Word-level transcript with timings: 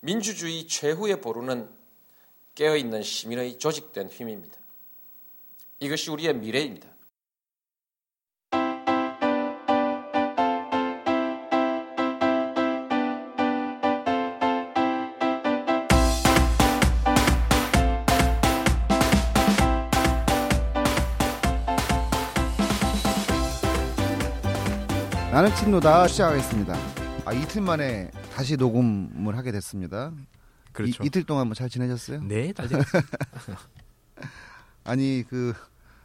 민주주의 0.00 0.66
최후의 0.66 1.20
보루는 1.20 1.68
깨어있는 2.54 3.02
시민의 3.02 3.58
조직된 3.58 4.08
힘입니다. 4.08 4.58
이것이 5.78 6.10
우리의 6.10 6.34
미래입니다. 6.34 6.88
나는 25.30 25.54
친노다 25.54 26.08
시작하겠습니다. 26.08 26.74
아, 27.24 27.32
이틀 27.32 27.62
만에 27.62 28.10
다시 28.34 28.56
녹음을 28.56 29.36
하게 29.36 29.52
됐습니다. 29.52 30.12
그렇죠. 30.72 31.02
이, 31.04 31.10
틀 31.10 31.24
동안 31.24 31.46
뭐 31.48 31.54
잘 31.54 31.68
지내셨어요? 31.68 32.22
네, 32.22 32.52
잘 32.52 32.68
지냈어요. 32.68 33.02
아니 34.84 35.24
그 35.28 35.52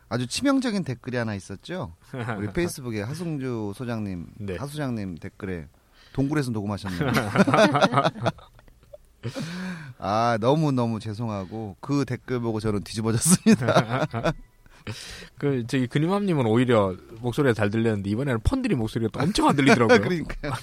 아주 0.09 0.27
치명적인 0.27 0.83
댓글이 0.83 1.17
하나 1.17 1.35
있었죠. 1.35 1.93
우리 2.37 2.51
페이스북에 2.51 3.01
하승주 3.01 3.73
소장님, 3.75 4.27
네. 4.39 4.55
하소장님 4.57 5.17
댓글에 5.17 5.67
동굴에서 6.13 6.51
녹음하셨네요. 6.51 7.11
아 9.97 10.37
너무 10.39 10.71
너무 10.71 10.99
죄송하고 10.99 11.77
그 11.79 12.05
댓글 12.05 12.39
보고 12.39 12.59
저는 12.59 12.83
뒤집어졌습니다. 12.83 14.05
그 15.39 15.65
저기 15.67 15.87
근임함님은 15.87 16.45
오히려 16.45 16.95
목소리가 17.21 17.53
잘 17.53 17.71
들렸는데 17.71 18.09
이번에는 18.11 18.39
펀들이 18.43 18.75
목소리가 18.75 19.09
또 19.11 19.19
엄청 19.23 19.47
안 19.47 19.55
들리더라고요. 19.55 19.99
그러니까요. 19.99 20.53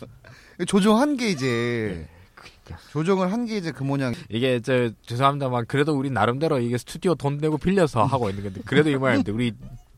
조정한 0.67 1.17
게 1.17 1.31
이제 1.31 1.47
네, 1.47 2.09
그러니까. 2.35 2.79
조정을 2.91 3.33
한 3.33 3.47
게 3.47 3.57
이제 3.57 3.73
그 3.73 3.83
모양. 3.83 4.15
이게 4.29 4.61
저 4.61 4.91
죄송합니다만 5.07 5.67
그래도 5.67 5.97
우리 5.97 6.11
나름대로 6.11 6.59
이게 6.61 6.79
스튜디오 6.79 7.15
돈 7.15 7.39
내고 7.39 7.59
빌려서 7.59 8.05
하고 8.05 8.31
있는 8.31 8.45
건데 8.45 8.61
그래도 8.65 8.91
이 8.91 8.97
모양인데 8.97 9.33
우리 9.33 9.53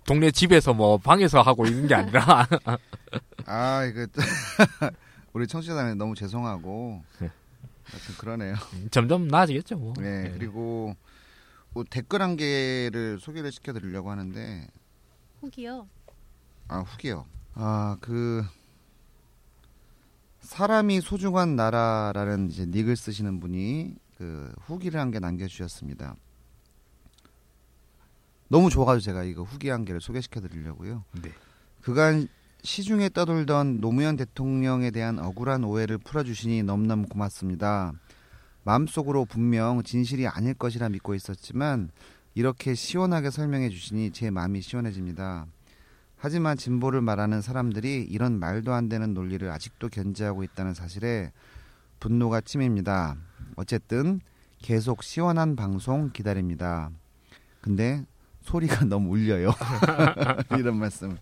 동네 0.07 0.31
집에서 0.31 0.75
뭐 0.75 0.99
방에서 0.99 1.41
하고 1.43 1.67
있는 1.67 1.87
게 1.89 1.95
아니라 1.95 2.47
아 3.47 3.85
이거 3.85 4.07
우리 5.33 5.47
청취자들 5.47 5.97
너무 5.97 6.15
죄송하고 6.15 7.03
네. 7.21 7.31
하여튼 7.85 8.15
그러네요. 8.19 8.55
점점 8.91 9.29
나아지겠죠. 9.29 9.77
뭐. 9.77 9.93
네, 9.99 10.31
그리고 10.37 10.95
뭐 11.73 11.85
댓글 11.89 12.23
한 12.23 12.37
개를 12.37 13.19
소개를 13.21 13.51
시켜드리려고 13.53 14.11
하는데 14.11 14.67
후기요. 15.41 15.87
아 16.69 16.79
후기요. 16.81 17.27
아그 17.55 18.45
사람이 20.45 21.01
소중한 21.01 21.57
나라라는 21.57 22.51
이제 22.51 22.67
닉을 22.67 22.97
쓰시는 22.97 23.41
분이 23.41 23.95
그 24.19 24.53
후기를 24.61 25.01
한 25.01 25.11
개 25.11 25.19
남겨주셨습니다. 25.19 26.17
너무 28.49 28.71
좋아가지고 28.71 29.01
제가 29.01 29.25
이거 29.25 29.43
후기 29.43 29.71
한 29.71 29.85
개를 29.85 30.01
소개시켜드리려고요. 30.01 31.03
네. 31.23 31.31
그간 31.81 32.29
시중에 32.63 33.09
떠돌던 33.09 33.81
노무현 33.81 34.17
대통령에 34.17 34.91
대한 34.91 35.19
억울한 35.19 35.65
오해를 35.65 35.99
풀어주시니 35.99 36.63
너무너무 36.63 37.07
고맙습니다. 37.09 37.93
마음속으로 38.65 39.25
분명 39.25 39.83
진실이 39.83 40.27
아닐 40.27 40.55
것이라 40.55 40.89
믿고 40.91 41.15
있었지만 41.15 41.91
이렇게 42.35 42.75
시원하게 42.75 43.31
설명해 43.31 43.71
주시니 43.71 44.13
제 44.13 44.31
마음이 44.31 44.61
시원해집니다. 44.61 45.47
하지만 46.25 46.57
진보를 46.57 47.03
말하는 47.03 47.43
사람들이 47.43 48.03
이런 48.03 48.39
말도 48.39 48.73
안 48.73 48.89
되는 48.89 49.13
논리를 49.13 49.47
아직도 49.51 49.91
견지하고 49.91 50.43
있다는 50.43 50.73
사실에 50.73 51.33
분노가 52.01 52.41
치밉니다. 52.41 53.15
어쨌든 53.57 54.23
계속 54.57 55.03
시원한 55.03 55.55
방송 55.55 56.13
기다립니다. 56.13 56.91
근데 57.61 58.07
소리가 58.41 58.87
너무 58.89 59.11
울려요. 59.11 59.51
이런 60.59 60.79
말씀. 60.79 61.19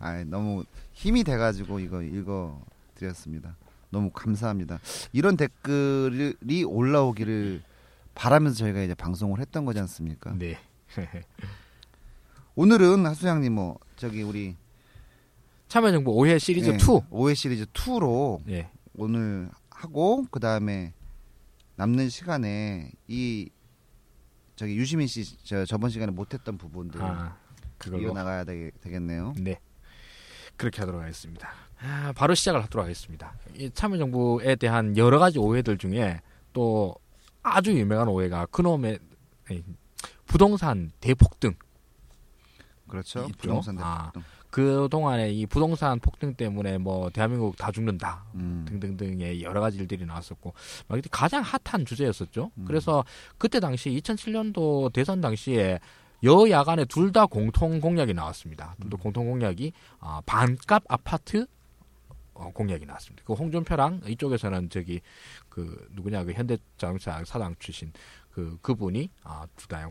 아, 0.00 0.24
너무 0.24 0.64
힘이 0.94 1.22
돼가지고 1.22 1.78
이거 1.78 2.02
읽어 2.02 2.60
드렸습니다. 2.96 3.54
너무 3.90 4.10
감사합니다. 4.10 4.80
이런 5.12 5.36
댓글이 5.36 6.64
올라오기를 6.64 7.62
바라면서 8.16 8.58
저희가 8.58 8.82
이제 8.82 8.94
방송을 8.94 9.38
했던 9.38 9.64
거지 9.64 9.78
않습니까? 9.78 10.34
네. 10.36 10.58
오늘은 12.64 13.06
하수장님 13.06 13.54
뭐 13.54 13.78
저기 13.96 14.20
우리 14.20 14.54
참여정부 15.68 16.10
오해 16.10 16.38
시리즈 16.38 16.68
예, 16.68 16.74
2. 16.74 16.76
5회 16.76 17.34
시리즈 17.34 17.64
2로 17.64 18.38
예. 18.50 18.68
오늘 18.98 19.48
하고 19.70 20.26
그 20.30 20.40
다음에 20.40 20.92
남는 21.76 22.10
시간에 22.10 22.92
이 23.08 23.48
저기 24.56 24.76
유시민 24.76 25.06
씨 25.06 25.24
저 25.42 25.64
저번 25.64 25.88
시간에 25.88 26.12
못했던 26.12 26.58
부분들 26.58 27.00
아, 27.00 27.34
그걸로. 27.78 28.02
이어 28.02 28.12
나가야 28.12 28.44
되, 28.44 28.70
되겠네요. 28.82 29.32
네. 29.38 29.58
그렇게 30.58 30.80
하도록 30.80 31.00
하겠습니다. 31.00 31.48
아, 31.80 32.12
바로 32.14 32.34
시작을 32.34 32.62
하도록 32.64 32.84
하겠습니다. 32.84 33.38
이 33.54 33.70
참여정부에 33.70 34.56
대한 34.56 34.98
여러 34.98 35.18
가지 35.18 35.38
오해들 35.38 35.78
중에 35.78 36.20
또 36.52 36.94
아주 37.42 37.72
유명한 37.72 38.08
오해가 38.08 38.44
그놈의 38.44 38.98
부동산 40.26 40.90
대폭등. 41.00 41.54
그렇죠. 42.90 43.20
있죠? 43.20 43.38
부동산 43.38 43.78
아. 43.78 44.10
대폭등. 44.12 44.22
그 44.50 44.88
동안에 44.90 45.30
이 45.30 45.46
부동산 45.46 46.00
폭등 46.00 46.34
때문에 46.34 46.78
뭐 46.78 47.08
대한민국 47.10 47.56
다 47.56 47.70
죽는다. 47.70 48.24
음. 48.34 48.66
등등등의 48.68 49.42
여러 49.42 49.60
가지 49.60 49.78
일들이 49.78 50.04
나왔었고 50.04 50.52
막 50.88 50.98
이때 50.98 51.08
가장 51.10 51.42
핫한 51.42 51.86
주제였었죠. 51.86 52.50
음. 52.58 52.64
그래서 52.66 53.04
그때 53.38 53.60
당시 53.60 53.90
2007년도 53.90 54.92
대선 54.92 55.20
당시에 55.20 55.78
여야 56.24 56.64
간에 56.64 56.84
둘 56.84 57.12
다 57.12 57.26
공통 57.26 57.80
공약이 57.80 58.12
나왔습니다. 58.12 58.74
둘다 58.80 58.96
음. 58.96 58.98
공통 58.98 59.26
공약이 59.26 59.72
아, 60.00 60.20
반값 60.26 60.82
아파트 60.88 61.46
어, 62.34 62.50
공약이 62.52 62.86
나왔습니다. 62.86 63.22
그 63.26 63.34
홍준표랑 63.34 64.02
이쪽에서는 64.08 64.68
저기 64.70 65.00
그 65.48 65.86
누구냐 65.92 66.24
그 66.24 66.32
현대자동차 66.32 67.22
사장 67.24 67.54
출신 67.58 67.92
그 68.32 68.58
그분이 68.62 69.10
아, 69.22 69.46
둘다 69.56 69.90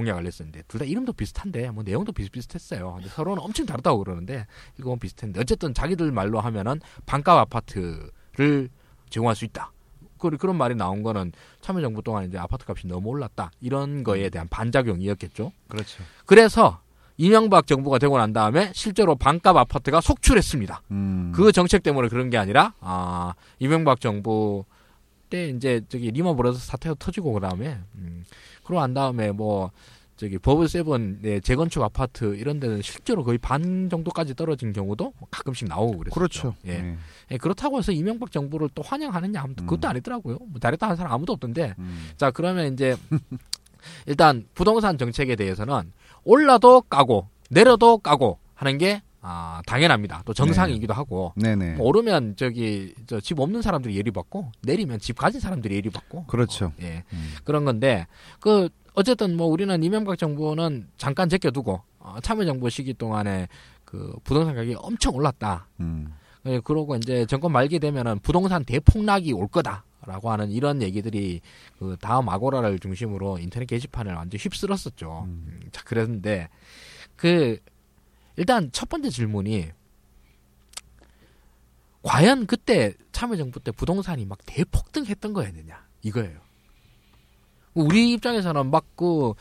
공약을 0.00 0.24
냈었는데 0.24 0.62
둘 0.68 0.78
다 0.80 0.84
이름도 0.84 1.12
비슷한데 1.12 1.70
뭐 1.70 1.82
내용도 1.82 2.12
비슷비슷했어요. 2.12 2.94
근데 2.94 3.08
서로는 3.10 3.42
엄청 3.42 3.66
다르다고 3.66 4.02
그러는데 4.02 4.46
이건 4.78 4.98
비슷했는데 4.98 5.40
어쨌든 5.40 5.74
자기들 5.74 6.10
말로 6.12 6.40
하면은 6.40 6.80
반값 7.06 7.36
아파트를 7.38 8.68
제공할 9.10 9.36
수 9.36 9.44
있다. 9.44 9.72
그, 10.18 10.30
그런 10.36 10.56
말이 10.56 10.74
나온 10.74 11.02
거는 11.02 11.32
참여정부 11.62 12.02
동안 12.02 12.26
이제 12.28 12.36
아파트 12.38 12.64
값이 12.68 12.86
너무 12.86 13.08
올랐다. 13.08 13.50
이런 13.60 14.04
거에 14.04 14.28
대한 14.28 14.48
반작용이었겠죠. 14.48 15.52
그렇죠. 15.68 16.02
그래서 16.26 16.80
이명박 17.16 17.66
정부가 17.66 17.98
되고 17.98 18.16
난 18.18 18.32
다음에 18.32 18.70
실제로 18.74 19.14
반값 19.14 19.56
아파트가 19.56 20.00
속출했습니다. 20.00 20.82
음. 20.90 21.32
그 21.34 21.52
정책 21.52 21.82
때문에 21.82 22.08
그런 22.08 22.30
게 22.30 22.38
아니라 22.38 22.74
아 22.80 23.34
이명박 23.58 24.00
정부 24.00 24.64
때 25.28 25.48
이제 25.48 25.80
저기 25.88 26.10
리먼 26.10 26.36
브라더스 26.36 26.66
사태가 26.66 26.96
터지고 26.98 27.32
그다음에 27.34 27.78
음, 27.96 28.24
그러고 28.70 28.80
난 28.80 28.94
다음에 28.94 29.32
뭐 29.32 29.72
저기 30.16 30.38
버블 30.38 30.68
세븐의 30.68 31.40
재건축 31.40 31.82
아파트 31.82 32.36
이런 32.36 32.60
데는 32.60 32.82
실제로 32.82 33.24
거의 33.24 33.38
반 33.38 33.88
정도까지 33.90 34.34
떨어진 34.34 34.72
경우도 34.72 35.12
가끔씩 35.30 35.66
나오고 35.68 35.98
그랬어요. 35.98 36.14
그렇죠. 36.14 36.54
예. 36.66 36.82
네. 36.82 36.96
예, 37.32 37.36
그렇다고 37.36 37.78
해서 37.78 37.90
이명박 37.90 38.30
정부를 38.30 38.68
또 38.74 38.82
환영하느냐 38.82 39.40
하면 39.42 39.56
또 39.56 39.64
그것도 39.64 39.88
음. 39.88 39.90
아니더라고요. 39.90 40.38
뭐 40.46 40.60
잘했다 40.60 40.86
하는 40.86 40.96
사람 40.96 41.12
아무도 41.12 41.32
없던데. 41.32 41.74
음. 41.78 42.10
자 42.16 42.30
그러면 42.30 42.72
이제 42.72 42.96
일단 44.06 44.46
부동산 44.54 44.98
정책에 44.98 45.34
대해서는 45.36 45.90
올라도 46.24 46.82
까고 46.82 47.28
내려도 47.48 47.98
까고 47.98 48.38
하는 48.54 48.78
게 48.78 49.02
아, 49.22 49.60
당연합니다. 49.66 50.22
또 50.24 50.32
정상이기도 50.32 50.94
하고 50.94 51.32
네네. 51.36 51.74
뭐 51.74 51.86
오르면 51.88 52.36
저기 52.36 52.94
저 53.06 53.20
집 53.20 53.38
없는 53.38 53.62
사람들이 53.62 53.96
예리 53.96 54.10
받고 54.10 54.50
내리면 54.62 54.98
집 54.98 55.16
가진 55.18 55.40
사람들이 55.40 55.74
예리 55.76 55.90
받고 55.90 56.24
그렇죠. 56.24 56.72
예 56.80 57.04
음. 57.12 57.32
그런 57.44 57.64
건데 57.64 58.06
그 58.40 58.68
어쨌든 58.94 59.36
뭐 59.36 59.46
우리는 59.46 59.82
이명박 59.82 60.18
정부는 60.18 60.88
잠깐 60.96 61.28
제껴두고 61.28 61.80
어, 62.00 62.16
참여정부 62.22 62.70
시기 62.70 62.94
동안에 62.94 63.46
그 63.84 64.14
부동산 64.24 64.54
가격이 64.54 64.76
엄청 64.78 65.14
올랐다. 65.14 65.68
음. 65.80 66.14
예, 66.46 66.58
그러고 66.60 66.96
이제 66.96 67.26
정권 67.26 67.52
말기 67.52 67.78
되면은 67.78 68.20
부동산 68.20 68.64
대폭락이 68.64 69.32
올 69.32 69.46
거다 69.48 69.84
라고 70.06 70.30
하는 70.30 70.50
이런 70.50 70.80
얘기들이 70.80 71.40
그 71.78 71.96
다음 72.00 72.28
아고라를 72.30 72.78
중심으로 72.78 73.38
인터넷 73.38 73.66
게시판을 73.66 74.14
완전 74.14 74.38
히 74.38 74.42
휩쓸었었죠. 74.44 75.24
음. 75.26 75.44
음, 75.46 75.68
자 75.72 75.82
그랬는데 75.84 76.48
그 77.16 77.58
일단 78.40 78.70
첫 78.72 78.88
번째 78.88 79.10
질문이 79.10 79.68
과연 82.02 82.46
그때 82.46 82.94
참여정부 83.12 83.60
때 83.60 83.70
부동산이 83.70 84.24
막 84.24 84.38
대폭등했던 84.46 85.34
거였느냐 85.34 85.86
이거예요. 86.00 86.40
우리 87.74 88.12
입장에서는 88.12 88.70
막 88.70 88.86
그 88.96 89.34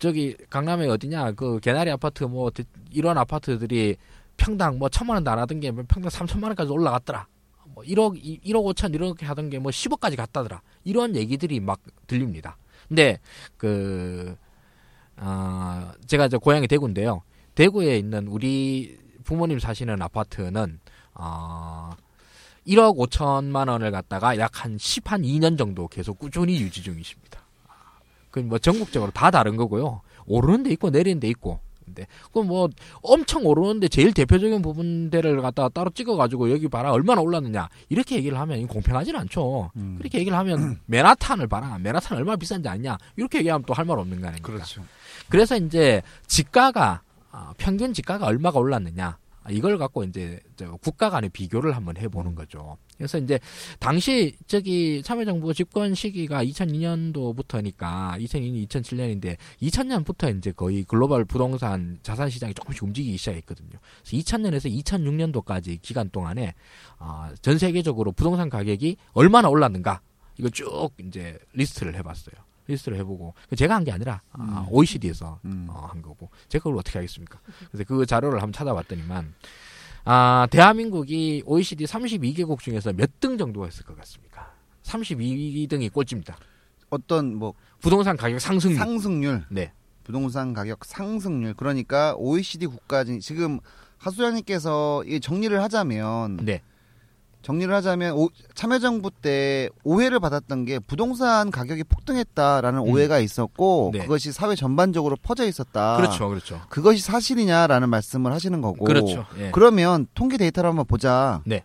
저기 0.00 0.36
강남에 0.50 0.88
어디냐 0.88 1.32
그 1.32 1.60
개나리 1.60 1.92
아파트 1.92 2.24
뭐 2.24 2.50
이런 2.90 3.16
아파트들이 3.16 3.94
평당 4.36 4.80
뭐 4.80 4.88
천만 4.88 5.18
원도 5.18 5.30
안 5.30 5.38
하던 5.38 5.60
게 5.60 5.70
평당 5.70 6.10
삼천만 6.10 6.48
원까지 6.50 6.72
올라갔더라. 6.72 7.28
뭐 7.68 7.84
1억 7.84 8.20
1억 8.42 8.74
5천 8.74 8.92
이렇게 8.92 9.24
하던 9.24 9.50
게 9.50 9.60
뭐 9.60 9.70
10억까지 9.70 10.16
갔다더라. 10.16 10.60
이런 10.82 11.14
얘기들이 11.14 11.60
막 11.60 11.80
들립니다. 12.08 12.56
근데 12.88 13.20
그 13.56 14.36
아, 15.14 15.94
제가 16.08 16.26
저 16.26 16.38
고향이 16.40 16.66
대구인데요. 16.66 17.22
대구에 17.54 17.98
있는 17.98 18.26
우리 18.28 18.98
부모님 19.24 19.58
사시는 19.58 20.00
아파트는 20.02 20.80
어 21.14 21.90
1억 22.66 22.96
5천만 22.96 23.68
원을 23.68 23.90
갖다가 23.90 24.38
약 24.38 24.64
한 24.64 24.78
10, 24.78 25.10
한 25.10 25.22
2년 25.22 25.58
정도 25.58 25.88
계속 25.88 26.18
꾸준히 26.18 26.60
유지 26.60 26.82
중이십니다. 26.82 27.40
그뭐 28.30 28.58
전국적으로 28.58 29.10
다 29.10 29.30
다른 29.30 29.56
거고요. 29.56 30.00
오르는 30.26 30.62
데 30.62 30.70
있고 30.70 30.90
내리는 30.90 31.18
데 31.20 31.28
있고. 31.28 31.58
근데 31.84 32.06
그뭐 32.32 32.68
엄청 33.02 33.44
오르는데 33.44 33.88
제일 33.88 34.14
대표적인 34.14 34.62
부분들을 34.62 35.42
갖다가 35.42 35.68
따로 35.68 35.90
찍어가지고 35.90 36.50
여기 36.52 36.68
봐라 36.68 36.92
얼마나 36.92 37.20
올랐느냐 37.20 37.68
이렇게 37.88 38.14
얘기를 38.16 38.38
하면 38.38 38.66
공평하지는 38.68 39.18
않죠. 39.20 39.72
음. 39.76 39.96
그렇게 39.98 40.18
얘기를 40.20 40.38
하면 40.38 40.78
맨하탄을 40.86 41.48
봐라 41.48 41.78
맨하탄 41.78 42.16
얼마나 42.16 42.36
비싼지 42.36 42.68
아냐 42.68 42.96
이렇게 43.16 43.38
얘기하면 43.38 43.64
또 43.66 43.74
할 43.74 43.84
말 43.84 43.98
없는 43.98 44.20
거 44.20 44.28
아닙니까? 44.28 44.52
그렇죠. 44.52 44.82
그래서 45.28 45.56
이제 45.56 46.02
지가가 46.28 46.88
아, 46.90 47.00
평균 47.56 47.92
지가가 47.92 48.26
얼마가 48.26 48.58
올랐느냐 48.58 49.18
아, 49.44 49.50
이걸 49.50 49.76
갖고 49.76 50.04
이제 50.04 50.38
저 50.56 50.76
국가 50.76 51.10
간의 51.10 51.30
비교를 51.30 51.74
한번 51.74 51.96
해보는 51.96 52.34
거죠. 52.34 52.76
그래서 52.96 53.18
이제 53.18 53.40
당시 53.80 54.36
저기 54.46 55.02
참여정부 55.02 55.52
집권 55.52 55.94
시기가 55.94 56.44
2002년도부터니까 56.44 58.20
2002년, 58.20 58.68
2007년인데 58.68 59.36
2000년부터 59.62 60.36
이제 60.38 60.52
거의 60.52 60.84
글로벌 60.84 61.24
부동산 61.24 61.98
자산 62.02 62.30
시장이 62.30 62.54
조금씩 62.54 62.84
움직이기 62.84 63.16
시작했거든요. 63.16 63.70
그래서 64.04 64.16
2000년에서 64.16 64.84
2006년도까지 64.84 65.82
기간 65.82 66.08
동안에 66.10 66.54
아, 66.98 67.32
전 67.42 67.58
세계적으로 67.58 68.12
부동산 68.12 68.48
가격이 68.48 68.96
얼마나 69.12 69.48
올랐는가 69.48 70.00
이거 70.38 70.48
쭉 70.50 70.90
이제 71.00 71.36
리스트를 71.52 71.96
해봤어요. 71.96 72.34
리스트를 72.66 72.98
해보고 72.98 73.34
제가 73.56 73.74
한 73.74 73.84
게 73.84 73.92
아니라 73.92 74.20
아, 74.32 74.66
OECD에서 74.70 75.40
음. 75.44 75.66
어, 75.68 75.88
한 75.90 76.00
거고 76.02 76.30
제가 76.48 76.62
그걸 76.62 76.78
어떻게 76.78 76.98
하겠습니까? 76.98 77.38
그래서 77.70 77.84
그 77.86 78.06
자료를 78.06 78.40
한번 78.40 78.52
찾아봤더니만 78.52 79.34
아 80.04 80.46
대한민국이 80.50 81.42
OECD 81.46 81.84
32개국 81.84 82.58
중에서 82.60 82.92
몇 82.92 83.10
등 83.20 83.38
정도가 83.38 83.68
있을 83.68 83.84
것 83.84 83.96
같습니까? 83.98 84.52
32등이 84.82 85.92
꼴찌입니다. 85.92 86.36
어떤 86.90 87.34
뭐 87.36 87.54
부동산 87.80 88.16
가격 88.16 88.40
상승률. 88.40 88.78
상승률, 88.78 89.44
네, 89.48 89.72
부동산 90.04 90.52
가격 90.52 90.84
상승률 90.84 91.54
그러니까 91.54 92.14
OECD 92.16 92.66
국가 92.66 93.04
중 93.04 93.20
지금 93.20 93.60
하수연님께서 93.98 95.04
이 95.06 95.20
정리를 95.20 95.60
하자면 95.62 96.38
네, 96.42 96.62
정리를 97.42 97.72
하자면 97.74 98.14
오- 98.14 98.30
참여정부 98.54 99.10
때 99.10 99.68
오해를 99.84 100.20
받았던 100.20 100.64
게 100.64 100.78
부동산 100.78 101.50
가격이 101.50 101.84
폭등했다라는 101.84 102.80
음. 102.80 102.88
오해가 102.88 103.18
있었고 103.18 103.90
네. 103.92 104.00
그것이 104.00 104.32
사회 104.32 104.54
전반적으로 104.54 105.16
퍼져 105.20 105.44
있었다. 105.46 105.96
그렇죠, 105.96 106.28
그렇죠, 106.28 106.60
그것이 106.68 107.02
사실이냐라는 107.02 107.88
말씀을 107.88 108.32
하시는 108.32 108.60
거고. 108.60 108.84
그렇죠. 108.84 109.26
예. 109.38 109.50
그러면 109.50 110.06
통계 110.14 110.36
데이터를 110.36 110.70
한번 110.70 110.86
보자. 110.86 111.42
네. 111.44 111.64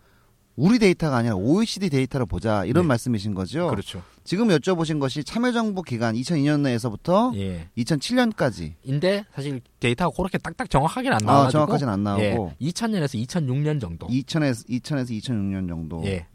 우리 0.58 0.80
데이터가 0.80 1.18
아니라 1.18 1.36
OECD 1.36 1.88
데이터를 1.88 2.26
보자 2.26 2.64
이런 2.64 2.82
네. 2.82 2.88
말씀이신 2.88 3.32
거죠. 3.32 3.68
그렇죠. 3.68 4.02
지금 4.24 4.48
여쭤보신 4.48 4.98
것이 4.98 5.22
참여정부 5.22 5.82
기간 5.82 6.16
2002년에서부터 6.16 7.32
예. 7.36 7.68
2007년까지 7.78 8.72
인데 8.82 9.24
사실 9.32 9.60
데이터가 9.78 10.14
그렇게 10.16 10.36
딱딱 10.36 10.68
정확하게는 10.68 11.14
안 11.14 11.20
아, 11.22 11.32
나와가지고 11.32 11.52
정확하진 11.52 11.88
안 11.88 12.02
나오고 12.02 12.52
예, 12.60 12.66
2000년에서 12.66 13.24
2006년 13.24 13.80
정도. 13.80 14.08
2000에서 14.08 14.68
2000에서 14.68 15.10
2006년 15.22 15.68
정도 15.68 16.02
예. 16.06 16.26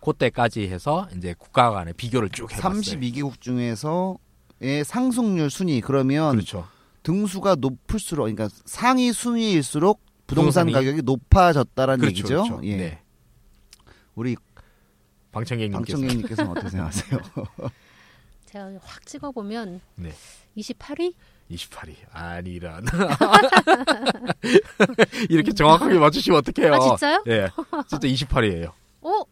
그때까지 0.00 0.62
해서 0.68 1.06
이제 1.14 1.34
국가 1.38 1.70
간의 1.70 1.92
비교를 1.92 2.30
쭉 2.30 2.50
해봤어요. 2.50 2.80
32개국 2.80 3.38
중에서의 3.38 4.84
상승률 4.86 5.50
순위 5.50 5.82
그러면 5.82 6.32
그렇죠. 6.32 6.66
등수가 7.02 7.56
높을수록 7.56 8.24
그러니까 8.34 8.48
상위 8.64 9.12
순위일수록 9.12 10.00
부동산 10.26 10.68
부동산이- 10.68 10.72
가격이 10.72 11.02
높아졌다라는 11.02 12.00
그렇죠, 12.00 12.18
얘기죠. 12.18 12.42
그렇죠. 12.44 12.60
예. 12.64 12.76
네. 12.76 12.98
우리 14.18 14.34
방청객님께서 15.30 15.96
방청객님께서는 15.96 16.50
어떻게 16.50 16.68
생각하세요? 16.70 17.20
제가 18.46 18.72
확 18.82 19.06
찍어보면 19.06 19.80
네. 19.94 20.12
28위? 20.56 21.14
28위 21.52 21.94
아니란 22.10 22.84
이렇게 25.30 25.52
정확하게 25.52 26.00
맞추시면 26.00 26.40
어떡해요? 26.40 26.74
아 26.74 26.78
진짜요? 26.80 27.22
예, 27.28 27.48
진짜 27.88 28.08
28위예요. 28.08 28.72
어? 29.02 29.22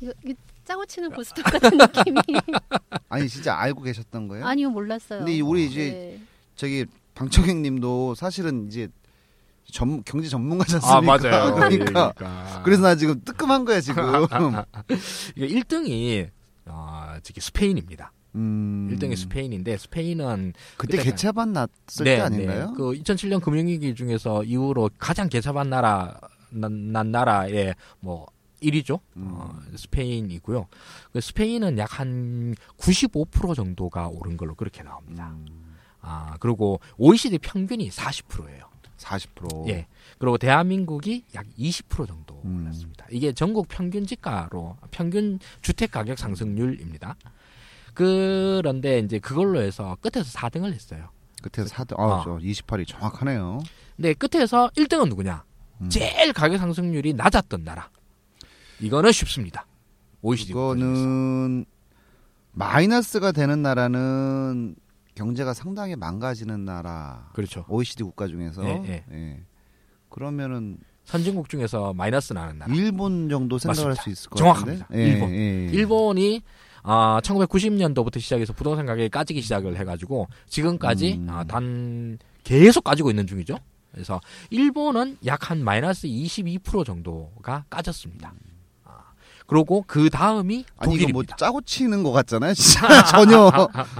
이거, 0.00 0.12
이거 0.26 0.34
짜고 0.64 0.84
치는 0.84 1.12
고스톱 1.12 1.42
같은 1.44 1.78
느낌이 1.78 2.20
아니 3.08 3.30
진짜 3.30 3.58
알고 3.58 3.80
계셨던 3.80 4.28
거예요? 4.28 4.46
아니요 4.46 4.68
몰랐어요. 4.68 5.20
근데 5.20 5.40
우리 5.40 5.64
이제 5.64 5.90
네. 5.90 6.20
저기 6.54 6.84
방청객님도 7.14 8.14
사실은 8.14 8.66
이제 8.66 8.88
전, 9.70 10.02
경제 10.04 10.28
전문가지 10.28 10.76
아 10.76 10.96
않습니까? 10.98 11.18
맞아요. 11.30 11.54
그러니까 11.68 12.12
그러니까. 12.12 12.62
그래서 12.64 12.82
나 12.82 12.94
지금 12.94 13.20
뜨끔한 13.24 13.64
거야 13.64 13.80
지금. 13.80 14.02
이게 15.36 15.48
1등이 15.60 16.28
어, 16.66 17.14
저기 17.22 17.40
스페인입니다. 17.40 18.12
음, 18.36 18.88
1등이 18.92 19.16
스페인인데 19.16 19.76
스페인은 19.76 20.52
그때 20.76 20.98
그때가- 20.98 21.02
개차반 21.04 21.52
났을 21.52 22.04
때 22.04 22.20
아닌가요? 22.20 22.72
그 22.76 22.92
2007년 22.92 23.40
금융위기 23.42 23.94
중에서 23.96 24.44
이후로 24.44 24.90
가장 24.98 25.28
개차반 25.28 25.68
나라 25.70 26.16
난, 26.50 26.92
난 26.92 27.10
나라의 27.10 27.74
뭐 28.00 28.26
1위죠. 28.62 29.00
음. 29.16 29.30
어, 29.32 29.58
스페인이고요. 29.74 30.66
그 31.12 31.20
스페인은 31.20 31.78
약 31.78 31.98
한 31.98 32.54
95% 32.78 33.54
정도가 33.56 34.08
오른 34.08 34.36
걸로 34.36 34.54
그렇게 34.54 34.82
나옵니다. 34.82 35.28
음, 35.34 35.76
아, 36.02 36.36
그리고 36.40 36.78
OECD 36.98 37.38
평균이 37.38 37.90
40%예요. 37.90 38.64
40%. 39.00 39.68
예. 39.68 39.86
그리고 40.18 40.38
대한민국이 40.38 41.24
약 41.34 41.46
20% 41.58 42.06
정도 42.06 42.40
음. 42.44 42.62
올랐습니다. 42.62 43.06
이게 43.10 43.32
전국 43.32 43.66
평균 43.68 44.06
지가로 44.06 44.76
평균 44.90 45.38
주택 45.62 45.90
가격 45.90 46.18
상승률입니다. 46.18 47.16
그런데 47.94 49.00
이제 49.00 49.18
그걸로 49.18 49.60
해서 49.60 49.96
끝에서 50.00 50.30
4등을 50.38 50.72
했어요. 50.72 51.08
끝에서 51.42 51.74
4등. 51.74 51.98
어. 51.98 52.20
아, 52.20 52.22
저 52.24 52.38
28이 52.38 52.86
정확하네요. 52.86 53.60
근데 53.96 54.14
끝에서 54.14 54.70
1등은 54.76 55.08
누구냐? 55.08 55.44
음. 55.80 55.88
제일 55.88 56.32
가격 56.32 56.58
상승률이 56.58 57.14
낮았던 57.14 57.64
나라. 57.64 57.90
이거는 58.80 59.12
쉽습니다. 59.12 59.66
OECD. 60.22 60.50
이거는 60.50 61.64
마이너스가 62.52 63.32
되는 63.32 63.62
나라는 63.62 64.76
경제가 65.20 65.52
상당히 65.52 65.96
망가지는 65.96 66.64
나라. 66.64 67.28
그렇죠. 67.34 67.66
OECD 67.68 68.04
국가 68.04 68.26
중에서 68.26 68.64
예, 68.64 68.82
예. 68.86 69.04
예. 69.12 69.40
그러면은 70.08 70.78
선진국 71.04 71.50
중에서 71.50 71.92
마이너스 71.92 72.32
나는 72.32 72.58
나라. 72.58 72.72
일본 72.74 73.28
정도 73.28 73.58
생각할. 73.58 73.96
수 73.96 74.08
있을 74.08 74.30
것 74.30 74.36
정확합니다. 74.38 74.86
같은데. 74.86 75.02
예, 75.02 75.08
일본. 75.12 75.30
예. 75.34 75.68
일본이 75.72 76.42
아 76.82 77.20
1990년도부터 77.22 78.18
시작해서 78.18 78.54
부동산 78.54 78.86
가격이 78.86 79.10
까지기 79.10 79.42
시작을 79.42 79.76
해가지고 79.76 80.26
지금까지 80.48 81.18
음. 81.18 81.26
아, 81.28 81.44
단 81.44 82.18
계속 82.42 82.82
까지고 82.84 83.10
있는 83.10 83.26
중이죠. 83.26 83.58
그래서 83.92 84.20
일본은 84.48 85.18
약 85.26 85.50
한 85.50 85.62
마이너스 85.62 86.08
22% 86.08 86.86
정도가 86.86 87.66
까졌습니다. 87.68 88.28
아, 88.30 88.49
그리고 89.50 89.82
그 89.84 90.10
다음이 90.10 90.64
아니 90.76 90.94
이거 90.94 91.06
독일입니다. 91.06 91.12
뭐 91.12 91.24
짜고 91.24 91.60
치는 91.62 92.04
것 92.04 92.12
같잖아요. 92.12 92.54
진짜 92.54 93.02
전혀 93.06 93.50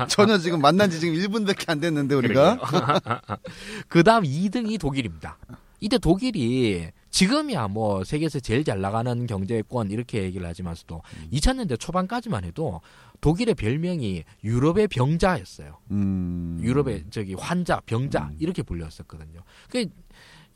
전혀 0.09 0.39
지금 0.39 0.61
만난 0.61 0.89
지 0.89 1.01
지금 1.01 1.17
1분밖에 1.17 1.69
안 1.69 1.81
됐는데 1.81 2.15
우리가 2.15 2.61
그 3.89 4.05
다음 4.05 4.23
2등이 4.23 4.79
독일입니다. 4.79 5.39
이때 5.81 5.99
독일이 5.99 6.91
지금이야 7.11 7.67
뭐 7.67 8.05
세계에서 8.05 8.39
제일 8.39 8.63
잘 8.63 8.81
나가는 8.81 9.27
경제권 9.27 9.91
이렇게 9.91 10.23
얘기를 10.23 10.47
하지만서도 10.47 11.03
음. 11.17 11.29
2000년대 11.33 11.81
초반까지만 11.81 12.45
해도 12.45 12.81
독일의 13.21 13.57
별명이 13.57 14.23
유럽의 14.45 14.87
병자였어요. 14.87 15.79
음. 15.91 16.61
유럽의 16.63 17.07
저기 17.11 17.35
환자, 17.35 17.81
병자 17.87 18.29
음. 18.31 18.37
이렇게 18.39 18.63
불렸었거든요. 18.63 19.41
그 19.69 19.85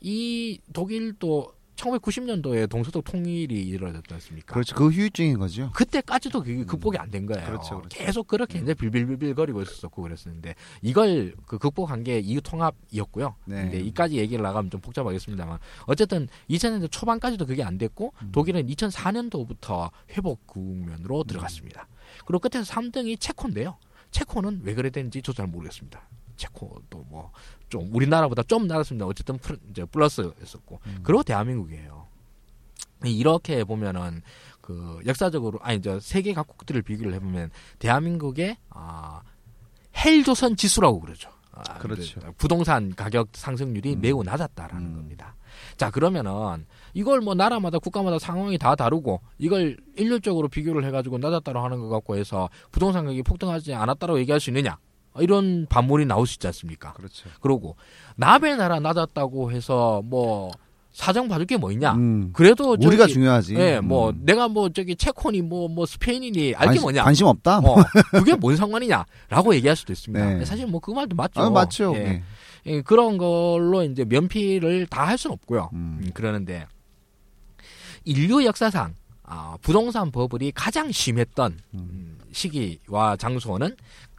이 0.01 0.59
독일도 0.71 1.51
1990년도에 1.75 2.69
동서독 2.69 3.03
통일이 3.03 3.61
이루어졌지 3.67 4.13
않습니까? 4.13 4.53
그렇죠. 4.53 4.75
그 4.75 4.87
후유증인 4.89 5.37
거죠. 5.39 5.71
그때까지도 5.73 6.41
그게 6.41 6.63
극복이 6.63 6.97
안 6.97 7.09
된 7.11 7.25
거예요. 7.25 7.45
그렇죠, 7.45 7.77
그렇죠. 7.77 7.89
계속 7.89 8.27
그렇게 8.27 8.59
이제 8.59 8.73
빌빌빌빌거리고 8.73 9.61
있었고 9.61 10.01
그랬었는데 10.01 10.55
이걸 10.81 11.33
그 11.45 11.57
극복한 11.57 12.03
게 12.03 12.19
이유 12.19 12.41
통합이었고요. 12.41 13.35
네. 13.45 13.61
근데 13.63 13.79
이까지 13.79 14.17
얘기를 14.17 14.41
나가면 14.43 14.71
좀 14.71 14.81
복잡하겠습니다만 14.81 15.59
어쨌든 15.85 16.27
2000년대 16.49 16.91
초반까지도 16.91 17.45
그게 17.45 17.63
안 17.63 17.77
됐고 17.77 18.13
음. 18.23 18.31
독일은 18.31 18.65
2004년도부터 18.67 19.91
회복 20.17 20.45
국면으로 20.47 21.23
들어갔습니다. 21.23 21.87
그리고 22.25 22.39
끝에서 22.39 22.73
3등이 22.73 23.19
체코인데요. 23.19 23.77
체코는 24.11 24.61
왜 24.63 24.73
그랬는지 24.73 25.21
저도 25.21 25.37
잘 25.37 25.47
모르겠습니다. 25.47 26.01
체코도 26.37 27.05
뭐 27.09 27.31
좀 27.67 27.89
우리나라보다 27.93 28.43
좀 28.43 28.67
낮았습니다. 28.67 29.07
어쨌든 29.07 29.37
플- 29.39 29.57
이제 29.71 29.83
플러스였었고 29.85 30.79
음. 30.85 30.99
그리고 31.01 31.23
대한민국이에요. 31.23 32.05
이렇게 33.03 33.63
보면은 33.63 34.21
그 34.61 34.99
역사적으로 35.05 35.59
아니 35.61 35.81
저 35.81 35.99
세계 35.99 36.33
각국들을 36.33 36.83
비교를 36.83 37.13
해보면 37.15 37.49
대한민국의 37.79 38.57
아 38.69 39.21
헬조선 39.97 40.55
지수라고 40.55 40.99
그러죠. 40.99 41.29
아, 41.51 41.79
그렇죠. 41.79 42.19
그 42.19 42.31
부동산 42.33 42.93
가격 42.95 43.29
상승률이 43.33 43.95
음. 43.95 44.01
매우 44.01 44.23
낮았다라는 44.23 44.87
음. 44.87 44.95
겁니다. 44.95 45.35
자 45.77 45.89
그러면은 45.89 46.65
이걸 46.93 47.21
뭐 47.21 47.33
나라마다 47.33 47.79
국가마다 47.79 48.19
상황이 48.19 48.57
다 48.57 48.75
다르고 48.75 49.21
이걸 49.37 49.77
일률적으로 49.95 50.49
비교를 50.49 50.83
해가지고 50.85 51.17
낮았다고 51.17 51.59
하는 51.59 51.79
것 51.79 51.89
같고 51.89 52.17
해서 52.17 52.49
부동산 52.71 53.05
가격이 53.05 53.23
폭등하지 53.23 53.73
않았다고 53.73 54.19
얘기할 54.19 54.39
수 54.39 54.49
있느냐 54.49 54.77
이런 55.19 55.65
반문이 55.69 56.05
나올 56.05 56.27
수 56.27 56.35
있지 56.35 56.47
않습니까? 56.47 56.93
그렇죠. 56.93 57.29
그러고 57.41 57.75
남의 58.17 58.57
나라 58.57 58.79
낮았다고 58.79 59.51
해서 59.51 60.01
뭐 60.05 60.51
사정 60.91 61.27
봐줄 61.27 61.45
게 61.45 61.57
뭐 61.57 61.71
있냐? 61.73 61.93
음. 61.93 62.29
그래도 62.33 62.77
저기, 62.77 62.87
우리가 62.87 63.07
중요하지. 63.07 63.55
예, 63.55 63.79
뭐 63.81 64.11
음. 64.11 64.21
내가 64.23 64.47
뭐 64.47 64.69
저기 64.69 64.95
체코니 64.95 65.41
뭐뭐 65.41 65.85
스페인이니 65.85 66.55
알게 66.55 66.79
뭐냐? 66.79 67.03
관심 67.03 67.27
없다. 67.27 67.59
어, 67.59 67.75
그게 68.11 68.33
뭔 68.35 68.55
상관이냐라고 68.55 69.53
얘기할 69.55 69.75
수도 69.75 69.91
있습니다. 69.91 70.35
네. 70.35 70.45
사실 70.45 70.65
뭐 70.67 70.79
그 70.79 70.91
말도 70.91 71.15
맞죠. 71.15 71.41
아, 71.41 71.49
맞죠. 71.49 71.93
예. 71.95 71.99
예. 71.99 72.23
예, 72.67 72.81
그런 72.81 73.17
걸로 73.17 73.83
이제 73.83 74.05
면피를 74.05 74.87
다 74.87 75.05
할 75.05 75.17
수는 75.17 75.33
없고요. 75.33 75.69
음. 75.73 75.99
음, 76.01 76.11
그러는데 76.13 76.65
인류 78.03 78.45
역사상 78.45 78.93
아, 79.23 79.57
부동산 79.61 80.11
버블이 80.11 80.51
가장 80.53 80.91
심했던 80.91 81.57
음, 81.73 82.17
시기와 82.31 83.17
장소는 83.17 83.75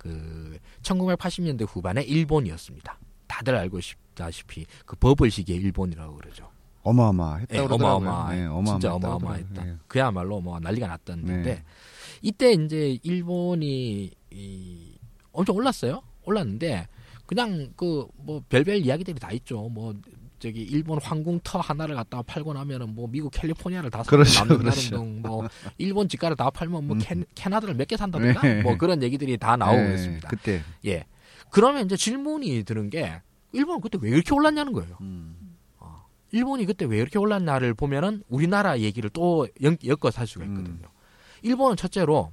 그 0.07 0.59
1980년대 0.83 1.67
후반의 1.69 2.09
일본이었습니다. 2.09 2.99
다들 3.27 3.57
알고 3.57 3.81
싶다시피 3.81 4.67
그 4.85 4.97
버블 4.97 5.31
시기의 5.31 5.61
일본이라고 5.61 6.17
그러죠. 6.17 6.49
어마어마했다 6.83 7.55
예, 7.57 7.63
그러더라고요. 7.63 8.09
어마어마, 8.09 8.35
예, 8.37 8.49
진짜 8.65 8.95
어마어마했다 8.95 9.09
어마어마했다. 9.17 9.67
예. 9.69 9.77
그야말로 9.89 10.41
뭐 10.41 10.61
난리가 10.61 10.87
났던 10.87 11.23
네. 11.23 11.33
데인데 11.33 11.65
이때 12.23 12.53
이제 12.53 12.99
일본이 13.03 14.11
이 14.31 14.99
엄청 15.33 15.57
올랐어요. 15.57 16.03
올랐는데 16.25 16.87
그냥 17.27 17.73
그 17.77 18.07
뭐 18.27 18.43
별별 18.49 18.77
이야기들이 18.79 19.19
다 19.21 19.31
있죠. 19.33 19.69
뭐 19.69 19.95
저기 20.39 20.63
일본 20.63 21.01
황궁 21.01 21.41
터 21.43 21.61
하나를 21.61 21.95
갖다가 21.97 22.23
팔고 22.23 22.53
나면은 22.53 22.95
뭐 22.95 23.09
미국 23.09 23.31
캘리포니아를 23.31 23.91
다 23.91 23.99
사고 23.99 24.11
그렇죠, 24.11 24.41
남는 24.41 24.59
그렇죠. 24.59 24.91
등뭐 24.91 25.49
일본 25.79 26.09
집가를 26.09 26.37
다 26.37 26.51
팔면 26.51 26.87
뭐 26.87 26.97
음. 26.97 27.01
캐, 27.03 27.15
캐나다를 27.35 27.75
몇 27.75 27.87
개 27.89 27.97
산다든가 27.97 28.41
네. 28.43 28.63
뭐 28.63 28.77
그런 28.77 29.03
얘기들이 29.03 29.39
다 29.39 29.57
나오고 29.57 29.81
예, 29.91 29.95
있습니다. 29.95 30.29
그때. 30.29 30.63
예. 30.85 31.05
그러면 31.51 31.87
이제 31.87 31.97
질문이 31.97 32.65
드는 32.65 32.91
게 32.91 33.23
일본은 33.53 33.81
그때 33.81 33.99
왜 34.01 34.11
이렇게 34.11 34.35
올랐냐는 34.35 34.73
거예요. 34.73 34.97
음. 35.01 35.37
일본이 36.33 36.67
그때 36.67 36.85
왜 36.85 36.99
이렇게 36.99 37.19
올랐나를 37.19 37.73
보면은 37.75 38.23
우리나라 38.29 38.81
얘기를 38.81 39.09
또 39.11 39.47
연- 39.63 39.79
엮어 39.87 40.11
살 40.11 40.27
수가 40.27 40.45
있거든요. 40.47 40.75
음. 40.87 40.97
일본은 41.43 41.77
첫째로 41.77 42.33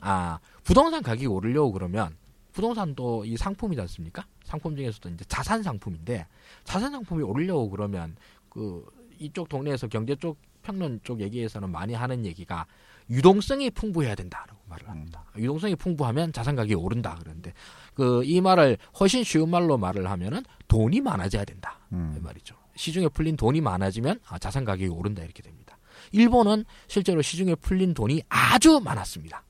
아 0.00 0.38
부동산 0.62 1.02
가격이 1.02 1.26
오르려고 1.26 1.72
그러면 1.72 2.16
부동산도 2.56 3.26
이 3.26 3.36
상품이지 3.36 3.78
않습니까? 3.82 4.26
상품 4.42 4.74
중에서도 4.76 5.10
이제 5.10 5.24
자산 5.28 5.62
상품인데 5.62 6.26
자산 6.64 6.90
상품이 6.90 7.22
오르려고 7.22 7.68
그러면 7.68 8.16
그 8.48 8.82
이쪽 9.18 9.50
동네에서 9.50 9.88
경제 9.88 10.16
쪽 10.16 10.38
평론 10.62 10.98
쪽 11.04 11.20
얘기에서는 11.20 11.68
많이 11.70 11.92
하는 11.92 12.24
얘기가 12.24 12.64
유동성이 13.10 13.70
풍부해야 13.70 14.14
된다라고 14.14 14.58
말을 14.68 14.88
합니다. 14.88 15.24
유동성이 15.36 15.76
풍부하면 15.76 16.32
자산 16.32 16.56
가격이 16.56 16.74
오른다 16.74 17.16
그러는데 17.20 17.52
그 17.94 18.22
이 18.24 18.40
말을 18.40 18.78
훨씬 18.98 19.22
쉬운 19.22 19.50
말로 19.50 19.76
말을 19.76 20.10
하면은 20.10 20.42
돈이 20.66 21.02
많아져야 21.02 21.44
된다. 21.44 21.78
이 21.92 21.94
음. 21.94 22.18
말이죠. 22.22 22.56
시중에 22.74 23.08
풀린 23.08 23.36
돈이 23.36 23.60
많아지면 23.60 24.18
아, 24.28 24.38
자산 24.38 24.64
가격이 24.64 24.88
오른다 24.88 25.22
이렇게 25.22 25.42
됩니다. 25.42 25.76
일본은 26.12 26.64
실제로 26.88 27.20
시중에 27.20 27.54
풀린 27.56 27.92
돈이 27.92 28.22
아주 28.30 28.80
많았습니다. 28.80 29.44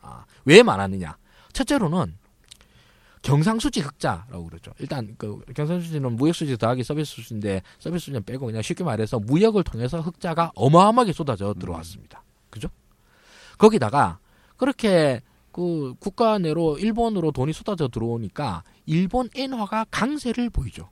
아, 0.00 0.24
왜 0.44 0.62
많았느냐? 0.64 1.16
첫째로는 1.52 2.18
경상수지 3.28 3.80
흑자라고 3.80 4.46
그러죠. 4.46 4.72
일단 4.78 5.14
그 5.18 5.38
경상수지는 5.54 6.16
무역수지 6.16 6.56
더하기 6.56 6.82
서비스 6.82 7.16
수지인데 7.16 7.60
서비스 7.78 8.06
수지는 8.06 8.22
빼고 8.24 8.46
그냥 8.46 8.62
쉽게 8.62 8.84
말해서 8.84 9.18
무역을 9.18 9.64
통해서 9.64 10.00
흑자가 10.00 10.52
어마어마하게 10.54 11.12
쏟아져 11.12 11.52
들어왔습니다. 11.52 12.24
그죠? 12.48 12.68
거기다가 13.58 14.18
그렇게 14.56 15.20
그 15.52 15.94
국가 16.00 16.38
내로 16.38 16.78
일본으로 16.78 17.30
돈이 17.32 17.52
쏟아져 17.52 17.88
들어오니까 17.88 18.62
일본 18.86 19.28
엔화가 19.34 19.86
강세를 19.90 20.48
보이죠. 20.48 20.88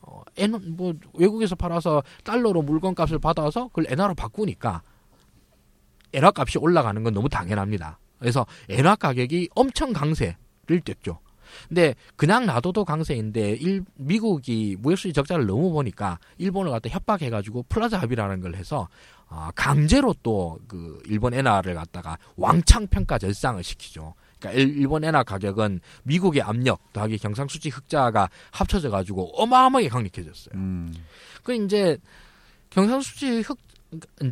어, 0.00 0.22
엔, 0.38 0.76
뭐, 0.76 0.94
외국에서 1.14 1.54
팔아서 1.54 2.02
달러로 2.24 2.62
물건 2.62 2.96
값을 2.96 3.20
받아서 3.20 3.68
그걸 3.68 3.86
엔화로 3.88 4.16
바꾸니까 4.16 4.82
엔화 6.14 6.32
값이 6.34 6.58
올라가는 6.58 7.00
건 7.04 7.14
너무 7.14 7.28
당연합니다. 7.28 8.00
그래서 8.18 8.44
엔화 8.68 8.96
가격이 8.96 9.50
엄청 9.54 9.92
강세를 9.92 10.34
띄었죠. 10.66 11.18
근데 11.68 11.94
그냥 12.16 12.46
놔둬도 12.46 12.84
강세인데 12.84 13.52
일, 13.52 13.84
미국이 13.96 14.76
무역수지 14.80 15.12
적자를 15.12 15.46
너무 15.46 15.70
보니까 15.72 16.18
일본을 16.38 16.70
갖다 16.70 16.88
협박해가지고 16.90 17.64
플라자 17.68 17.98
합의라는 17.98 18.40
걸 18.40 18.54
해서 18.54 18.88
아, 19.28 19.52
강제로 19.54 20.14
또 20.22 20.58
그 20.66 21.00
일본 21.06 21.34
엔화를 21.34 21.74
갖다가 21.74 22.18
왕창 22.36 22.86
평가 22.88 23.16
절상을 23.18 23.62
시키죠. 23.62 24.14
그러니까 24.40 24.60
일- 24.60 24.76
일본 24.78 25.04
엔화 25.04 25.22
가격은 25.22 25.80
미국의 26.02 26.42
압력 26.42 26.92
더하기 26.92 27.18
경상수지 27.18 27.68
흑자가 27.68 28.28
합쳐져 28.50 28.90
가지고 28.90 29.30
어마어마하게 29.40 29.88
강력해졌어요. 29.88 30.54
음. 30.54 30.92
그 31.44 31.54
이제 31.54 31.96
경상수지 32.70 33.40
흑 33.40 33.58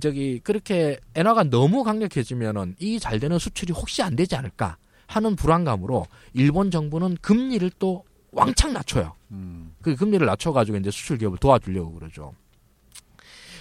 저기 0.01 0.39
그렇게 0.41 0.99
엔화가 1.15 1.45
너무 1.45 1.83
강력해지면은 1.83 2.77
이 2.79 2.99
잘 3.01 3.19
되는 3.19 3.39
수출이 3.39 3.73
혹시 3.73 4.03
안 4.03 4.15
되지 4.17 4.37
않을까 4.37 4.77
하는 5.09 5.35
불안감으로 5.35 6.07
일본 6.35 6.71
정부는 6.71 7.17
금리를 7.21 7.69
또 7.81 8.05
왕창 8.31 8.73
낮춰요. 8.75 9.15
음. 9.33 9.75
그 9.83 9.97
금리를 9.97 10.25
낮춰가지고 10.25 10.77
이제 10.79 10.91
수출 10.91 11.17
기업을 11.19 11.39
도와주려고 11.39 11.93
그러죠. 11.95 12.35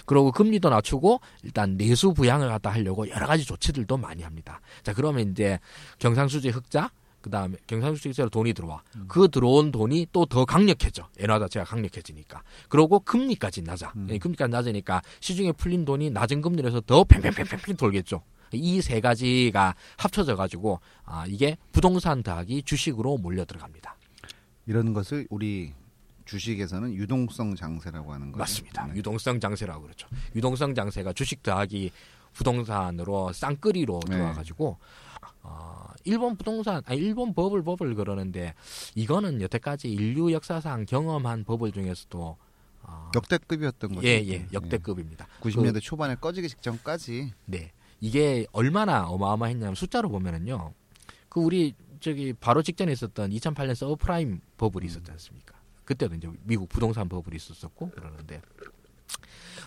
그러고 0.04 0.30
금리도 0.30 0.70
낮추고 0.70 1.20
일단 1.42 1.76
내수 1.76 2.14
부양을 2.14 2.48
갖다 2.48 2.70
하려고 2.70 3.08
여러 3.08 3.26
가지 3.26 3.44
조치들도 3.44 3.96
많이 3.96 4.22
합니다. 4.22 4.60
자 4.82 4.92
그러면 4.94 5.30
이제 5.30 5.58
경상수지 5.98 6.50
흑자 6.50 6.90
그 7.20 7.30
다음에 7.30 7.56
경상수지 7.66 8.10
흑자로 8.10 8.30
돈이 8.30 8.52
들어와 8.54 8.82
그 9.06 9.28
들어온 9.28 9.70
돈이 9.72 10.06
또 10.12 10.24
더 10.24 10.44
강력해져 10.44 11.08
엔화 11.18 11.38
자체가 11.40 11.64
강력해지니까 11.64 12.42
그러고 12.68 13.00
금리까지 13.00 13.62
낮아 13.62 13.92
음. 13.96 14.06
예, 14.10 14.18
금리까지 14.18 14.50
낮으니까 14.50 15.02
시중에 15.20 15.52
풀린 15.52 15.84
돈이 15.84 16.10
낮은 16.10 16.40
금리로 16.42 16.68
해서 16.68 16.80
더 16.82 17.04
팽팽팽팽 17.04 17.76
돌겠죠. 17.76 18.22
이 18.52 18.80
세 18.80 19.00
가지가 19.00 19.74
합쳐져 19.96 20.36
가지고 20.36 20.80
아 21.04 21.24
이게 21.26 21.56
부동산 21.72 22.22
더하기 22.22 22.62
주식으로 22.62 23.18
몰려 23.18 23.44
들어갑니다. 23.44 23.96
이런 24.66 24.92
것을 24.92 25.26
우리 25.30 25.72
주식에서는 26.24 26.92
유동성 26.94 27.54
장세라고 27.56 28.12
하는 28.12 28.32
거죠. 28.32 28.38
맞습니다. 28.40 28.86
네. 28.86 28.96
유동성 28.96 29.40
장세라고 29.40 29.82
그러죠. 29.82 30.08
유동성 30.34 30.74
장세가 30.74 31.14
주식 31.14 31.42
더하기 31.42 31.90
부동산으로 32.34 33.32
쌍끌이로 33.32 34.00
네. 34.08 34.16
들어와 34.16 34.32
가지고 34.34 34.76
어, 35.42 35.86
일본 36.04 36.36
부동산, 36.36 36.82
아 36.84 36.94
일본 36.94 37.32
버블 37.34 37.62
버블 37.62 37.94
그러는데 37.94 38.54
이거는 38.94 39.40
여태까지 39.40 39.90
인류 39.90 40.32
역사상 40.32 40.84
경험한 40.84 41.44
버블 41.44 41.72
중에서도 41.72 42.36
어, 42.82 43.10
역대급이었던 43.14 43.94
거죠. 43.94 44.06
예, 44.06 44.22
예, 44.26 44.46
역대급입니다. 44.52 45.26
90년대 45.40 45.80
초반에 45.82 46.14
꺼지기 46.16 46.48
직전까지 46.48 47.32
네. 47.46 47.72
이게 48.00 48.46
얼마나 48.52 49.08
어마어마했냐면 49.08 49.74
숫자로 49.74 50.08
보면은요. 50.08 50.72
그 51.28 51.40
우리 51.40 51.74
저기 52.00 52.32
바로 52.32 52.62
직전에 52.62 52.92
있었던 52.92 53.30
2008년 53.30 53.74
서브프라임 53.74 54.40
버블이 54.56 54.86
있었지 54.86 55.10
않습니까? 55.10 55.54
그때도 55.84 56.14
이제 56.14 56.30
미국 56.42 56.68
부동산 56.68 57.08
버블이 57.08 57.36
있었었고 57.36 57.90
그러는데 57.90 58.40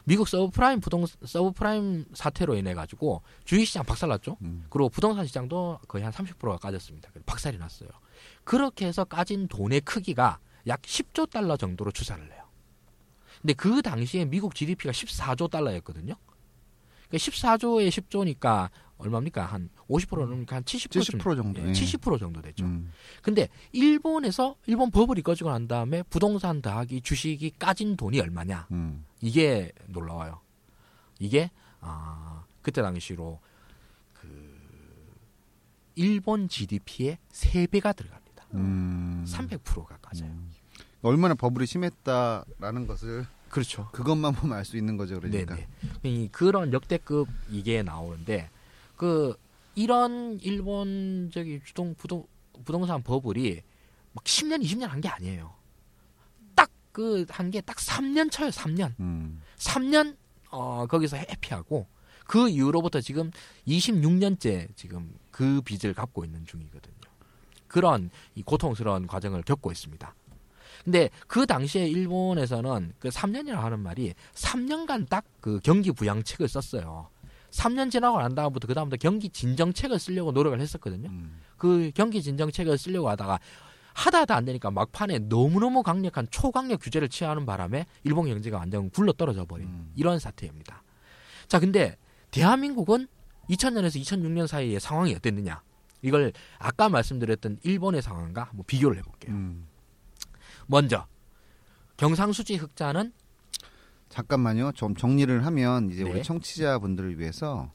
미국 0.04 0.28
서브프라임 0.28 0.80
부동 0.80 1.06
서브프라임 1.06 2.06
사태로 2.14 2.56
인해 2.56 2.74
가지고 2.74 3.22
주식시장 3.46 3.86
박살났죠. 3.86 4.38
음. 4.42 4.66
그리고 4.70 4.90
부동산 4.90 5.26
시장도 5.26 5.80
거의 5.88 6.04
한 6.04 6.14
30%가 6.14 6.58
까졌습니다. 6.58 7.10
박살이 7.26 7.58
났어요. 7.58 7.90
그렇게 8.44 8.88
해서 8.88 9.04
까진 9.04 9.48
돈의 9.48 9.82
크기가 9.82 10.40
약 10.68 10.82
10조 10.82 11.30
달러 11.30 11.58
정도로 11.58 11.92
추산을 11.92 12.32
해요. 12.32 12.44
근데 13.42 13.54
그 13.54 13.82
당시에 13.82 14.26
미국 14.26 14.54
GDP가 14.56 14.92
14조 14.92 15.50
달러였거든요. 15.50 16.16
그러니까 17.12 17.18
14조에 17.18 17.90
10조니까 17.90 18.70
얼마입니까? 18.98 19.46
한 19.46 19.70
50%는 19.90 20.46
한 20.48 20.64
70%쯤 20.64 21.20
70% 21.20 21.36
정도. 21.36 21.62
예. 21.62 21.72
70% 21.72 22.20
정도 22.20 22.42
되죠. 22.42 22.64
음. 22.66 22.92
근데 23.22 23.50
일본에서 23.72 24.56
일본 24.68 24.92
버블이 24.92 25.22
꺼지고 25.24 25.52
난 25.52 25.68
다음에 25.68 26.04
부동산 26.04 26.62
더하기 26.62 27.02
주식이 27.02 27.54
까진 27.60 27.98
돈이 27.98 28.20
얼마냐? 28.20 28.68
음. 28.72 29.06
이게 29.22 29.72
놀라워요. 29.88 30.40
이게 31.20 31.52
아 31.82 32.46
그때 32.62 32.82
당시로 32.82 33.40
그 34.14 35.10
일본 35.96 36.48
GDP의 36.48 37.18
3배가 37.32 37.96
들어갑니다. 37.96 38.46
음. 38.54 39.26
300%가 39.28 39.98
까져요. 39.98 40.32
얼마나 41.02 41.34
버블이 41.34 41.66
심했다라는 41.66 42.86
것을 42.88 43.26
그렇죠. 43.52 43.90
그것만 43.92 44.34
보면 44.34 44.58
알 44.58 44.66
수 44.66 44.78
있는 44.78 44.98
거죠, 44.98 45.20
그러니까. 45.20 45.56
네네. 45.56 45.68
이 46.04 46.30
그런 46.32 46.72
역대급 46.74 47.28
이게 47.50 47.84
나오는데 47.84 48.50
그 48.96 49.36
이런 49.76 50.40
일본 50.42 51.30
저기 51.34 51.60
주동 51.66 51.94
부동 51.96 52.26
부동산 52.66 53.02
버블이 53.04 53.62
막 54.14 54.24
10년 54.24 54.62
20년 54.64 54.88
한 54.88 55.02
게 55.02 55.10
아니에요. 55.10 55.54
딱 56.56 56.70
그 56.94 57.26
한 57.30 57.52
게 57.52 57.62
딱 57.62 57.78
3년 57.78 58.32
쳐요. 58.32 58.50
3년. 58.50 58.94
음. 59.00 59.42
3년 59.58 60.16
어 60.50 60.86
거기서 60.88 61.18
해피하고 61.18 61.88
그 62.26 62.50
이후로부터 62.50 63.00
지금 63.02 63.32
26년째 63.68 64.68
지금 64.76 65.14
그 65.32 65.62
빚을 65.62 65.94
갚고 65.94 66.24
있는 66.26 66.46
중이거든요. 66.46 66.96
그런 67.68 68.10
이 68.36 68.44
고통스러운 68.44 69.08
과정을 69.08 69.44
겪고 69.44 69.72
있습니다. 69.72 70.14
근데 70.84 71.10
그 71.28 71.46
당시에 71.46 71.88
일본에서는 71.88 72.94
그 73.00 73.10
3년이라고 73.10 73.58
하는 73.58 73.80
말이 73.80 74.14
3년간 74.34 75.10
딱 75.10 75.26
그 75.42 75.60
경기 75.64 75.92
부양책을 75.92 76.48
썼어요. 76.48 77.10
3년 77.50 77.92
지나고 77.92 78.20
난 78.20 78.34
다음부터 78.34 78.68
그 78.68 78.74
다음부터 78.74 78.98
경기 79.02 79.28
진정책을 79.30 80.00
쓰려고 80.00 80.32
노력을 80.32 80.58
했었거든요. 80.62 81.10
음. 81.10 81.42
그 81.58 81.92
경기 81.94 82.22
진정책을 82.22 82.78
쓰려고 82.78 83.10
하다가 83.10 83.40
하다 83.94 84.22
하다 84.22 84.36
안 84.38 84.46
되니까 84.46 84.72
막판에 84.72 85.20
너무너무 85.20 85.84
강력한 85.84 86.26
초강력 86.30 86.80
규제를 86.80 87.10
취하는 87.10 87.46
바람에 87.46 87.86
일본 88.06 88.28
경제가 88.28 88.60
완전 88.60 88.90
굴러 88.90 89.12
떨어져 89.12 89.44
버린 89.44 89.68
음. 89.68 89.92
이런 89.96 90.18
사태입니다. 90.18 90.82
자, 91.48 91.60
근데 91.60 91.98
대한민국은 92.30 93.08
2000년에서 93.50 94.00
2006년 94.02 94.48
사이의 94.48 94.80
상황이 94.80 95.14
어땠느냐? 95.14 95.62
이걸 96.04 96.32
아까 96.58 96.88
말씀드렸던 96.88 97.60
일본의 97.64 98.02
상황과 98.02 98.44
한번 98.44 98.64
비교를 98.66 98.98
해볼게요. 99.00 99.34
음. 99.36 99.68
먼저 100.68 101.08
경상수지 101.98 102.56
흑자는 102.56 103.14
잠깐만요. 104.10 104.74
좀 104.74 104.96
정리를 104.96 105.46
하면 105.46 105.90
이제 105.92 106.04
네. 106.04 106.10
우리 106.10 106.24
청취자분들을 106.24 107.20
위해서 107.20 107.72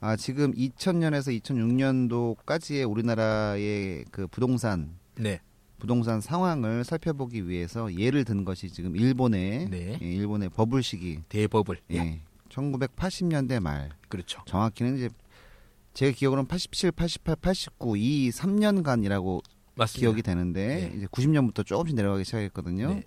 아 0.00 0.14
지금 0.14 0.52
2000년에서 0.52 1.40
2006년도까지의 1.42 2.88
우리나라의 2.88 4.04
그 4.10 4.26
부동산 4.28 4.96
네, 5.16 5.40
부동산 5.78 6.20
상황을 6.20 6.84
살펴보기 6.84 7.48
위해서 7.48 7.92
예를 7.94 8.24
든 8.24 8.44
것이 8.44 8.68
지금 8.70 8.94
일본의 8.94 9.68
네. 9.70 9.98
예, 10.00 10.06
일본의 10.06 10.50
버블 10.50 10.82
시기 10.82 11.20
대버블. 11.28 11.78
예. 11.92 12.20
1980년대 12.48 13.60
말 13.60 13.90
그렇죠. 14.08 14.42
정확히는 14.46 14.96
이제 14.96 15.08
제 15.94 16.12
기억으로는 16.12 16.46
87, 16.46 16.92
88, 16.92 17.36
89 17.36 17.96
이 17.96 18.30
3년간이라고 18.30 19.42
맞습니다. 19.76 20.00
기억이 20.00 20.22
되는데 20.22 20.66
네. 20.66 20.92
이제 20.96 21.06
90년부터 21.06 21.64
조금씩 21.64 21.94
내려가기 21.96 22.24
시작했거든요. 22.24 22.88
네. 22.88 23.04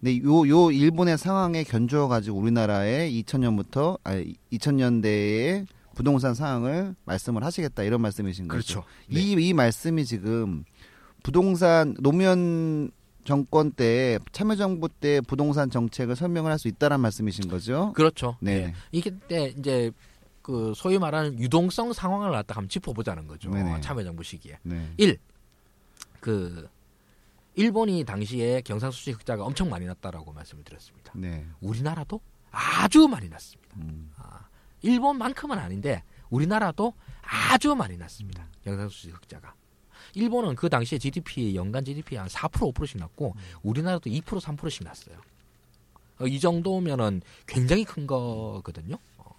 근데 0.00 0.18
요, 0.24 0.48
요 0.48 0.70
일본의 0.70 1.16
상황에 1.18 1.64
견주어 1.64 2.08
가지고 2.08 2.38
우리나라의 2.38 3.22
2000년부터 3.22 3.98
아 4.04 4.22
2000년대의 4.52 5.66
부동산 5.94 6.34
상황을 6.34 6.94
말씀을 7.04 7.42
하시겠다 7.44 7.82
이런 7.82 8.02
말씀이신 8.02 8.48
거죠. 8.48 8.82
그렇죠. 8.82 8.84
네. 9.08 9.20
이, 9.20 9.48
이 9.48 9.52
말씀이 9.54 10.04
지금 10.04 10.64
부동산 11.22 11.94
노무현 12.00 12.90
정권 13.24 13.72
때 13.72 14.18
참여정부 14.32 14.88
때 14.88 15.20
부동산 15.22 15.68
정책을 15.70 16.14
설명을 16.16 16.50
할 16.52 16.58
수 16.58 16.68
있다란 16.68 17.00
말씀이신 17.00 17.48
거죠. 17.48 17.92
그렇죠. 17.94 18.36
네. 18.40 18.72
이게 18.92 19.10
때 19.28 19.52
이제 19.58 19.90
그 20.42 20.72
소위 20.76 20.96
말하는 20.98 21.38
유동성 21.40 21.92
상황을 21.92 22.30
갖다 22.30 22.54
한번 22.54 22.68
짚어보자는 22.68 23.26
거죠. 23.26 23.50
네네. 23.50 23.80
참여정부 23.80 24.22
시기에. 24.22 24.58
네. 24.62 24.92
1. 24.96 25.18
그 26.26 26.68
일본이 27.54 28.02
당시에 28.02 28.60
경상수지 28.62 29.12
흑자가 29.12 29.44
엄청 29.44 29.70
많이 29.70 29.86
났다라고 29.86 30.32
말씀을 30.32 30.64
드렸습니다. 30.64 31.12
네. 31.14 31.46
우리나라도 31.60 32.20
아주 32.50 33.06
많이 33.06 33.28
났습니다. 33.28 33.76
음. 33.76 34.10
아, 34.16 34.48
일본만큼은 34.82 35.56
아닌데 35.56 36.02
우리나라도 36.28 36.94
아주 37.22 37.76
많이 37.76 37.96
났습니다. 37.96 38.48
경상수지 38.64 39.10
흑자가. 39.10 39.54
일본은 40.14 40.56
그 40.56 40.68
당시에 40.68 40.98
GDP 40.98 41.54
연간 41.54 41.84
GDP 41.84 42.16
한 42.16 42.26
4% 42.26 42.74
5%씩 42.74 42.98
났고 42.98 43.36
우리나라도 43.62 44.10
2% 44.10 44.22
3%씩 44.24 44.82
났어요. 44.82 45.16
어, 46.18 46.26
이 46.26 46.40
정도면은 46.40 47.22
굉장히 47.46 47.84
큰 47.84 48.08
거거든요. 48.08 48.96
어. 49.18 49.30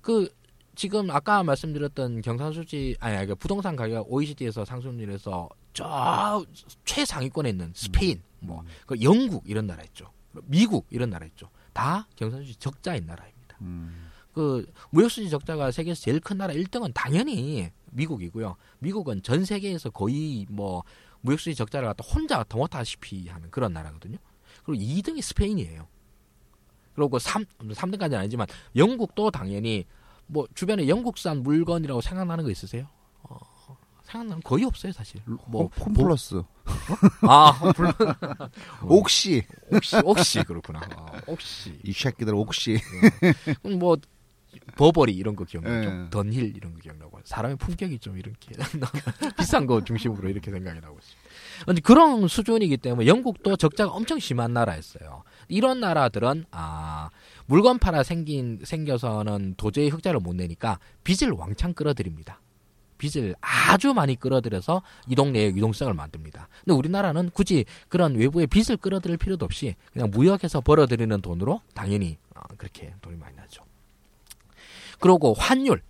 그 0.00 0.34
지금 0.74 1.10
아까 1.10 1.42
말씀드렸던 1.44 2.22
경상수지 2.22 2.96
아니 3.00 3.16
아니, 3.16 3.26
그 3.26 3.34
부동산 3.34 3.76
가격 3.76 4.10
OECD에서 4.10 4.64
상승률에서 4.64 5.48
저 5.72 6.44
최상위권에 6.84 7.50
있는 7.50 7.72
스페인, 7.74 8.22
뭐 8.40 8.64
그 8.86 9.00
영국 9.02 9.44
이런 9.48 9.66
나라 9.66 9.82
있죠. 9.84 10.10
미국 10.44 10.86
이런 10.90 11.10
나라 11.10 11.26
있죠. 11.26 11.48
다 11.72 12.06
경상수지 12.16 12.56
적자인 12.56 13.06
나라입니다. 13.06 13.56
음. 13.60 14.10
그 14.32 14.64
무역수지 14.90 15.28
적자가 15.28 15.70
세계에서 15.72 16.00
제일 16.02 16.20
큰 16.20 16.38
나라 16.38 16.54
1등은 16.54 16.92
당연히 16.94 17.70
미국이고요. 17.92 18.56
미국은 18.78 19.22
전 19.22 19.44
세계에서 19.44 19.90
거의 19.90 20.46
뭐 20.48 20.84
무역수지 21.22 21.54
적자를 21.56 21.88
갖다 21.88 22.04
혼자 22.04 22.44
더 22.48 22.58
못하시피 22.58 23.28
하는 23.28 23.50
그런 23.50 23.72
나라거든요. 23.72 24.18
그리고 24.64 24.82
2등이 24.82 25.20
스페인이에요. 25.20 25.86
그리고 26.94 27.18
3, 27.18 27.44
3등까지는 27.58 28.14
아니지만 28.14 28.46
영국도 28.76 29.30
당연히 29.30 29.84
뭐 30.26 30.46
주변에 30.54 30.86
영국산 30.88 31.42
물건이라고 31.42 32.00
생각나는 32.00 32.44
거 32.44 32.50
있으세요? 32.50 32.88
어, 34.10 34.12
생각나는 34.12 34.42
거 34.42 34.48
거의 34.50 34.64
없어요, 34.64 34.92
사실. 34.92 35.20
뭐 35.46 35.70
홈- 35.78 35.86
홈플러스. 35.86 36.42
아, 37.22 37.72
물론 37.76 37.92
옥시. 38.82 39.42
혹시 39.72 39.96
혹시 39.96 40.42
그렇구나. 40.44 40.80
아, 40.96 41.20
혹시 41.26 41.78
이 41.84 41.92
새끼들 41.92 42.34
옥시. 42.34 42.78
그럼 43.62 43.78
뭐 43.78 43.96
버버리 44.76 45.12
이런 45.14 45.36
거 45.36 45.44
기억나죠? 45.44 45.88
예. 46.06 46.10
던힐 46.10 46.56
이런 46.56 46.74
거 46.74 46.80
기억나고 46.80 47.20
사람의 47.24 47.56
품격이 47.56 47.98
좀 48.00 48.18
이렇게 48.18 48.50
비싼 49.38 49.66
거 49.66 49.82
중심으로 49.82 50.28
이렇게 50.28 50.50
생각이 50.50 50.80
나고 50.80 50.98
있습니다. 50.98 51.30
근데 51.66 51.80
그런 51.80 52.26
수준이기 52.28 52.76
때문에 52.78 53.06
영국도 53.06 53.56
적자가 53.56 53.92
엄청 53.92 54.18
심한 54.18 54.52
나라였어요. 54.52 55.22
이런 55.48 55.80
나라들은 55.80 56.46
아 56.50 57.10
물건 57.46 57.78
팔아 57.78 58.02
생긴 58.02 58.60
생겨서는 58.64 59.54
도저히 59.56 59.88
흑자를 59.88 60.20
못 60.20 60.34
내니까 60.34 60.78
빚을 61.04 61.30
왕창 61.32 61.72
끌어들입니다. 61.72 62.40
빚을 63.00 63.34
아주 63.40 63.94
많이 63.94 64.14
끌어들여서 64.14 64.82
이 65.08 65.14
동네에 65.14 65.46
유동성을 65.48 65.92
만듭니다. 65.94 66.48
근데 66.64 66.76
우리나라는 66.76 67.30
굳이 67.30 67.64
그런 67.88 68.14
외부의 68.14 68.46
빚을 68.46 68.76
끌어들일 68.76 69.16
필요도 69.16 69.44
없이 69.44 69.74
그냥 69.92 70.10
무역해서 70.10 70.60
벌어들이는 70.60 71.22
돈으로 71.22 71.62
당연히 71.74 72.18
어, 72.34 72.42
그렇게 72.58 72.92
돈이 73.00 73.16
많이 73.16 73.34
나죠. 73.36 73.64
그리고 75.00 75.32
환율. 75.34 75.82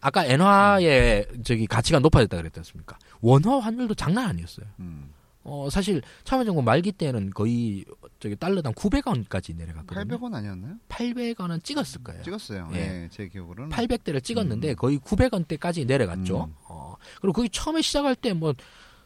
아까 0.00 0.24
엔화의 0.24 1.26
저기 1.44 1.66
가치가 1.66 1.98
높아졌다 1.98 2.36
그랬지 2.36 2.60
않습니까? 2.60 2.98
원화 3.20 3.58
환율도 3.58 3.94
장난 3.94 4.26
아니었어요. 4.26 4.66
음. 4.80 5.12
어, 5.48 5.70
사실 5.70 6.02
참여정부 6.24 6.62
말기 6.62 6.92
때는 6.92 7.30
거의 7.30 7.84
저기 8.20 8.36
달러당 8.36 8.72
900원까지 8.74 9.56
내려갔거든요. 9.56 10.18
800원 10.18 10.34
아니었나요? 10.34 10.74
800원은 10.88 11.64
찍었을 11.64 12.02
거예요. 12.04 12.22
찍었어요. 12.22 12.68
예. 12.74 12.78
예, 13.04 13.08
제 13.10 13.28
기억으로는. 13.28 13.70
800대를 13.74 14.22
찍었는데 14.22 14.70
음. 14.70 14.76
거의 14.76 14.98
900원대까지 14.98 15.86
내려갔죠. 15.86 16.44
음. 16.44 16.54
어, 16.68 16.96
그리고 17.20 17.32
거기 17.32 17.48
처음에 17.48 17.82
시작할 17.82 18.14
때 18.14 18.32
뭐 18.34 18.52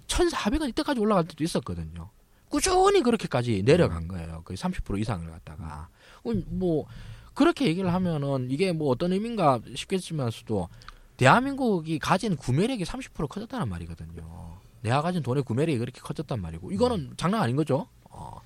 1,400원 0.08 0.68
이때까지 0.70 1.00
올라갈 1.00 1.24
때도 1.26 1.42
있었거든요. 1.44 2.10
꾸준히 2.48 3.02
그렇게까지 3.02 3.62
내려간 3.64 4.08
거예요. 4.08 4.42
거의 4.44 4.56
30% 4.58 5.00
이상을 5.00 5.30
갖다가. 5.30 5.88
음, 6.26 6.44
뭐 6.48 6.86
그렇게 7.34 7.66
얘기를 7.66 7.92
하면은 7.94 8.50
이게 8.50 8.72
뭐 8.72 8.90
어떤 8.90 9.12
의미인가 9.12 9.60
싶겠지만서도 9.74 10.68
대한민국이 11.16 11.98
가진 11.98 12.36
구매력이 12.36 12.84
30% 12.84 13.28
커졌다는 13.28 13.68
말이거든요. 13.68 14.51
내가 14.82 15.00
가진 15.02 15.22
돈의 15.22 15.42
구매력이 15.44 15.78
그렇게 15.78 16.00
커졌단 16.00 16.40
말이고 16.40 16.70
이거는 16.72 17.14
장난 17.16 17.42
아닌 17.42 17.56
거죠. 17.56 17.88
어. 18.10 18.40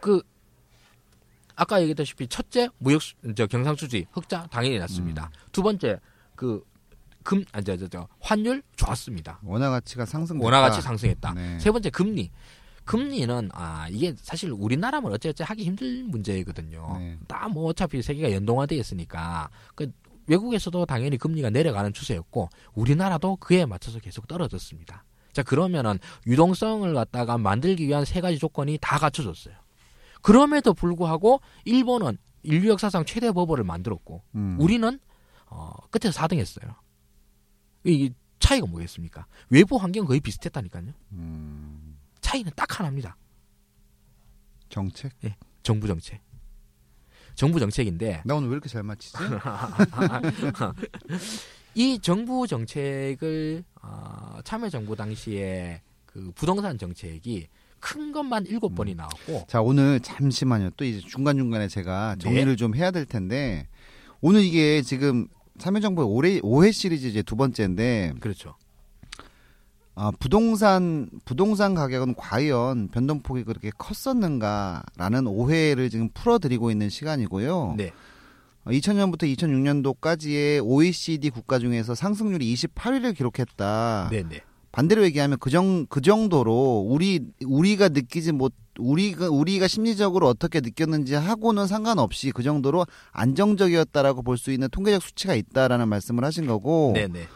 그 0.00 0.22
아까 1.56 1.80
얘기했다시피 1.80 2.26
첫째 2.28 2.68
무역 2.78 3.02
수- 3.02 3.14
저 3.36 3.46
경상 3.46 3.76
수지 3.76 4.06
흑자 4.12 4.46
당연히 4.50 4.78
났습니다. 4.78 5.30
두 5.52 5.62
번째 5.62 5.98
그 6.34 6.64
금, 7.22 7.44
아, 7.52 7.60
저, 7.60 7.76
저, 7.76 7.86
저, 7.86 8.08
환율 8.18 8.62
좋았습니다. 8.76 9.40
원화 9.44 9.68
가치가 9.68 10.06
상승. 10.06 10.40
원화 10.42 10.60
가치 10.62 10.80
상승했다. 10.80 11.34
네. 11.34 11.58
세 11.58 11.70
번째 11.70 11.90
금리. 11.90 12.30
금리는 12.86 13.50
아 13.52 13.86
이게 13.90 14.14
사실 14.16 14.50
우리나라면 14.50 15.12
어찌어찌 15.12 15.42
하기 15.42 15.64
힘든 15.64 16.10
문제거든요. 16.10 16.96
네. 16.98 17.18
다뭐 17.28 17.66
어차피 17.66 18.02
세계가 18.02 18.32
연동화돼 18.32 18.74
있으니까 18.76 19.50
그 19.74 19.92
외국에서도 20.30 20.86
당연히 20.86 21.18
금리가 21.18 21.50
내려가는 21.50 21.92
추세였고 21.92 22.48
우리나라도 22.74 23.36
그에 23.36 23.66
맞춰서 23.66 23.98
계속 23.98 24.28
떨어졌습니다. 24.28 25.04
자 25.32 25.42
그러면은 25.42 25.98
유동성을 26.26 26.92
갖다가 26.94 27.36
만들기 27.36 27.86
위한 27.86 28.04
세 28.04 28.20
가지 28.20 28.38
조건이 28.38 28.78
다 28.80 28.98
갖춰졌어요. 28.98 29.54
그럼에도 30.22 30.72
불구하고 30.72 31.40
일본은 31.64 32.16
인류 32.42 32.70
역사상 32.70 33.04
최대 33.04 33.32
버블을 33.32 33.64
만들었고 33.64 34.22
음. 34.36 34.56
우리는 34.60 34.98
어, 35.46 35.72
끝에서 35.90 36.20
4등했어요. 36.20 36.76
이 37.84 38.12
차이가 38.38 38.66
뭐겠습니까? 38.66 39.26
외부 39.48 39.76
환경 39.76 40.06
거의 40.06 40.20
비슷했다니까요. 40.20 40.92
음. 41.12 41.98
차이는 42.20 42.52
딱 42.54 42.78
하나입니다. 42.78 43.16
정책? 44.68 45.12
정부 45.62 45.88
정책. 45.88 46.20
정부 47.40 47.58
정책인데 47.58 48.20
나 48.26 48.34
오늘 48.34 48.50
왜 48.50 48.52
이렇게 48.52 48.68
잘 48.68 48.82
맞히지? 48.82 49.16
이 51.74 51.98
정부 52.02 52.46
정책을 52.46 53.64
어, 53.80 54.40
참여정부 54.44 54.94
당시에 54.94 55.80
그 56.04 56.32
부동산 56.34 56.76
정책이 56.76 57.46
큰 57.78 58.12
것만 58.12 58.44
일곱 58.44 58.74
번이 58.74 58.94
나왔고 58.94 59.46
자 59.48 59.62
오늘 59.62 60.00
잠시만요. 60.00 60.72
또 60.76 60.84
이제 60.84 61.00
중간 61.00 61.38
중간에 61.38 61.66
제가 61.66 62.16
네. 62.18 62.22
정리를 62.22 62.56
좀 62.58 62.74
해야 62.74 62.90
될 62.90 63.06
텐데 63.06 63.68
오늘 64.20 64.42
이게 64.42 64.82
지금 64.82 65.26
참여정부의 65.56 66.06
올해 66.06 66.40
5회 66.40 66.74
시리즈 66.74 67.06
이제 67.06 67.22
두 67.22 67.36
번째인데 67.36 68.16
그렇죠. 68.20 68.54
아, 70.02 70.10
부동산 70.18 71.10
부동산 71.26 71.74
가격은 71.74 72.14
과연 72.14 72.88
변동폭이 72.88 73.44
그렇게 73.44 73.70
컸었는가라는 73.76 75.26
오해를 75.26 75.90
지금 75.90 76.08
풀어드리고 76.14 76.70
있는 76.70 76.88
시간이고요. 76.88 77.74
네. 77.76 77.92
2000년부터 78.66 79.24
2006년도까지의 79.36 80.64
OECD 80.64 81.28
국가 81.28 81.58
중에서 81.58 81.94
상승률이 81.94 82.54
28위를 82.54 83.14
기록했다. 83.14 84.08
네, 84.10 84.22
네. 84.26 84.40
반대로 84.72 85.04
얘기하면 85.04 85.38
그 85.38 85.50
정 85.50 85.84
그 85.90 86.00
정도로 86.00 86.86
우리 86.88 87.20
우리가 87.44 87.90
느끼지 87.90 88.32
못 88.32 88.54
우리가 88.78 89.28
우리가 89.28 89.68
심리적으로 89.68 90.28
어떻게 90.28 90.62
느꼈는지 90.62 91.14
하고는 91.14 91.66
상관없이 91.66 92.30
그 92.32 92.42
정도로 92.42 92.86
안정적이었다라고 93.12 94.22
볼 94.22 94.38
수 94.38 94.50
있는 94.50 94.68
통계적 94.70 95.02
수치가 95.02 95.34
있다라는 95.34 95.88
말씀을 95.88 96.24
하신 96.24 96.46
거고 96.46 96.92
네, 96.94 97.06
네. 97.06 97.26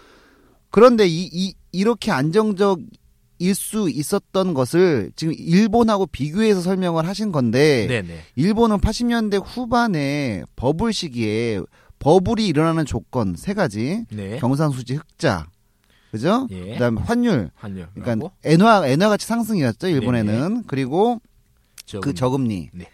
그런데 0.71 1.07
이, 1.07 1.29
이 1.31 1.55
이렇게 1.75 2.13
안정적일 2.13 3.55
수 3.55 3.91
있었던 3.91 4.55
것을 4.55 5.11
지금 5.17 5.35
일본하고 5.37 6.07
비교해서 6.07 6.61
설명을 6.61 7.07
하신 7.07 7.33
건데 7.33 7.87
네, 7.89 8.03
네. 8.03 8.21
일본은 8.37 8.79
80년대 8.79 9.43
후반에 9.45 10.45
버블 10.57 10.93
시기에 10.93 11.61
버블이 11.99 12.47
일어나는 12.47 12.87
조건 12.87 13.35
세 13.37 13.53
가지 13.53 14.05
네. 14.11 14.39
경상수지 14.39 14.95
흑자 14.95 15.47
그죠? 16.13 16.47
예. 16.51 16.75
그다음에 16.75 17.01
환율 17.01 17.51
환율. 17.57 17.89
그러니까 17.93 18.31
엔화 18.45 18.87
엔화 18.87 19.09
가치 19.09 19.27
상승이었죠 19.27 19.89
일본에는 19.89 20.63
그리고 20.69 21.21
그 22.01 22.15
저금리 22.15 22.71
네. 22.73 22.87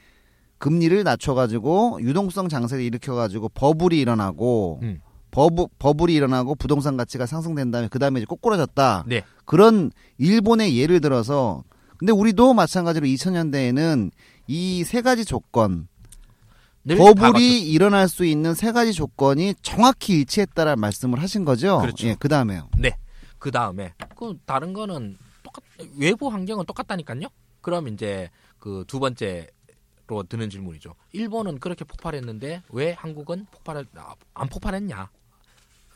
금리를 0.56 1.02
낮춰가지고 1.04 1.98
유동성 2.02 2.48
장세를 2.48 2.82
일으켜가지고 2.84 3.50
버블이 3.50 3.98
일어나고 3.98 4.80
음. 4.82 5.00
버블 5.30 5.66
버블이 5.78 6.14
일어나고 6.14 6.54
부동산 6.56 6.96
가치가 6.96 7.26
상승된 7.26 7.70
다음에 7.70 7.88
그 7.88 7.98
다음에 7.98 8.20
이제 8.20 8.26
꼬꾸라졌다 8.26 9.04
네. 9.06 9.22
그런 9.44 9.90
일본의 10.18 10.76
예를 10.78 11.00
들어서 11.00 11.62
근데 11.98 12.12
우리도 12.12 12.54
마찬가지로 12.54 13.06
2000년대에는 13.06 14.10
이 14.48 14.82
세 14.84 15.02
가지 15.02 15.24
조건 15.24 15.86
맞췄- 16.86 16.96
버블이 17.32 17.60
일어날 17.70 18.08
수 18.08 18.24
있는 18.24 18.54
세 18.54 18.72
가지 18.72 18.92
조건이 18.92 19.54
정확히 19.62 20.14
일치했다라는 20.14 20.80
말씀을 20.80 21.20
하신 21.22 21.44
거죠. 21.44 21.78
그렇죠. 21.80 22.08
예, 22.08 22.16
그 22.18 22.28
다음에요. 22.28 22.68
그 23.38 23.50
다음에 23.50 23.94
그 24.16 24.36
다른 24.44 24.72
거는 24.72 25.16
똑같 25.42 25.62
외부 25.96 26.28
환경은 26.28 26.64
똑같다니까요. 26.66 27.28
그럼 27.60 27.88
이제 27.88 28.28
그 28.58 28.84
두 28.86 28.98
번째 29.00 29.48
로 30.06 30.24
드는 30.24 30.50
질문이죠. 30.50 30.94
일본은 31.12 31.60
그렇게 31.60 31.84
폭발했는데 31.84 32.62
왜 32.70 32.92
한국은 32.94 33.46
폭발을 33.52 33.86
아, 33.94 34.14
안 34.34 34.48
폭발했냐? 34.48 35.08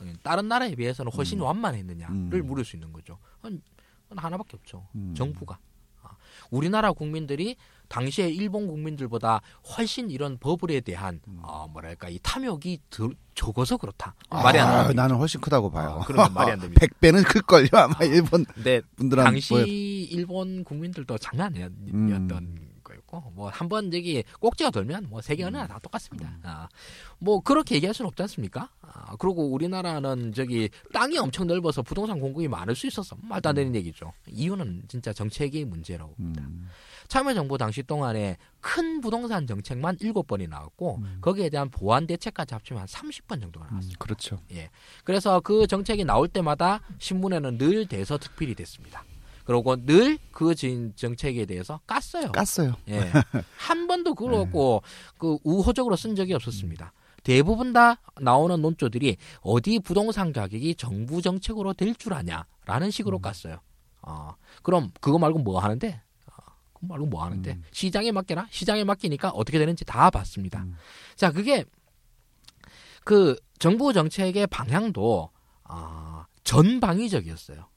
음, 0.05 0.17
다른 0.23 0.49
나라에 0.49 0.75
비해서는 0.75 1.11
훨씬 1.13 1.41
완만했느냐를 1.41 2.15
음. 2.41 2.47
물을 2.47 2.65
수 2.65 2.77
있는 2.77 2.93
거죠. 2.93 3.19
하나밖에 4.15 4.57
없죠. 4.57 4.87
음. 4.95 5.15
정부가. 5.17 5.59
아, 6.03 6.11
우리나라 6.51 6.93
국민들이 6.93 7.57
당시에 7.89 8.29
일본 8.31 8.67
국민들보다 8.67 9.41
훨씬 9.77 10.11
이런 10.11 10.39
버블에 10.39 10.81
대한 10.83 11.21
어, 11.43 11.67
뭐랄까 11.73 12.09
이 12.09 12.19
탐욕이 12.23 12.81
덜, 12.91 13.11
적어서 13.35 13.77
그렇다. 13.77 14.15
말이 14.31 14.59
안 14.59 14.69
아, 14.69 14.83
됩니다. 14.83 15.03
나는 15.03 15.17
훨씬 15.17 15.41
크다고 15.41 15.71
봐요. 15.71 15.99
아, 16.01 16.05
그러면 16.07 16.33
말이 16.35 16.51
안 16.53 16.61
됩니다. 16.61 16.81
100배는 16.87 17.27
클걸요, 17.27 17.69
아마 17.73 17.97
일본 18.05 18.45
근데 18.45 18.83
분들한테. 18.97 19.31
당시 19.31 19.49
보여- 19.55 19.65
일본 19.67 20.65
국민들도 20.65 21.19
장난 21.19 21.53
아니었던 21.55 21.79
음. 21.93 22.64
거였고 23.15 23.31
뭐 23.33 23.51
한 23.51 23.69
번 23.69 23.91
저기 23.91 24.23
꼭지가 24.41 24.71
돌면 24.71 25.07
뭐 25.09 25.21
세계 25.21 25.45
어느 25.45 25.57
나라 25.57 25.67
다 25.69 25.79
똑같습니다. 25.83 26.29
음. 26.29 26.41
아, 26.45 26.69
뭐 27.19 27.41
그렇게 27.41 27.77
얘기할 27.77 27.95
수는 27.95 28.09
없지 28.09 28.23
않습니까? 28.23 28.69
아, 28.83 29.17
그리고 29.19 29.47
우리나라는 29.53 30.33
저기 30.35 30.69
땅이 30.93 31.17
엄청 31.19 31.47
넓어서 31.47 31.83
부동산 31.83 32.21
공급이 32.21 32.47
많을 32.49 32.75
수 32.75 32.87
있었어 32.87 33.17
말도 33.23 33.49
안 33.51 33.55
되는 33.55 33.75
얘기죠. 33.75 34.13
이유는 34.29 34.85
진짜 34.89 35.13
정책의 35.13 35.65
문제라고. 35.65 36.15
음. 36.19 36.69
참여정부 37.09 37.59
당시 37.59 37.83
동안에 37.83 38.37
큰 38.61 39.01
부동산 39.01 39.47
정책만 39.47 39.99
일곱 40.01 40.27
번이 40.27 40.47
나왔고 40.49 41.01
거기에 41.21 41.51
대한 41.51 41.69
보완 41.71 42.07
대책까지 42.07 42.55
합치면 42.55 42.81
한 42.81 42.87
30번 42.89 43.41
정도가 43.41 43.67
나왔어요. 43.71 43.93
음, 43.93 43.97
그렇죠. 43.99 44.39
그래서 45.05 45.41
그 45.41 45.67
정책이 45.67 46.05
나올 46.05 46.29
때마다 46.29 46.81
신문에는 46.99 47.59
늘 47.59 47.87
대서 47.87 48.17
특필이 48.19 48.55
됐습니다. 48.55 49.05
그리고 49.45 49.77
늘 49.85 50.19
그 50.33 50.55
정책에 50.97 51.47
대해서 51.47 51.81
깠어요. 51.87 52.33
깠어요. 52.33 52.75
예. 52.89 53.13
한 53.57 53.87
번도 53.87 54.15
그걸 54.17 54.35
갖고 54.39 54.83
그 55.17 55.39
우호적으로 55.45 55.95
쓴 55.97 56.17
적이 56.17 56.35
없었습니다. 56.35 56.93
대부분 57.23 57.73
다 57.73 58.01
나오는 58.21 58.61
논조들이 58.61 59.17
어디 59.43 59.79
부동산 59.79 60.33
가격이 60.33 60.75
정부 60.75 61.23
정책으로 61.23 61.73
될 61.73 61.95
줄 61.95 62.15
아냐라는 62.15 62.91
식으로 62.91 63.21
깠어요. 63.21 63.61
어, 64.03 64.35
그럼 64.63 64.91
그거 65.01 65.19
말고 65.19 65.39
뭐 65.39 65.61
하는데? 65.61 66.03
어, 66.27 66.33
그거 66.73 66.87
말고 66.89 67.07
뭐 67.07 67.25
하는데? 67.25 67.53
음. 67.53 67.63
시장에 67.71 68.11
맡겨라. 68.13 68.49
시장에 68.51 68.83
맡기니까 68.85 69.31
어떻게 69.31 69.59
되는지 69.61 69.85
다 69.85 70.11
봤습니다. 70.11 70.65
음. 70.65 70.77
자, 71.15 71.31
그게 71.31 71.65
그 73.05 73.37
정부 73.59 73.93
정책의 73.93 74.49
방향도 74.49 75.31
아, 75.63 76.27
전방위적이었어요. 76.43 77.69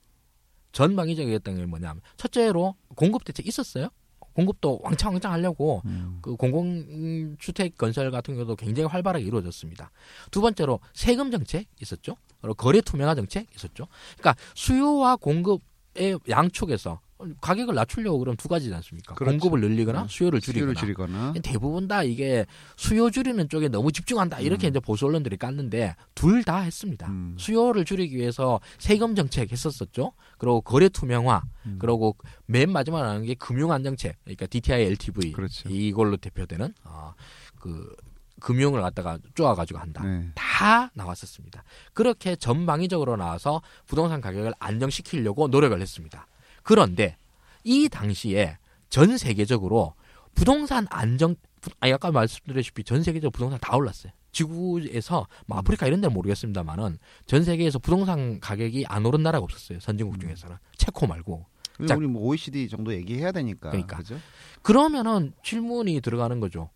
전방위적이었던 0.78 1.56
게 1.56 1.66
뭐냐면 1.66 2.02
첫째로 2.18 2.76
공급 2.96 3.24
대책 3.24 3.48
있었어요. 3.48 3.90
공급도 4.34 4.82
왕창왕창 4.84 5.32
하려고 5.32 5.82
음. 5.86 6.20
그 6.22 6.36
공공주택 6.36 7.76
건설 7.76 8.12
같은 8.12 8.36
경우도 8.36 8.56
굉장히 8.56 8.88
활발하게 8.88 9.26
이루어졌습니다. 9.26 9.90
두 10.30 10.40
번째로 10.42 10.80
세금 10.94 11.32
정책 11.32 11.66
있었죠. 11.82 12.18
그리고 12.42 12.54
거래 12.54 12.82
투명화 12.82 13.16
정책 13.16 13.48
있었죠. 13.56 13.88
그러니까 14.20 14.36
수요와 14.54 15.16
공급의 15.16 16.20
양쪽에서 16.30 17.02
가격을 17.42 17.74
낮추려고 17.76 18.20
그럼 18.20 18.36
두 18.36 18.48
가지지 18.48 18.74
않습니까? 18.74 19.16
그렇죠. 19.16 19.38
공급을 19.40 19.62
늘리거나 19.62 20.04
네. 20.04 20.08
수요를 20.10 20.40
줄이거나. 20.40 20.74
수요를 20.74 20.76
줄이거나. 20.76 21.34
대부분 21.42 21.88
다 21.88 22.04
이게 22.04 22.46
수요 22.76 23.10
줄이는 23.10 23.50
쪽에 23.50 23.70
너무 23.70 23.92
집중한다 23.92 24.40
이렇게 24.40 24.68
이제 24.68 24.80
보수 24.80 25.06
언론들이 25.08 25.38
깠는데 25.38 25.96
둘 26.16 26.44
다 26.44 26.60
했습니다. 26.60 27.08
음. 27.08 27.36
수요를 27.40 27.84
줄이기 27.86 28.16
위해서 28.16 28.60
세금 28.78 29.16
정책 29.16 29.52
했었었죠. 29.52 30.14
그리고 30.38 30.62
거래 30.62 30.88
투명화, 30.90 31.42
음. 31.66 31.78
그리고 31.80 32.16
맨 32.46 32.72
마지막에 32.72 33.04
나오는 33.04 33.26
게 33.26 33.34
금융 33.34 33.72
안정책, 33.72 34.16
그러니까 34.24 34.46
DTI, 34.46 34.84
LTV 34.84 35.32
그렇죠. 35.34 35.68
이걸로 35.70 36.16
대표되는 36.18 36.74
아, 36.84 37.14
그 37.60 37.94
금융을 38.40 38.82
갖다가 38.82 39.18
쪼아가지고 39.34 39.80
한다. 39.80 40.04
네. 40.04 40.30
다 40.36 40.92
나왔었습니다. 40.94 41.64
그렇게 41.94 42.36
전방위적으로 42.36 43.16
나와서 43.16 43.62
부동산 43.88 44.22
가격을 44.22 44.54
안정시키려고 44.60 45.48
노력을 45.48 45.82
했습니다. 45.82 46.28
그런데 46.68 47.16
이 47.64 47.88
당시에 47.88 48.58
전 48.90 49.18
세계적으로 49.18 49.94
부동산 50.36 50.86
안정, 50.90 51.36
부- 51.62 51.70
아니 51.80 51.94
아까 51.94 52.12
말씀드렸다시피 52.12 52.84
전 52.84 53.04
세계적으로 53.04 53.32
부동산 53.32 53.58
다 53.62 53.76
올랐어요. 53.78 54.12
지구에서 54.34 55.28
뭐 55.46 55.58
아프리카 55.58 55.88
이런 55.88 56.02
데는 56.02 56.14
모르겠습니다만은 56.14 56.98
전 57.26 57.44
세계에서 57.46 57.80
부동산 57.80 58.40
가격이 58.42 58.86
안 58.88 59.06
오른 59.06 59.24
나라가 59.24 59.46
없었어요. 59.46 59.80
선진국 59.80 60.20
중에서는 60.20 60.58
체코 60.78 61.08
말고. 61.08 61.46
자- 61.88 61.96
우리 61.96 62.06
뭐 62.08 62.24
OECD 62.24 62.68
정도 62.68 62.94
얘기해야 62.94 63.32
되니까. 63.32 63.70
그러니까. 63.70 63.98
그죠? 63.98 64.20
그러면은 64.62 65.34
질문이 65.44 66.02
들어가는 66.02 66.40
거죠. 66.42 66.70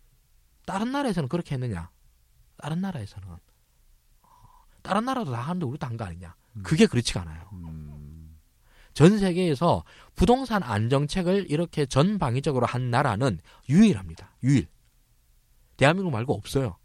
다른 0.64 0.90
나라에서는 0.92 1.28
그렇게 1.28 1.54
했느냐? 1.56 1.90
다른 2.56 2.80
나라에서는 2.80 3.28
어, 3.28 4.28
다른 4.82 5.04
나라도 5.04 5.32
다 5.32 5.40
하는데 5.42 5.66
우리도 5.66 5.86
한 5.86 5.96
거 5.98 6.04
아니냐? 6.04 6.34
그게 6.62 6.86
그렇지가 6.86 7.20
않아요. 7.22 7.48
음. 7.52 7.91
전 8.94 9.18
세계에서 9.18 9.84
부동산 10.14 10.62
안정책을 10.62 11.50
이렇게 11.50 11.86
전방위적으로 11.86 12.66
한 12.66 12.90
나라는 12.90 13.40
유일합니다. 13.68 14.36
유일. 14.42 14.68
대한민국 15.76 16.10
말고 16.10 16.34
없어요. 16.34 16.76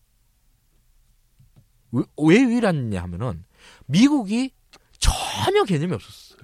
왜, 1.92 2.04
왜 2.18 2.42
유일하냐 2.42 3.02
하면은 3.04 3.46
미국이 3.86 4.52
전혀 5.00 5.64
개념이 5.64 5.94
없었어요. 5.94 6.38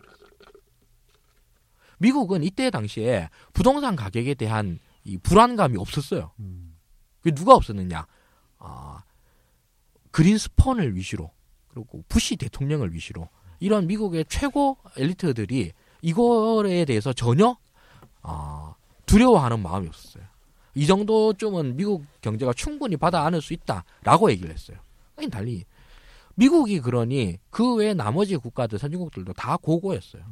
미국은 1.97 2.43
이때 2.43 2.69
당시에 2.69 3.29
부동산 3.53 3.95
가격에 3.95 4.33
대한 4.33 4.79
이 5.05 5.17
불안감이 5.17 5.77
없었어요. 5.77 6.31
음. 6.39 6.77
그 7.21 7.33
누가 7.33 7.55
없었느냐? 7.55 8.05
아, 8.59 9.03
그린스펀을 10.11 10.95
위시로 10.95 11.31
그리고 11.69 12.03
부시 12.07 12.35
대통령을 12.35 12.93
위시로 12.93 13.29
이런 13.63 13.87
미국의 13.87 14.25
최고 14.27 14.77
엘리트들이 14.97 15.71
이거에 16.01 16.83
대해서 16.83 17.13
전혀 17.13 17.55
아, 18.21 18.75
두려워하는 19.05 19.61
마음이 19.63 19.87
없었어요. 19.87 20.25
이 20.75 20.85
정도쯤은 20.85 21.77
미국 21.77 22.03
경제가 22.19 22.51
충분히 22.51 22.97
받아 22.97 23.25
안을 23.25 23.41
수 23.41 23.53
있다라고 23.53 24.31
얘기를 24.31 24.51
했어요. 24.51 24.77
아니 25.15 25.29
달리 25.29 25.63
미국이 26.35 26.81
그러니 26.81 27.37
그 27.49 27.75
외 27.75 27.93
나머지 27.93 28.35
국가들 28.35 28.79
선진국들도 28.79 29.31
다 29.31 29.55
고고였어요. 29.55 30.23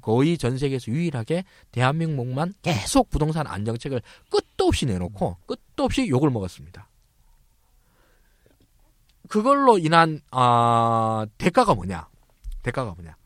거의 0.00 0.38
전 0.38 0.56
세계에서 0.56 0.90
유일하게 0.90 1.44
대한민국만 1.72 2.54
계속 2.62 3.10
부동산 3.10 3.46
안정책을 3.46 4.00
끝도 4.30 4.68
없이 4.68 4.86
내놓고 4.86 5.36
끝도 5.44 5.84
없이 5.84 6.08
욕을 6.08 6.30
먹었습니다. 6.30 6.88
그걸로 9.28 9.76
인한 9.76 10.22
아 10.30 11.26
대가가 11.36 11.74
뭐냐? 11.74 12.08
대가가 12.68 12.94
뭐냐? 12.94 13.16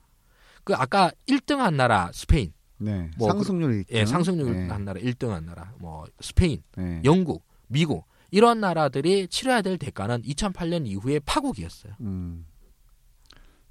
그 0.64 0.74
아까 0.74 1.10
1등한 1.28 1.74
나라 1.74 2.10
스페인, 2.12 2.52
네. 2.78 3.10
뭐 3.16 3.28
상승률 3.28 3.84
예, 3.90 4.06
상승률 4.06 4.52
네. 4.52 4.68
한 4.68 4.84
나라 4.84 5.00
1등한 5.00 5.44
나라, 5.44 5.72
뭐 5.78 6.04
스페인, 6.20 6.62
네. 6.76 7.00
영국, 7.04 7.44
미국 7.66 8.06
이런 8.30 8.60
나라들이 8.60 9.28
치러야 9.28 9.62
될 9.62 9.78
대가는 9.78 10.22
2008년 10.22 10.86
이후에 10.86 11.20
파국이었어요. 11.20 11.94
음. 12.00 12.46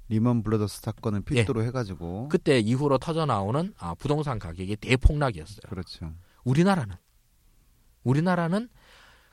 리먼 0.08 0.42
브라더스 0.42 0.82
사건을 0.82 1.22
필두로 1.22 1.64
해가지고 1.64 2.24
예. 2.24 2.28
그때 2.28 2.58
이후로 2.58 2.98
터져 2.98 3.24
나오는 3.24 3.72
아, 3.78 3.94
부동산 3.94 4.38
가격이 4.38 4.76
대폭락이었어요. 4.76 5.62
그렇죠. 5.68 6.12
우리나라는 6.44 6.96
우리나라는 8.04 8.68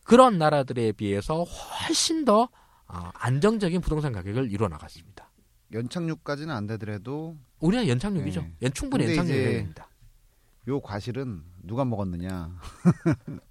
그런 0.04 0.38
나라들에 0.38 0.93
비해서 0.93 1.43
훨씬 1.43 2.23
더 2.23 2.49
아, 2.88 3.12
안정적인 3.13 3.82
부동산 3.82 4.13
가격을 4.13 4.52
이뤄 4.52 4.67
나갔습니다. 4.69 5.28
연착륙까지는 5.73 6.53
안 6.53 6.67
되더라도 6.67 7.38
우리는 7.60 7.88
연착륙이죠. 7.88 8.41
네. 8.41 8.53
연 8.63 8.73
충분히 8.73 9.05
연착륙입니다. 9.05 9.88
요 10.67 10.79
과실은 10.82 11.43
누가 11.63 11.86
먹었느냐? 11.86 12.51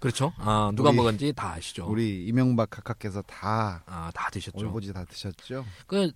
그렇죠. 0.00 0.32
아, 0.38 0.70
누가 0.74 0.90
우리- 0.90 0.96
먹은지 0.96 1.32
다 1.32 1.52
아시죠. 1.54 1.86
우리 1.88 2.26
이명박 2.26 2.70
각하께서 2.70 3.22
다 3.22 3.82
아, 3.86 4.10
다 4.14 4.30
드셨죠. 4.30 4.58
올보지 4.58 4.92
다 4.92 5.04
드셨죠. 5.04 5.64
그 5.86 6.10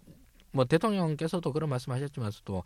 뭐 0.52 0.64
대통령께서도 0.64 1.52
그런 1.52 1.70
말씀 1.70 1.92
하셨지만서도 1.92 2.64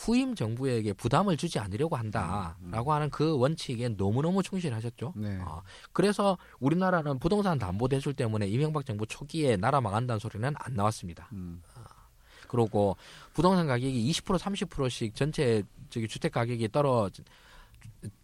후임 0.00 0.34
정부에게 0.34 0.94
부담을 0.94 1.36
주지 1.36 1.58
않으려고 1.58 1.94
한다라고 1.94 2.92
하는 2.94 3.10
그 3.10 3.36
원칙에 3.36 3.90
너무너무 3.90 4.42
충실하셨죠. 4.42 5.12
네. 5.14 5.38
아, 5.42 5.60
그래서 5.92 6.38
우리나라는 6.58 7.18
부동산 7.18 7.58
담보 7.58 7.88
대출 7.88 8.14
때문에 8.14 8.48
이명박 8.48 8.86
정부 8.86 9.04
초기에 9.06 9.56
나라 9.56 9.82
망한다는 9.82 10.18
소리는 10.18 10.54
안 10.56 10.74
나왔습니다. 10.74 11.28
음. 11.32 11.62
그리고 12.48 12.96
부동산 13.34 13.66
가격이 13.66 14.10
20% 14.10 14.38
30%씩 14.38 15.14
전체 15.14 15.62
저기 15.90 16.08
주택 16.08 16.32
가격이 16.32 16.70
떨어 16.72 17.10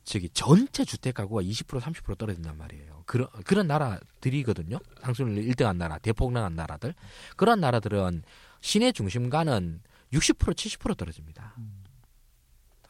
저기 0.05 0.31
전체 0.31 0.83
주택 0.83 1.15
가구가 1.15 1.43
20% 1.43 1.79
30% 1.79 2.17
떨어진단 2.17 2.57
말이에요. 2.57 3.03
그런 3.05 3.29
그런 3.45 3.67
나라들이거든요. 3.67 4.79
상승률 5.03 5.45
1등한 5.45 5.77
나라, 5.77 5.99
대폭락한 5.99 6.57
나라들. 6.57 6.95
그런 7.37 7.61
나라들은 7.61 8.23
시내 8.63 8.93
중심가는 8.93 9.81
60% 10.13 10.55
70% 10.55 10.97
떨어집니다. 10.97 11.55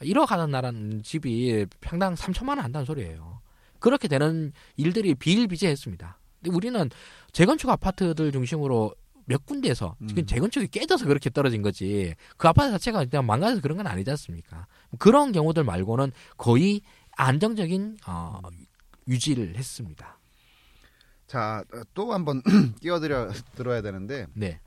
1억 0.00 0.29
하는 0.29 0.50
나라는 0.50 1.02
집이 1.02 1.66
평당 1.81 2.14
3천만 2.14 2.50
원 2.50 2.61
한다는 2.61 2.85
소리예요. 2.85 3.40
그렇게 3.79 4.09
되는 4.09 4.52
일들이 4.76 5.14
비일비재했습니다. 5.14 6.18
근데 6.42 6.55
우리는 6.55 6.90
재건축 7.33 7.70
아파트들 7.70 8.33
중심으로 8.33 8.94
몇 9.26 9.44
군데에서 9.44 9.96
지금 10.07 10.22
음. 10.22 10.26
재건축이 10.26 10.68
깨져서 10.68 11.07
그렇게 11.07 11.31
떨어진 11.31 11.61
거지 11.61 12.14
그 12.37 12.46
아파트 12.48 12.70
자체가 12.70 13.05
그냥 13.07 13.26
망가져서 13.26 13.61
그런 13.61 13.76
건 13.76 13.87
아니지 13.87 14.09
않습니까? 14.11 14.66
그런 14.98 15.33
경우들 15.33 15.64
말고는 15.64 16.12
거의 16.37 16.83
안정적인 17.16 17.98
어, 18.07 18.40
유지를 19.09 19.57
했습니다. 19.57 20.18
자, 21.26 21.64
또 21.92 22.12
한번 22.12 22.40
끼어들어 22.81 23.33
들어야 23.57 23.83
되는데 23.83 24.26
네, 24.33 24.61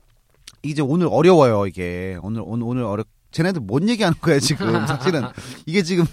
이제 0.62 0.82
오늘 0.82 1.08
어려워요, 1.10 1.66
이게. 1.66 2.18
오늘 2.22 2.42
오늘 2.44 2.66
오늘 2.66 2.82
어렵 2.84 3.06
쟤네들 3.32 3.60
뭔 3.62 3.88
얘기하는 3.88 4.18
거야, 4.20 4.38
지금. 4.40 4.66
사실은 4.86 5.22
이게 5.66 5.82
지금 5.82 6.04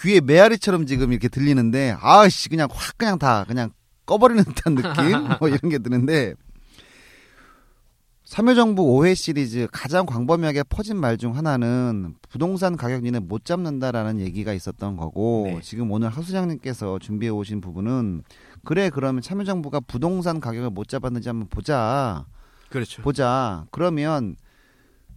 귀에 0.00 0.20
메아리처럼 0.20 0.86
지금 0.86 1.12
이렇게 1.12 1.28
들리는데 1.28 1.96
아씨 2.00 2.48
그냥 2.48 2.68
확 2.72 2.96
그냥 2.98 3.18
다 3.18 3.44
그냥 3.46 3.70
꺼버리는 4.06 4.42
듯한 4.44 4.74
느낌 4.74 5.28
뭐 5.40 5.48
이런 5.48 5.70
게 5.70 5.78
드는데 5.78 6.34
참여정부 8.24 8.82
5회 8.82 9.14
시리즈 9.14 9.68
가장 9.70 10.06
광범위하게 10.06 10.64
퍼진 10.64 10.96
말 10.96 11.18
중 11.18 11.36
하나는 11.36 12.14
부동산 12.30 12.76
가격 12.76 13.02
니네 13.02 13.20
못 13.20 13.44
잡는다라는 13.44 14.18
얘기가 14.20 14.52
있었던 14.54 14.96
거고 14.96 15.44
네. 15.46 15.60
지금 15.62 15.90
오늘 15.92 16.08
하수장님께서 16.08 16.98
준비해 16.98 17.30
오신 17.30 17.60
부분은 17.60 18.22
그래 18.64 18.90
그러면 18.90 19.20
참여정부가 19.22 19.80
부동산 19.80 20.40
가격을 20.40 20.70
못 20.70 20.88
잡았는지 20.88 21.28
한번 21.28 21.48
보자 21.48 22.24
그렇죠. 22.70 23.02
보자 23.02 23.66
그러면 23.70 24.36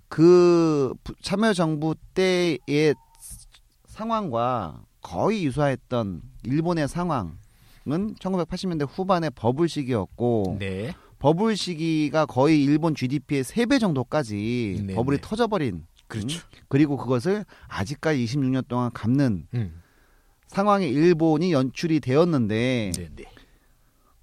그 0.07 0.93
부- 1.03 1.15
참여정부 1.21 1.95
때의 2.13 2.95
상황과 3.87 4.81
거의 5.01 5.45
유사했던 5.45 6.21
일본의 6.43 6.87
상황은 6.87 7.35
1980년대 7.87 8.87
후반의 8.89 9.31
버블 9.35 9.67
시기였고 9.69 10.57
네, 10.59 10.93
버블 11.19 11.55
시기가 11.55 12.25
거의 12.25 12.63
일본 12.63 12.93
GDP의 12.95 13.43
3배 13.43 13.79
정도까지 13.79 14.83
네, 14.87 14.93
버블이 14.95 15.17
네. 15.17 15.21
터져버린 15.21 15.85
그렇죠. 16.07 16.39
그리고 16.69 16.95
그것을 16.95 17.43
아직까지 17.67 18.23
26년 18.25 18.67
동안 18.67 18.91
갚는 18.93 19.47
음, 19.53 19.81
상황에 20.47 20.87
일본이 20.87 21.51
연출이 21.51 21.99
되었는데 21.99 22.91
네, 22.95 23.09
네. 23.15 23.23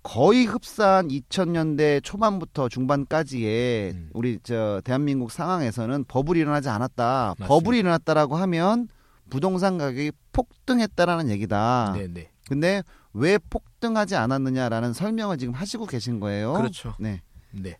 거의 0.04 0.44
흡사한 0.44 1.08
2000년대 1.08 2.04
초반부터 2.04 2.68
중반까지의 2.68 3.92
음. 3.92 4.10
우리 4.12 4.38
저 4.42 4.82
대한민국 4.84 5.32
상황에서는 5.32 6.04
버블이 6.04 6.38
일어나지 6.38 6.68
않았다. 6.68 7.34
맞습니다. 7.38 7.48
버블이 7.48 7.78
일어났다라고 7.78 8.36
하면 8.36 8.88
부동산 9.30 9.78
가격이 9.78 10.12
폭등했다라는 10.32 11.30
얘기다. 11.30 11.94
네, 11.96 12.06
네. 12.08 12.30
근데 12.46 12.82
왜 13.14 13.38
폭등하지 13.38 14.14
않았느냐라는 14.14 14.92
설명을 14.92 15.38
지금 15.38 15.54
하시고 15.54 15.86
계신 15.86 16.20
거예요. 16.20 16.52
그렇죠. 16.52 16.94
네. 17.00 17.22
네. 17.50 17.78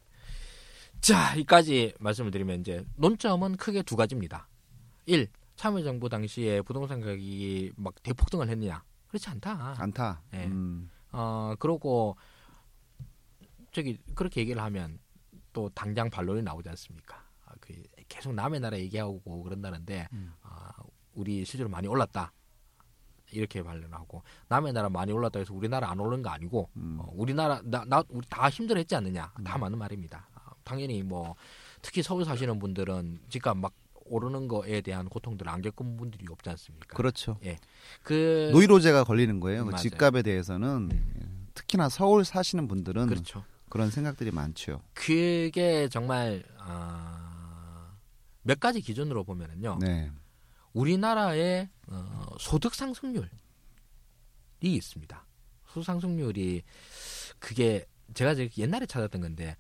자, 1.03 1.35
이까지 1.35 1.93
말씀을 2.01 2.31
드리면 2.31 2.61
이제 2.61 2.83
논점은 2.97 3.59
크게 3.59 3.83
두 3.83 3.97
가지입니다. 3.97 4.49
1. 5.05 5.29
참여정부 5.57 6.09
당시에 6.09 6.63
부동산 6.63 7.01
가격이 7.01 7.73
막 7.77 7.95
대폭등을 8.03 8.49
했느냐? 8.49 8.83
그렇지 9.09 9.29
않다. 9.29 9.77
않다. 9.79 10.23
네. 10.31 10.47
음. 10.47 10.89
어, 11.15 11.55
그러고 11.59 12.17
저기 13.73 13.99
그렇게 14.15 14.41
얘기를 14.41 14.61
하면 14.63 14.99
또 15.53 15.71
당장 15.71 16.11
반론이 16.11 16.43
나오지 16.43 16.69
않습니까? 16.71 17.25
아, 17.47 17.53
그 17.61 17.83
계속 18.09 18.35
남의 18.35 18.61
나라 18.61 18.79
얘기하고 18.79 19.43
그런다는데 19.43 20.09
음. 20.13 20.35
아, 20.43 20.73
우리 21.15 21.45
실제로 21.45 21.69
많이 21.69 21.87
올랐다. 21.87 22.33
이렇게 23.31 23.63
반론하고 23.63 24.23
남의 24.49 24.73
나라 24.73 24.89
많이 24.89 25.11
올랐다 25.11 25.41
해서 25.41 25.55
우리나라 25.55 25.91
안 25.91 25.99
오른 25.99 26.23
거 26.23 26.31
아니고 26.31 26.71
음. 26.77 26.99
어, 27.01 27.09
우리나라 27.15 27.61
나, 27.65 27.85
나 27.85 28.03
우리 28.09 28.25
다 28.29 28.49
힘들었지 28.49 28.95
않느냐 28.95 29.33
다 29.45 29.59
맞는 29.59 29.79
말입니다. 29.79 30.29
아, 30.35 30.53
당연히 30.63 31.03
뭐 31.03 31.35
특히 31.83 32.03
서울 32.03 32.25
사시는 32.25 32.59
분들은 32.59 33.23
집값 33.29 33.57
막 33.57 33.73
오르는 34.07 34.49
거에 34.49 34.81
대한 34.81 35.09
고통들을 35.09 35.51
안 35.51 35.63
겪은 35.63 35.97
분들이 35.97 36.27
없지 36.31 36.51
않습니까? 36.51 36.97
그렇죠. 36.97 37.39
그 38.03 38.51
노이로제가 38.53 39.05
걸리는 39.05 39.41
거예요. 39.41 39.65
그 39.65 39.71
맞아요. 39.71 39.83
집값에 39.83 40.23
대해서는 40.23 40.91
음. 40.93 41.49
특히나 41.55 41.89
서울 41.89 42.25
사시는 42.25 42.69
분들은 42.69 43.07
그렇죠. 43.07 43.45
그런 43.69 43.91
생각들이 43.91 44.31
많죠. 44.31 44.83
그게 44.93 45.89
정말 45.89 46.45
아, 46.59 47.93
몇 48.43 48.61
가지 48.61 48.81
기준으로 48.81 49.25
보면은요. 49.25 49.79
네. 49.81 50.11
우리나라의 50.73 51.71
어, 51.89 52.27
소득 52.39 52.75
상승률이 52.75 53.29
있습니다. 54.61 55.27
소득 55.69 55.85
상승률이 55.85 56.63
그게 57.39 57.87
제가 58.15 58.35
옛날에 58.59 58.87
찾았던 58.87 59.21
건데 59.21 59.57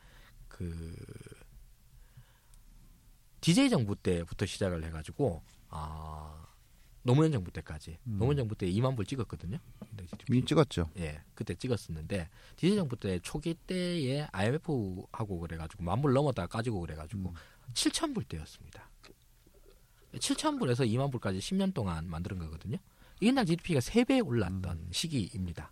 그 0.49 0.95
DJ 3.45 3.69
정부 3.69 3.95
때부터 3.95 4.47
시작을 4.47 4.83
해가지고 4.87 5.43
아 5.69 6.47
노무현 7.03 7.31
정부 7.31 7.51
때까지 7.51 7.99
음. 8.07 8.17
노무현 8.19 8.39
정부 8.39 8.55
때 8.55 8.67
2만 8.71 8.97
불 8.97 9.05
찍었거든요. 9.05 9.59
민 10.31 10.47
찍었죠. 10.47 10.89
예, 10.97 11.21
그때 11.35 11.55
찍었었는데 11.55 12.31
DJ 12.57 12.77
정부 12.77 12.97
때 12.97 13.19
초기 13.19 13.53
때에 13.55 14.27
IMF 14.33 15.05
하고 15.13 15.39
그래가지고 15.41 15.83
만 15.85 16.01
불 16.01 16.15
넘었다 16.15 16.47
까지고 16.47 16.81
그래가지고 16.81 17.21
음. 17.31 17.35
7천 17.75 18.15
불 18.15 18.25
때였습니다. 18.25 18.89
7천 20.15 20.59
불에서 20.59 20.85
2만 20.85 21.11
불까지 21.11 21.39
10년 21.41 21.75
동안 21.75 22.09
만드는 22.09 22.39
거거든요. 22.39 22.79
옛날 23.21 23.45
GDP가 23.45 23.81
3배 23.81 24.27
올랐던 24.27 24.65
음. 24.79 24.89
시기입니다. 24.91 25.71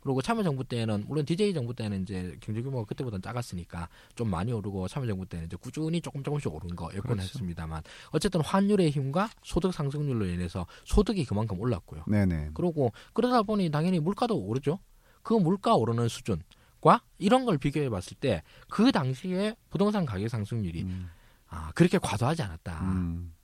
그리고 0.00 0.22
참여정부 0.22 0.64
때는 0.64 1.04
물론 1.06 1.24
DJ 1.24 1.52
정부 1.52 1.74
때는 1.74 2.02
이제 2.02 2.36
경제 2.40 2.62
규모가 2.62 2.84
그때보다 2.86 3.18
작았으니까 3.18 3.88
좀 4.14 4.30
많이 4.30 4.50
오르고 4.52 4.88
참여정부 4.88 5.26
때는 5.26 5.46
이제 5.46 5.56
꾸준히 5.60 6.00
조금 6.00 6.22
조금씩 6.22 6.52
오른 6.52 6.74
거였곤 6.74 7.02
그렇죠. 7.02 7.22
했습니다만 7.22 7.82
어쨌든 8.10 8.40
환율의 8.40 8.90
힘과 8.90 9.28
소득 9.42 9.74
상승률로 9.74 10.26
인해서 10.26 10.66
소득이 10.84 11.24
그만큼 11.26 11.60
올랐고요. 11.60 12.04
네네. 12.06 12.50
그러고 12.54 12.92
그러다 13.12 13.42
보니 13.42 13.70
당연히 13.70 14.00
물가도 14.00 14.38
오르죠. 14.38 14.78
그 15.22 15.34
물가 15.34 15.74
오르는 15.76 16.08
수준과 16.08 17.02
이런 17.18 17.44
걸 17.44 17.58
비교해 17.58 17.90
봤을 17.90 18.16
때 18.16 18.42
그 18.68 18.90
당시에 18.92 19.54
부동산 19.68 20.06
가격 20.06 20.28
상승률이 20.28 20.82
음. 20.82 21.10
아, 21.48 21.72
그렇게 21.74 21.98
과도하지 21.98 22.42
않았다. 22.42 22.80
음. 22.82 23.34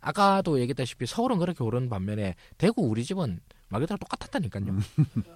아까도 0.00 0.60
얘기했다시피 0.60 1.06
서울은 1.06 1.38
그렇게 1.38 1.64
오른 1.64 1.88
반면에 1.88 2.34
대구 2.58 2.82
우리 2.82 3.04
집은 3.04 3.40
말 3.68 3.80
그대로 3.80 3.98
똑같았다니까요. 3.98 4.78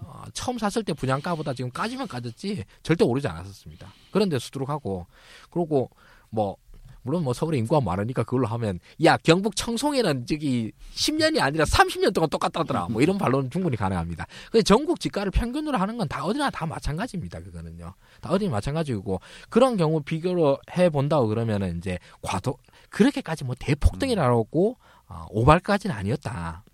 어, 0.03 0.23
처음 0.33 0.59
샀을 0.59 0.85
때 0.85 0.93
분양가보다 0.93 1.53
지금 1.55 1.71
까지면 1.71 2.07
까졌지 2.09 2.65
절대 2.83 3.05
오르지 3.05 3.27
않았었습니다. 3.29 3.93
그런데 4.11 4.39
수두룩하고 4.39 5.07
그리고 5.51 5.91
뭐 6.31 6.57
물론 7.03 7.25
뭐 7.25 7.33
서울에 7.33 7.57
인구가 7.57 7.81
많으니까 7.81 8.25
그걸로 8.25 8.47
하면 8.49 8.79
야 9.05 9.17
경북 9.17 9.57
청송에는 9.57 10.27
저기 10.27 10.71
10년이 10.95 11.41
아니라 11.41 11.65
30년 11.65 12.13
동안 12.13 12.29
똑같다더라 12.29 12.89
뭐 12.91 13.01
이런 13.01 13.17
반론은 13.17 13.49
충분히 13.51 13.77
가능합니다. 13.79 14.27
근데 14.53 14.63
전국 14.63 15.01
지가를 15.01 15.31
평균으로 15.31 15.79
하는 15.79 15.97
건 15.97 16.07
다 16.09 16.25
어디나 16.25 16.51
다 16.51 16.67
마찬가지입니다. 16.67 17.41
그거는요. 17.41 17.95
다 18.21 18.31
어디 18.31 18.49
마찬가지고 18.51 19.21
그런 19.49 19.79
경우 19.79 20.03
비교로 20.03 20.59
해 20.77 20.91
본다고 20.91 21.27
그러면은 21.29 21.79
이제 21.79 21.99
과도 22.21 22.59
그렇게까지 22.91 23.45
뭐 23.45 23.55
대폭등이라고 23.59 24.77
어, 25.09 25.27
오발까지는 25.31 25.97
아니었다. 25.97 26.65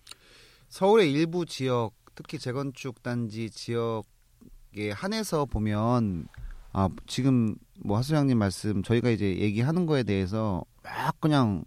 서울의 0.68 1.12
일부 1.12 1.46
지역, 1.46 1.92
특히 2.14 2.38
재건축 2.38 3.02
단지 3.02 3.50
지역에 3.50 4.90
한해서 4.92 5.46
보면 5.46 6.26
아 6.72 6.88
지금 7.06 7.54
뭐 7.84 7.96
하수장님 7.96 8.38
말씀 8.38 8.82
저희가 8.82 9.10
이제 9.10 9.38
얘기하는 9.38 9.86
거에 9.86 10.02
대해서 10.02 10.64
막 10.82 11.20
그냥 11.20 11.64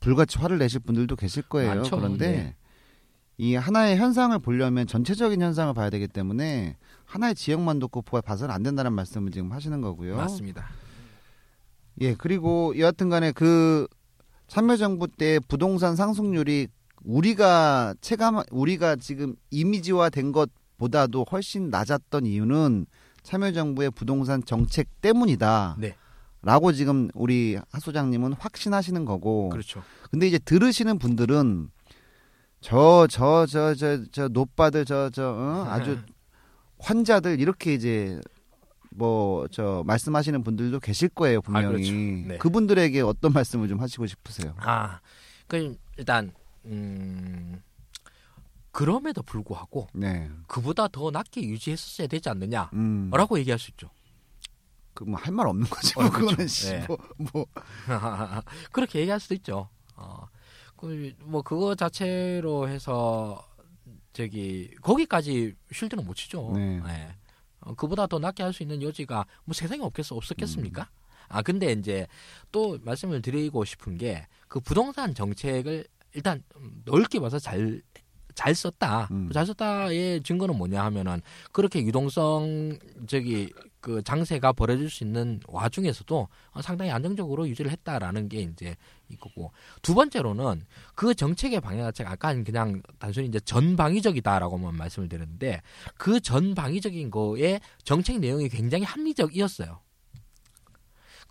불같이 0.00 0.38
화를 0.38 0.58
내실 0.58 0.80
분들도 0.80 1.16
계실 1.16 1.42
거예요. 1.42 1.74
많죠. 1.76 1.96
그런데 1.96 2.30
네. 2.30 2.56
이 3.38 3.54
하나의 3.54 3.96
현상을 3.96 4.38
보려면 4.40 4.86
전체적인 4.86 5.40
현상을 5.40 5.72
봐야 5.74 5.90
되기 5.90 6.06
때문에 6.06 6.76
하나의 7.04 7.34
지역만 7.34 7.78
놓고 7.78 8.02
봐서는 8.02 8.54
안 8.54 8.62
된다는 8.62 8.92
말씀을 8.92 9.30
지금 9.32 9.52
하시는 9.52 9.80
거고요. 9.80 10.16
맞습니다. 10.16 10.66
예, 12.00 12.14
그리고 12.14 12.78
여하튼간에 12.78 13.32
그 13.32 13.86
참여정부 14.48 15.08
때 15.08 15.38
부동산 15.48 15.96
상승률이 15.96 16.68
우리가 17.04 17.94
체감 18.00 18.42
우리가 18.50 18.96
지금 18.96 19.34
이미지화된 19.50 20.32
것보다도 20.32 21.24
훨씬 21.30 21.70
낮았던 21.70 22.26
이유는 22.26 22.86
참여정부의 23.22 23.90
부동산 23.92 24.42
정책 24.44 24.88
때문이다. 25.00 25.76
네. 25.78 25.96
라고 26.42 26.72
지금 26.72 27.08
우리 27.14 27.56
하 27.70 27.78
소장님은 27.78 28.32
확신하시는 28.34 29.04
거고. 29.04 29.48
그렇죠. 29.50 29.82
근데 30.10 30.26
이제 30.26 30.38
들으시는 30.38 30.98
분들은 30.98 31.70
저 32.60 33.06
저 33.08 33.46
저 33.46 33.74
저 33.74 34.04
저 34.12 34.28
노빠들 34.28 34.84
저저 34.84 35.22
어? 35.36 35.66
아주 35.68 35.98
환자들 36.78 37.40
이렇게 37.40 37.74
이제 37.74 38.20
뭐 38.90 39.46
저 39.50 39.82
말씀하시는 39.86 40.42
분들도 40.42 40.78
계실 40.80 41.08
거예요 41.08 41.40
분명히 41.42 41.66
그렇죠. 41.68 41.92
네. 41.92 42.38
그분들에게 42.38 43.00
어떤 43.02 43.32
말씀을 43.32 43.68
좀 43.68 43.80
하시고 43.80 44.06
싶으세요? 44.06 44.54
아, 44.58 45.00
그 45.48 45.76
일단 45.96 46.32
음 46.64 47.62
그럼에도 48.70 49.22
불구하고 49.22 49.88
네, 49.92 50.30
그보다 50.46 50.88
더 50.88 51.10
낮게 51.10 51.42
유지했었어야 51.42 52.06
되지 52.06 52.28
않느냐라고 52.30 52.72
음, 52.74 53.38
얘기할 53.38 53.58
수 53.58 53.70
있죠. 53.72 53.90
그 54.94 55.04
뭐 55.04 55.16
할 55.16 55.32
말 55.32 55.46
없는 55.46 55.68
거죠. 55.68 56.00
어, 56.00 56.04
그거는 56.04 56.34
그렇죠. 56.36 56.46
씨, 56.48 56.70
네. 56.70 56.84
뭐, 56.86 56.98
뭐 57.32 57.46
그렇게 58.72 59.00
얘기할 59.00 59.20
수도 59.20 59.34
있죠. 59.34 59.68
어, 59.96 60.26
그, 60.76 61.12
뭐, 61.20 61.42
그거 61.42 61.74
자체로 61.74 62.68
해서, 62.68 63.42
저기, 64.12 64.74
거기까지 64.82 65.54
쉴드는 65.72 66.04
못 66.04 66.14
치죠. 66.14 66.52
네. 66.54 66.80
예. 66.86 67.14
어, 67.60 67.74
그보다 67.74 68.06
더 68.06 68.18
낮게 68.18 68.42
할 68.42 68.52
수 68.52 68.62
있는 68.62 68.82
여지가 68.82 69.24
뭐 69.44 69.54
세상에 69.54 69.82
없겠어, 69.82 70.14
없었겠습니까? 70.16 70.90
아, 71.28 71.40
근데 71.42 71.72
이제 71.72 72.06
또 72.50 72.78
말씀을 72.82 73.22
드리고 73.22 73.64
싶은 73.64 73.96
게, 73.96 74.26
그 74.48 74.60
부동산 74.60 75.14
정책을 75.14 75.86
일단 76.14 76.42
넓게 76.84 77.20
봐서 77.20 77.38
잘, 77.38 77.82
잘 78.34 78.54
썼다. 78.54 79.08
음. 79.10 79.30
잘 79.32 79.46
썼다의 79.46 80.22
증거는 80.22 80.56
뭐냐 80.56 80.84
하면은, 80.84 81.20
그렇게 81.52 81.82
유동성, 81.82 82.78
저기, 83.06 83.52
그 83.82 84.00
장세가 84.00 84.52
벌어질 84.52 84.88
수 84.88 85.02
있는 85.02 85.40
와중에서도 85.48 86.28
어, 86.52 86.62
상당히 86.62 86.92
안정적으로 86.92 87.48
유지를 87.48 87.72
했다라는 87.72 88.28
게 88.28 88.42
이제 88.42 88.76
이거고 89.08 89.50
두 89.82 89.94
번째로는 89.94 90.62
그 90.94 91.14
정책의 91.14 91.60
방향 91.60 91.86
자체가 91.86 92.12
아까 92.12 92.32
그냥 92.44 92.80
단순히 93.00 93.26
이제 93.26 93.40
전방위적이다라고만 93.40 94.76
말씀을 94.76 95.08
드렸는데 95.08 95.60
그 95.96 96.20
전방위적인 96.20 97.10
거에 97.10 97.58
정책 97.82 98.20
내용이 98.20 98.48
굉장히 98.48 98.84
합리적이었어요. 98.84 99.80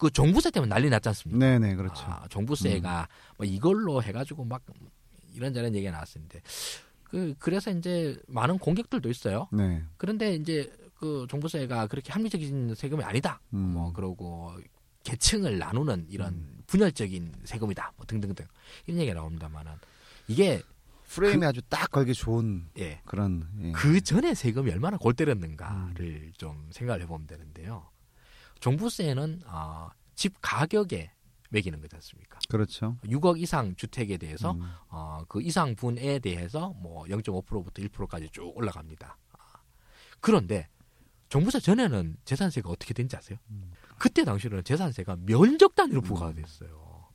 그 0.02 0.10
종부세 0.10 0.50
때문에 0.50 0.68
난리 0.68 0.90
났지 0.90 1.10
않습니까? 1.10 1.46
네, 1.46 1.60
네, 1.60 1.76
그렇죠. 1.76 2.04
아, 2.08 2.26
종부세가 2.28 3.08
뭐 3.38 3.46
이걸로 3.46 4.02
해가지고 4.02 4.46
막 4.46 4.64
이런저런 5.32 5.76
얘기가 5.76 5.92
나왔었는데 5.92 6.42
그 7.04 7.36
그래서 7.38 7.70
이제 7.70 8.20
많은 8.28 8.58
공격들도 8.58 9.08
있어요. 9.12 9.48
네, 9.52 9.84
그런데 9.98 10.34
이제 10.34 10.76
그 10.96 11.28
종부세가 11.30 11.86
그렇게 11.86 12.12
합리적인 12.12 12.74
세금이 12.74 13.04
아니다. 13.04 13.42
음. 13.54 13.74
뭐 13.74 13.94
그러고 13.94 14.56
계층을 15.04 15.60
나누는 15.60 16.08
이런 16.10 16.48
분열적인 16.66 17.36
세금이다. 17.44 17.94
뭐 17.96 18.04
등등등 18.08 18.48
이런 18.88 19.02
얘기가 19.02 19.20
나옵니다만은 19.20 19.74
이게 20.28 20.64
프레임에 21.10 21.46
아주 21.46 21.62
딱 21.70 21.92
걸기 21.92 22.16
좋은 22.16 22.70
예. 22.80 23.02
그런 23.06 23.48
예. 23.62 23.72
그 23.74 24.02
전에 24.02 24.34
세금이 24.34 24.72
얼마나 24.72 24.98
골 24.98 25.14
때렸는가를 25.14 26.32
좀 26.38 26.70
생각을 26.72 27.04
해보면 27.04 27.28
되는데요. 27.28 27.91
종부세는 28.62 29.42
어, 29.48 29.90
집 30.16 30.36
가격에 30.42 31.12
매기는 31.50 31.82
거지 31.82 31.96
않습니까? 31.98 32.40
그렇죠. 32.48 32.96
6억 33.04 33.42
이상 33.42 33.76
주택에 33.76 34.18
대해서 34.18 34.54
음. 34.54 34.62
어, 34.88 35.24
그 35.28 35.42
이상 35.42 35.76
분에 35.76 36.20
대해서 36.20 36.70
뭐 36.78 37.04
0.5%부터 37.06 37.82
1%까지 37.82 38.30
쭉 38.32 38.56
올라갑니다. 38.56 39.18
아, 39.34 39.38
그런데 40.22 40.70
종부세 41.28 41.60
전에는 41.60 42.18
재산세가 42.24 42.70
어떻게 42.70 42.94
된지 42.94 43.18
아세요? 43.18 43.38
음. 43.50 43.72
그때 43.98 44.24
당시로는 44.24 44.64
재산세가 44.64 45.18
면적 45.26 45.76
단위로 45.76 46.02
부과가 46.02 46.34
됐어요. 46.34 47.10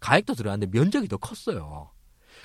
가액도 0.00 0.34
들어갔는데 0.34 0.76
면적이 0.76 1.08
더 1.08 1.16
컸어요. 1.16 1.90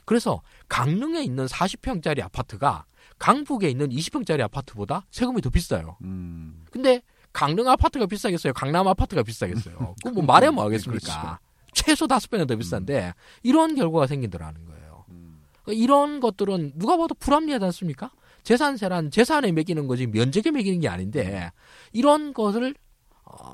그래서 0.05 0.41
강릉에 0.69 1.23
있는 1.23 1.45
40평짜리 1.45 2.21
아파트가 2.21 2.85
강북에 3.19 3.69
있는 3.69 3.89
20평짜리 3.89 4.41
아파트보다 4.41 5.05
세금이 5.11 5.41
더 5.41 5.49
비싸요. 5.49 5.97
음. 6.01 6.65
근데 6.71 7.01
강릉 7.33 7.67
아파트가 7.67 8.05
비싸겠어요? 8.05 8.53
강남 8.53 8.87
아파트가 8.87 9.23
비싸겠어요? 9.23 9.95
그럼 10.01 10.15
뭐 10.15 10.23
말해 10.23 10.49
뭐 10.49 10.65
하겠습니까? 10.65 10.99
그렇죠. 10.99 11.37
최소 11.73 12.07
다섯 12.07 12.29
배는 12.29 12.47
더 12.47 12.55
비싼데 12.55 13.13
이런 13.43 13.75
결과가 13.75 14.07
생긴다라는 14.07 14.65
거예요. 14.65 15.05
음. 15.09 15.41
그러니까 15.63 15.83
이런 15.83 16.19
것들은 16.19 16.73
누가 16.75 16.97
봐도 16.97 17.15
불합리하지 17.15 17.65
않습니까? 17.65 18.11
재산세란 18.43 19.11
재산에 19.11 19.51
매기는 19.51 19.87
거지 19.87 20.07
면적에 20.07 20.51
매기는 20.51 20.79
게 20.79 20.87
아닌데 20.87 21.51
이런 21.91 22.33
것을 22.33 22.75
어, 23.23 23.53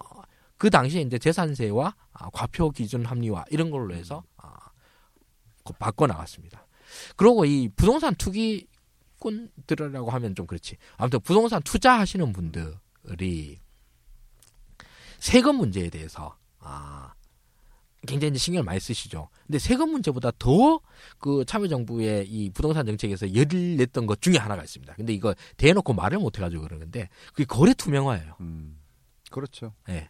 그 0.57 0.69
당시에 0.69 1.01
이제 1.01 1.19
재산세와 1.19 1.95
아, 2.13 2.29
과표 2.31 2.71
기준 2.71 3.05
합리화 3.05 3.45
이런 3.49 3.69
걸로 3.69 3.93
해서 3.93 4.23
아, 4.37 4.53
그 5.63 5.73
바꿔 5.73 6.07
나갔습니다. 6.07 6.65
그리고 7.15 7.45
이 7.45 7.69
부동산 7.75 8.15
투기꾼들이라고 8.15 10.09
하면 10.09 10.35
좀 10.35 10.47
그렇지. 10.47 10.77
아무튼 10.95 11.19
부동산 11.19 11.61
투자하시는 11.61 12.31
분들이 12.31 13.59
세금 15.19 15.55
문제에 15.57 15.89
대해서 15.89 16.35
아 16.59 17.13
굉장히 18.07 18.37
신경을 18.37 18.63
많이 18.63 18.79
쓰시죠. 18.79 19.29
근데 19.45 19.59
세금 19.59 19.89
문제보다 19.91 20.31
더 20.39 20.81
그 21.19 21.43
참여정부의 21.45 22.27
이 22.27 22.49
부동산 22.51 22.85
정책에서 22.85 23.33
열을 23.33 23.77
냈던 23.77 24.05
것 24.07 24.21
중에 24.21 24.37
하나가 24.37 24.63
있습니다. 24.63 24.93
근데 24.95 25.13
이거 25.13 25.33
대놓고 25.57 25.93
말을 25.93 26.19
못 26.19 26.37
해가지고 26.37 26.63
그러는데 26.63 27.09
그게 27.29 27.45
거래 27.45 27.73
투명화예요. 27.73 28.35
음. 28.39 28.77
그렇죠. 29.31 29.73
예. 29.89 30.09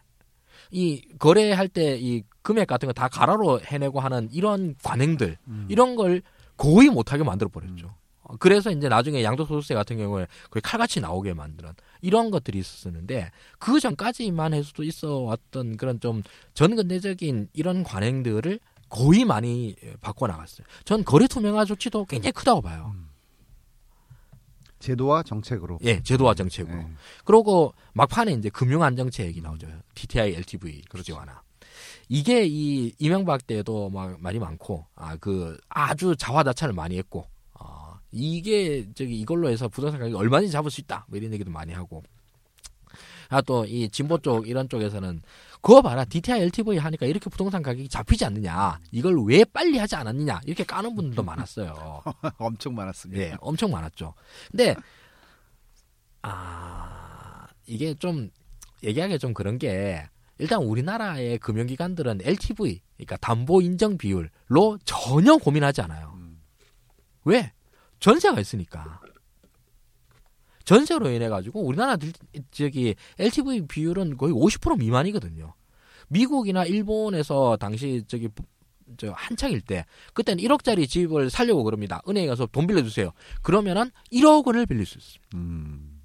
이 0.70 1.02
거래할 1.18 1.68
때 1.68 1.98
이 1.98 2.22
금액 2.42 2.66
같은 2.68 2.86
거 2.86 2.92
다 2.92 3.08
가로로 3.08 3.60
해내고 3.60 4.00
하는 4.00 4.28
이런 4.32 4.74
관행들 4.82 5.38
음. 5.48 5.66
이런 5.68 5.96
걸 5.96 6.22
거의 6.56 6.88
못하게 6.88 7.24
만들어 7.24 7.48
버렸죠. 7.50 7.86
어, 7.88 7.98
그래서 8.38 8.70
이제 8.70 8.88
나중에 8.88 9.22
양도소득세 9.22 9.74
같은 9.74 9.96
경우에 9.96 10.26
거의 10.50 10.60
칼같이 10.62 11.00
나오게 11.00 11.34
만드는 11.34 11.72
이런 12.02 12.30
것들이 12.30 12.58
있었는데 12.58 13.30
그 13.58 13.80
전까지만 13.80 14.54
해서도 14.54 14.82
있어 14.84 15.18
왔던 15.20 15.76
그런 15.76 15.98
좀 16.00 16.22
전근대적인 16.54 17.48
이런 17.54 17.82
관행들을 17.82 18.60
거의 18.88 19.24
많이 19.24 19.76
바꿔 20.00 20.26
나갔어요. 20.26 20.66
전 20.84 21.04
거래 21.04 21.26
투명화 21.26 21.64
조치도 21.64 22.06
굉장히 22.06 22.32
크다고 22.32 22.62
봐요. 22.62 22.94
제도와 24.78 25.22
정책으로. 25.22 25.78
예, 25.82 26.02
제도와 26.02 26.34
정책으로. 26.34 26.76
네. 26.76 26.88
그러고 27.24 27.74
막판에 27.94 28.32
이제 28.32 28.48
금융 28.48 28.82
안정체액이 28.82 29.40
나오죠. 29.40 29.66
DTI, 29.94 30.34
LTV 30.34 30.82
규제 30.90 31.12
완화. 31.12 31.42
이게 32.08 32.46
이 32.46 32.94
이명박 32.98 33.46
때도 33.46 33.90
막 33.90 34.20
말이 34.20 34.38
많고 34.38 34.86
아 34.94 35.16
그 35.16 35.58
아주 35.68 36.16
자화자찬을 36.16 36.74
많이 36.74 36.96
했고 36.96 37.22
아 37.22 37.37
이게 38.10 38.86
저기 38.94 39.18
이걸로 39.20 39.48
해서 39.50 39.68
부동산 39.68 40.00
가격이 40.00 40.16
얼마든지 40.16 40.52
잡을 40.52 40.70
수 40.70 40.80
있다 40.80 41.04
뭐 41.08 41.18
이런 41.18 41.32
얘기도 41.32 41.50
많이 41.50 41.72
하고 41.72 42.02
아 43.30 43.42
또 43.42 43.66
이 43.66 43.90
진보 43.90 44.16
쪽 44.18 44.48
이런 44.48 44.68
쪽에서는 44.70 45.20
그거 45.60 45.82
봐라 45.82 46.04
DTI 46.06 46.40
LTV 46.42 46.78
하니까 46.78 47.04
이렇게 47.04 47.28
부동산 47.28 47.62
가격이 47.62 47.88
잡히지 47.90 48.24
않느냐 48.24 48.78
이걸 48.90 49.18
왜 49.26 49.44
빨리 49.44 49.76
하지 49.76 49.96
않았느냐 49.96 50.40
이렇게 50.46 50.64
까는 50.64 50.94
분들도 50.94 51.22
많았어요. 51.22 52.02
엄청 52.38 52.74
많았습니다. 52.74 53.22
예, 53.22 53.36
엄청 53.40 53.70
많았죠. 53.70 54.14
근데 54.50 54.74
아 56.22 57.46
이게 57.66 57.94
좀 57.94 58.30
얘기하기 58.82 59.18
좀 59.18 59.34
그런 59.34 59.58
게 59.58 60.06
일단 60.38 60.62
우리나라의 60.62 61.38
금융기관들은 61.38 62.20
LTV, 62.22 62.80
그러니까 62.96 63.16
담보 63.16 63.60
인정 63.60 63.98
비율로 63.98 64.78
전혀 64.84 65.36
고민하지 65.36 65.82
않아요. 65.82 66.12
음. 66.16 66.40
왜? 67.24 67.52
전세가 68.00 68.40
있으니까. 68.40 69.00
전세로 70.64 71.10
인해 71.10 71.28
가지고 71.28 71.62
우리나라 71.62 71.96
들 71.96 72.12
저기 72.50 72.94
LTV 73.18 73.66
비율은 73.68 74.16
거의 74.18 74.34
50% 74.34 74.78
미만이거든요. 74.78 75.54
미국이나 76.08 76.64
일본에서 76.64 77.56
당시 77.58 78.04
저기 78.06 78.28
저 78.96 79.10
한창일 79.12 79.60
때 79.60 79.84
그때는 80.14 80.42
1억짜리 80.44 80.88
집을 80.88 81.30
살려고 81.30 81.64
그럽니다. 81.64 82.00
은행에 82.08 82.26
가서 82.26 82.46
돈 82.46 82.66
빌려주세요. 82.66 83.12
그러면은 83.42 83.90
1억 84.12 84.46
원을 84.46 84.66
빌릴 84.66 84.84
수 84.86 84.98
있습니다. 84.98 85.28
음. 85.36 86.00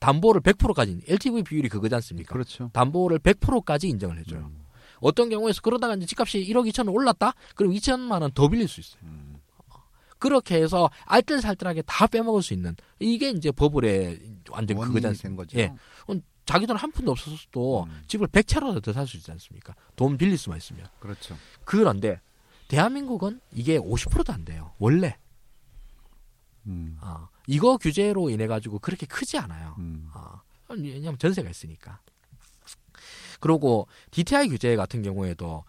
담보를 0.00 0.42
100%까지 0.42 1.00
LTV 1.08 1.42
비율이 1.42 1.68
그거지 1.70 1.94
않습니까? 1.96 2.32
그렇죠. 2.32 2.70
담보를 2.72 3.18
100%까지 3.18 3.88
인정을 3.88 4.18
해줘요. 4.18 4.40
음. 4.40 4.64
어떤 5.00 5.28
경우에서 5.30 5.60
그러다가 5.62 5.94
이제 5.94 6.06
집값이 6.06 6.44
1억 6.46 6.66
2천 6.70 6.80
원 6.86 6.88
올랐다? 6.88 7.32
그럼 7.54 7.72
2천만 7.72 8.20
원 8.22 8.30
더 8.32 8.48
빌릴 8.48 8.68
수 8.68 8.80
있어요. 8.80 9.00
음. 9.04 9.25
그렇게 10.18 10.56
해서 10.62 10.90
알뜰살뜰하게 11.04 11.82
다 11.82 12.06
빼먹을 12.06 12.42
수 12.42 12.54
있는 12.54 12.74
이게 12.98 13.30
이제 13.30 13.50
버블의 13.50 14.20
완전 14.50 14.78
그거지? 14.78 15.22
된 15.22 15.36
거죠. 15.36 15.58
예. 15.58 15.72
자기 16.46 16.64
돈 16.66 16.76
한 16.76 16.92
푼도 16.92 17.10
없었어도 17.10 17.84
음. 17.84 18.02
집을 18.06 18.28
100채로라도 18.28 18.80
더살수 18.82 19.16
있지 19.16 19.30
않습니까? 19.32 19.74
돈 19.96 20.16
빌릴 20.16 20.38
수만 20.38 20.58
있으면. 20.58 20.86
그렇죠. 21.00 21.36
그런데 21.64 22.20
대한민국은 22.68 23.40
이게 23.52 23.78
50%도 23.78 24.32
안 24.32 24.44
돼요. 24.44 24.72
원래. 24.78 25.18
음. 26.66 26.96
아, 27.00 27.28
이거 27.48 27.76
규제로 27.76 28.30
인해 28.30 28.46
가지고 28.46 28.78
그렇게 28.78 29.06
크지 29.06 29.38
않아요. 29.38 29.74
음. 29.78 30.08
아, 30.12 30.40
왜냐하면 30.68 31.18
전세가 31.18 31.50
있으니까. 31.50 32.00
그리고 33.40 33.86
DTI 34.12 34.48
규제 34.48 34.76
같은 34.76 35.02
경우에도 35.02 35.64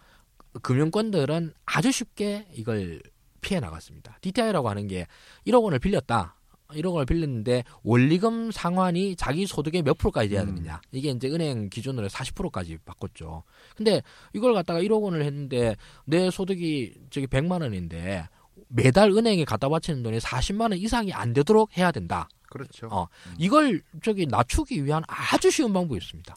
금융권들은 0.61 1.53
아주 1.65 1.91
쉽게 1.91 2.47
이걸 2.53 3.01
피해 3.47 3.61
나갔습니다. 3.61 4.17
DTI라고 4.19 4.67
하는 4.67 4.87
게 4.87 5.07
1억 5.47 5.63
원을 5.63 5.79
빌렸다. 5.79 6.35
1억 6.67 6.91
원을 6.91 7.05
빌렸는데 7.05 7.63
원리금 7.81 8.51
상환이 8.51 9.15
자기 9.15 9.47
소득의 9.47 9.83
몇 9.83 9.97
프로까지 9.97 10.27
돼야 10.27 10.41
음. 10.41 10.47
되느냐. 10.47 10.81
이게 10.91 11.11
이제 11.11 11.29
은행 11.29 11.69
기준으로 11.69 12.09
40%까지 12.09 12.77
바꿨죠. 12.83 13.43
근데 13.77 14.01
이걸 14.33 14.53
갖다가 14.53 14.81
1억 14.81 15.01
원을 15.01 15.23
했는데 15.23 15.77
내 16.03 16.29
소득이 16.29 16.93
저기 17.09 17.25
100만 17.25 17.61
원인데 17.61 18.27
매달 18.67 19.11
은행에 19.11 19.45
갖다 19.45 19.69
바치는 19.69 20.03
돈이 20.03 20.17
40만 20.17 20.61
원 20.63 20.73
이상이 20.73 21.13
안 21.13 21.31
되도록 21.31 21.77
해야 21.77 21.93
된다. 21.93 22.27
그렇죠. 22.49 22.87
어, 22.91 23.07
이걸 23.37 23.81
저기 24.03 24.25
낮추기 24.25 24.83
위한 24.83 25.03
아주 25.07 25.49
쉬운 25.49 25.71
방법이 25.71 25.97
있습니다. 26.03 26.35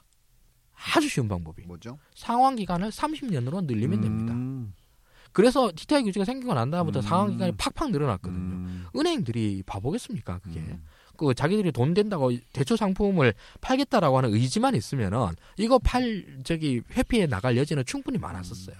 아주 0.94 1.08
쉬운 1.08 1.26
방법이. 1.26 1.64
뭐죠? 1.64 1.98
상환 2.14 2.54
기간을 2.54 2.90
30년으로 2.90 3.64
늘리면 3.64 4.00
됩니다. 4.00 4.32
음. 5.31 5.33
그래서 5.33 5.70
DTI 5.74 6.03
규제가 6.05 6.24
생기고 6.24 6.55
난 6.55 6.70
다음부터 6.70 7.01
음. 7.01 7.03
상환 7.03 7.31
기간이 7.33 7.53
팍팍 7.53 7.91
늘어났거든요. 7.91 8.39
음. 8.39 8.87
은행들이 8.97 9.62
바보겠습니까, 9.64 10.39
그게? 10.39 10.61
음. 10.61 10.85
그 11.16 11.35
자기들이 11.35 11.70
돈 11.70 11.93
된다고 11.93 12.33
대출 12.55 12.78
상품을 12.78 13.35
팔겠다라고 13.61 14.16
하는 14.16 14.33
의지만 14.33 14.74
있으면은 14.74 15.28
이거 15.59 15.78
팔 15.78 16.24
저기 16.45 16.81
회피해 16.93 17.26
나갈 17.26 17.59
여지는 17.59 17.85
충분히 17.85 18.16
많았었어요. 18.16 18.74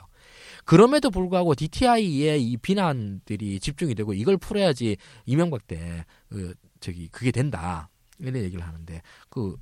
그럼에도 0.65 1.11
불구하고 1.11 1.55
DTI의 1.55 2.43
이 2.43 2.57
비난들이 2.57 3.61
집중이 3.61 3.95
되고 3.95 4.15
이걸 4.15 4.39
풀어야지 4.39 4.97
이명박 5.27 5.67
때 5.67 6.07
그, 6.31 6.55
저기 6.81 7.09
그게 7.09 7.31
된다 7.31 7.91
이런 8.19 8.37
얘기를 8.37 8.67
하는데 8.67 9.03
그 9.29 9.57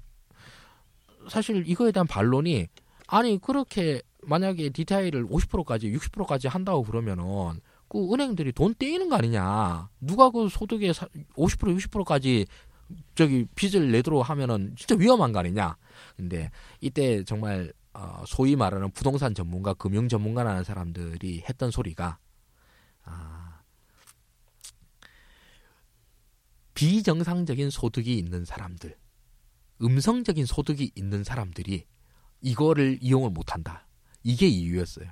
사실 1.28 1.64
이거에 1.66 1.90
대한 1.90 2.06
반론이 2.06 2.68
아니 3.08 3.38
그렇게 3.40 4.02
만약에 4.22 4.70
DTI를 4.70 5.26
50%까지 5.26 5.90
60%까지 5.92 6.48
한다고 6.48 6.82
그러면은 6.82 7.60
그 7.88 8.12
은행들이 8.12 8.52
돈 8.52 8.74
떼이는 8.78 9.08
거 9.08 9.16
아니냐 9.16 9.88
누가 10.00 10.30
그 10.30 10.48
소득의 10.48 10.92
사- 10.92 11.08
50% 11.36 11.76
60%까지 11.78 12.46
저기 13.14 13.46
빚을 13.54 13.90
내도록 13.92 14.28
하면은 14.28 14.74
진짜 14.76 14.94
위험한 14.96 15.32
거 15.32 15.40
아니냐 15.40 15.76
근데 16.16 16.50
이때 16.80 17.22
정말 17.24 17.72
어, 17.94 18.22
소위 18.26 18.54
말하는 18.56 18.90
부동산 18.92 19.34
전문가 19.34 19.74
금융 19.74 20.08
전문가라는 20.08 20.62
사람들이 20.64 21.42
했던 21.48 21.70
소리가 21.70 22.18
아, 23.04 23.60
비정상적인 26.74 27.70
소득이 27.70 28.16
있는 28.16 28.44
사람들 28.44 28.96
음성적인 29.82 30.46
소득이 30.46 30.92
있는 30.94 31.24
사람들이 31.24 31.86
이거를 32.40 32.98
이용을 33.00 33.30
못 33.30 33.52
한다. 33.52 33.87
이게 34.28 34.46
이유였어요. 34.46 35.06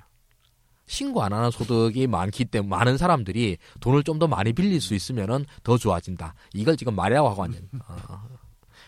신고 0.85 1.23
안 1.23 1.33
하는 1.33 1.49
소득이 1.49 2.05
많기 2.07 2.45
때문에 2.45 2.69
많은 2.69 2.97
사람들이 2.97 3.57
돈을 3.79 4.03
좀 4.03 4.19
더 4.19 4.27
많이 4.27 4.53
빌릴 4.53 4.79
수 4.79 4.93
있으면은 4.93 5.45
더 5.63 5.77
좋아진다. 5.77 6.35
이걸 6.53 6.77
지금 6.77 6.95
말이라고 6.95 7.27
하고 7.27 7.45
있는. 7.45 7.67
어. 7.87 7.97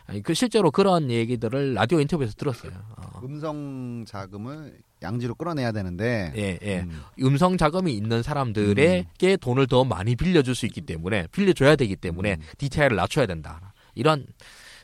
아니, 0.06 0.22
그 0.22 0.34
실제로 0.34 0.72
그런 0.72 1.10
얘기들을 1.12 1.74
라디오 1.74 2.00
인터뷰에서 2.00 2.34
들었어요. 2.34 2.72
어. 2.96 3.22
음성 3.24 4.06
자금을 4.08 4.80
양지로 5.02 5.34
끌어내야 5.36 5.72
되는데 5.72 6.32
예, 6.36 6.60
예. 6.62 6.80
음. 6.82 7.02
음성 7.22 7.58
자금이 7.58 7.92
있는 7.94 8.22
사람들에게 8.24 9.38
돈을 9.38 9.66
더 9.68 9.84
많이 9.84 10.16
빌려줄 10.16 10.54
수 10.56 10.66
있기 10.68 10.82
때문에 10.82 11.28
빌려줘야 11.32 11.76
되기 11.76 11.96
때문에 11.96 12.34
음. 12.34 12.42
DTI를 12.60 12.96
낮춰야 12.98 13.26
된다. 13.26 13.74
이런 13.96 14.26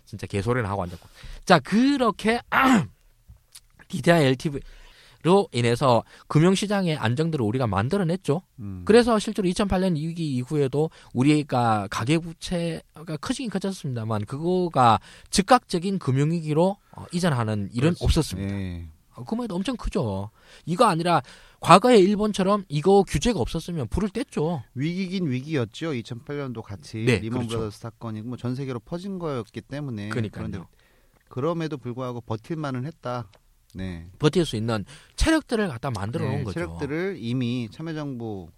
진짜 0.06 0.26
개소리를 0.28 0.68
하고 0.68 0.84
앉았고. 0.84 1.08
자 1.46 1.60
그렇게 1.60 2.41
DTI 3.89 4.26
LTV 4.26 4.60
로 5.26 5.49
인해서 5.51 6.03
금융시장의 6.28 6.97
안정들을 6.97 7.43
우리가 7.43 7.65
만들어냈죠. 7.65 8.43
음. 8.59 8.84
그래서 8.86 9.17
실제로 9.17 9.49
2008년 9.49 9.95
위기 9.95 10.36
이후에도 10.36 10.91
우리가 11.13 11.88
가계부채가 11.89 13.17
커지긴 13.19 13.49
커졌습니다만 13.49 14.26
그거가 14.26 14.99
즉각적인 15.32 15.97
금융위기로 15.97 16.78
어, 16.91 17.05
이전하는 17.11 17.69
일은 17.73 17.95
그렇지. 17.95 18.03
없었습니다. 18.03 18.55
예. 18.55 18.88
어, 19.15 19.23
그만해도 19.23 19.55
엄청 19.55 19.76
크죠. 19.78 20.30
이거 20.67 20.86
아니라 20.86 21.23
과거에 21.59 21.97
일본처럼 21.97 22.63
이거 22.69 23.01
규제가 23.01 23.39
없었으면 23.39 23.88
불을 23.88 24.09
뗐죠. 24.09 24.61
위기긴 24.76 25.28
위기였죠. 25.32 25.93
2008년도 25.93 26.61
같이 26.61 27.03
네, 27.03 27.17
리먼 27.17 27.39
그렇죠. 27.39 27.57
브라더스 27.57 27.80
사건이 27.80 28.21
뭐전 28.21 28.53
세계로 28.53 28.80
퍼진 28.80 29.17
거였기 29.17 29.61
때문에 29.61 30.09
그러니까요. 30.09 30.47
그런데 30.47 30.67
그럼에도 31.30 31.78
불구하고 31.78 32.21
버틸만은 32.21 32.86
했다. 32.86 33.28
네. 33.76 34.07
버틸 34.19 34.45
수 34.45 34.55
있는 34.55 34.86
체력들을 35.17 35.67
갖다 35.67 35.91
만들어 35.91 36.26
놓은 36.26 36.38
네, 36.38 36.43
거죠. 36.43 36.53
체력들을 36.53 37.17
이미 37.19 37.69
참여정부 37.71 38.49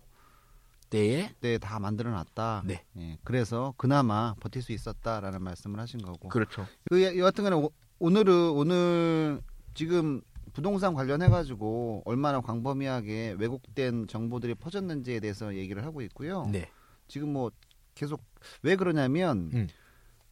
때에 0.90 1.34
때다 1.42 1.80
만들어 1.80 2.12
놨다. 2.12 2.64
네. 2.66 2.84
예, 2.98 3.18
그래서 3.24 3.74
그나마 3.78 4.36
버틸 4.40 4.62
수 4.62 4.72
있었다라는 4.72 5.42
말씀을 5.42 5.80
하신 5.80 6.02
거고. 6.02 6.30
그렇죠. 6.30 6.66
그 6.90 7.04
여- 7.04 7.18
여하튼간에 7.18 7.56
오- 7.56 7.72
오늘은 8.00 8.52
오늘 8.52 9.42
지금 9.74 10.22
부동산 10.54 10.94
관련해 10.94 11.28
가지고 11.30 12.04
얼마나 12.06 12.40
광범위하게 12.42 13.36
왜곡된 13.38 14.08
정보들이 14.08 14.56
퍼졌는지에 14.56 15.20
대해서 15.20 15.56
얘기를 15.56 15.84
하고 15.84 16.02
있고요. 16.04 16.48
네. 16.52 16.70
지금 17.08 17.34
뭐 17.34 17.52
계속 17.96 18.24
왜 18.62 18.76
그러냐면 18.76 19.50
음. 19.54 19.68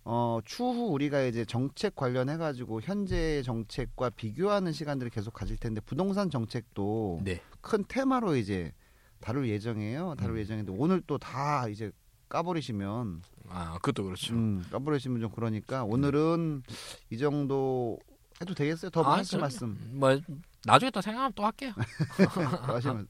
어 0.08 0.39
추후 0.45 0.91
우리가 0.93 1.24
이제 1.24 1.45
정책 1.45 1.95
관련해 1.95 2.38
가지고 2.38 2.80
현재 2.80 3.41
정책과 3.43 4.12
비교하는 4.12 4.72
시간들을 4.72 5.10
계속 5.10 5.34
가질 5.34 5.58
텐데 5.58 5.82
부동산 5.82 6.30
정책도 6.30 7.22
네. 7.24 7.41
큰 7.62 7.84
테마로 7.88 8.36
이제 8.36 8.72
다룰 9.20 9.49
예정이에요. 9.49 10.14
다룰 10.16 10.36
음. 10.36 10.39
예정인데 10.41 10.74
오늘 10.78 11.01
또 11.01 11.18
다 11.18 11.68
이제 11.68 11.91
까버리시면 12.30 13.24
아, 13.49 13.74
그것도 13.82 14.03
그렇죠. 14.03 14.34
음, 14.36 14.64
까버리시면 14.72 15.22
좀 15.22 15.32
그러니까 15.32 15.84
오늘은 15.84 16.62
이 17.10 17.18
정도 17.18 17.97
해도 18.41 18.53
되겠어요? 18.53 18.91
더 18.91 19.01
아, 19.03 19.18
하실 19.18 19.32
저- 19.32 19.38
말씀 19.39 19.76
뭐 19.93 20.20
나중에 20.66 20.91
또 20.91 21.01
생각하면 21.01 21.32
또 21.36 21.43
할게요. 21.45 21.72
더 22.68 22.76
하시면 22.76 23.08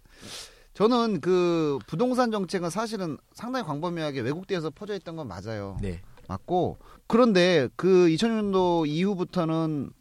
저는 0.74 1.20
그 1.20 1.78
부동산 1.88 2.32
정책은 2.32 2.70
사실은 2.70 3.18
상당히 3.34 3.66
광범위하게 3.66 4.22
왜곡돼서 4.22 4.70
퍼져 4.70 4.96
있던 4.96 5.16
건 5.18 5.28
맞아요. 5.28 5.78
네. 5.82 6.02
맞고 6.28 6.78
그런데 7.08 7.70
그 7.76 8.08
2000년도 8.08 8.88
이후부터는 8.88 9.92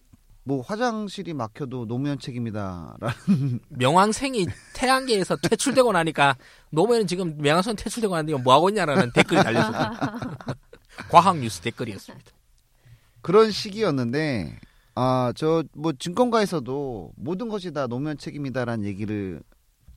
뭐 0.46 0.60
화장실이 0.60 1.32
막혀도 1.32 1.86
노무현 1.86 2.18
책임이다라는 2.18 3.60
명왕생이 3.70 4.46
태양계에서 4.74 5.36
퇴출되고 5.36 5.90
나니까 5.92 6.36
노무현은 6.70 7.06
지금 7.06 7.36
명왕성 7.38 7.76
퇴출되고 7.76 8.14
나니까 8.14 8.38
뭐 8.38 8.52
하고 8.52 8.68
있냐라는 8.68 9.12
댓글이 9.12 9.42
달렸습니다. 9.42 10.36
과학 11.10 11.38
뉴스 11.38 11.60
댓글이었습니다. 11.62 12.30
그런 13.22 13.50
시기였는데 13.50 14.58
아 14.96 15.32
저 15.34 15.64
뭐 15.74 15.92
증권가에서도 15.92 17.12
모든 17.16 17.48
것이 17.48 17.72
다 17.72 17.86
노무현 17.86 18.16
책임이다라는 18.18 18.84
얘기를 18.84 19.42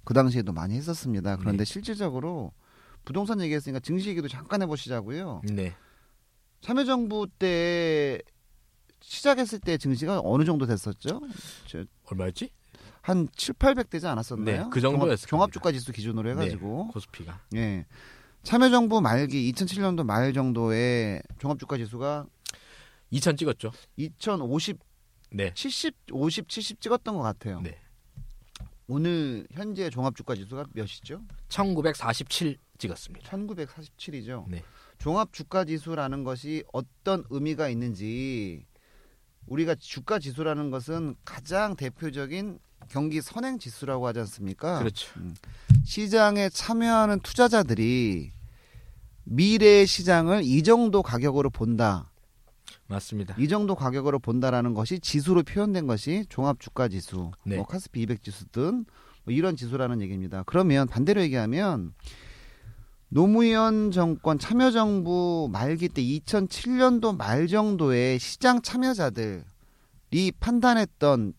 그 0.05 0.13
당시에도 0.13 0.53
많이 0.53 0.75
했었습니다. 0.75 1.35
그런데 1.35 1.59
네. 1.59 1.65
실질적으로 1.65 2.53
부동산 3.03 3.41
얘기했으니까 3.41 3.79
증시 3.81 4.09
얘기도 4.09 4.27
잠깐 4.29 4.61
해보시자고요. 4.61 5.41
네. 5.51 5.75
참여정부 6.61 7.27
때 7.39 8.19
시작했을 9.01 9.59
때 9.59 9.77
증시가 9.77 10.21
어느 10.23 10.43
정도 10.43 10.65
됐었죠? 10.65 11.21
얼마였지? 12.05 12.51
한 13.01 13.27
7, 13.35 13.53
800 13.53 13.89
되지 13.89 14.05
않았었나요? 14.07 14.63
네, 14.65 14.69
그 14.69 14.81
종합, 14.81 14.99
겁니다. 14.99 15.47
주가 15.51 15.71
지수 15.71 15.93
기준으로 15.93 16.29
해가지고 16.31 16.89
코스피가. 16.89 17.41
예 17.55 17.85
참여정부 18.43 19.01
말기 19.01 19.51
2007년도 19.53 20.05
말 20.05 20.33
정도에 20.33 21.21
종합주가 21.39 21.77
지수가 21.77 22.25
2000 23.11 23.37
찍었죠. 23.37 23.71
2050 23.95 24.79
네. 25.31 25.53
70, 25.53 25.95
50, 26.11 26.49
70 26.49 26.81
찍었던 26.81 27.15
것 27.15 27.21
같아요. 27.21 27.61
네. 27.61 27.77
오늘 28.87 29.45
현재 29.51 29.89
종합주가 29.89 30.35
지수가 30.35 30.67
몇이죠? 30.73 31.21
1947 31.49 32.57
찍었습니다. 32.77 33.29
1947이죠. 33.29 34.45
네. 34.47 34.63
종합 34.97 35.33
주가 35.33 35.65
지수라는 35.65 36.23
것이 36.23 36.63
어떤 36.73 37.23
의미가 37.29 37.69
있는지 37.69 38.65
우리가 39.45 39.75
주가 39.75 40.19
지수라는 40.19 40.71
것은 40.71 41.15
가장 41.23 41.75
대표적인 41.75 42.59
경기 42.89 43.21
선행 43.21 43.59
지수라고 43.59 44.07
하지 44.07 44.19
않습니까? 44.19 44.79
그렇죠. 44.79 45.09
시장에 45.85 46.49
참여하는 46.49 47.19
투자자들이 47.21 48.31
미래의 49.23 49.87
시장을 49.87 50.43
이 50.43 50.63
정도 50.63 51.01
가격으로 51.01 51.49
본다. 51.49 52.11
맞습니다. 52.87 53.35
이 53.37 53.47
정도 53.49 53.75
가격으로 53.75 54.19
본다라는 54.19 54.73
것이 54.73 54.99
지수로 54.99 55.43
표현된 55.43 55.87
것이 55.87 56.25
종합 56.29 56.59
주가 56.59 56.87
지수, 56.87 57.31
네. 57.43 57.57
뭐 57.57 57.65
카스피 57.65 58.01
200 58.01 58.23
지수 58.23 58.47
등뭐 58.49 58.85
이런 59.27 59.57
지수라는 59.57 60.01
얘기입니다. 60.01 60.43
그러면 60.45 60.87
반대로 60.87 61.21
얘기하면 61.21 61.93
노무현 63.09 63.91
정권 63.91 64.37
참여정부 64.37 65.49
말기 65.51 65.87
때 65.87 66.01
2007년도 66.01 67.15
말 67.15 67.47
정도에 67.47 68.17
시장 68.17 68.61
참여자들이 68.61 69.43
판단했던 70.39 71.33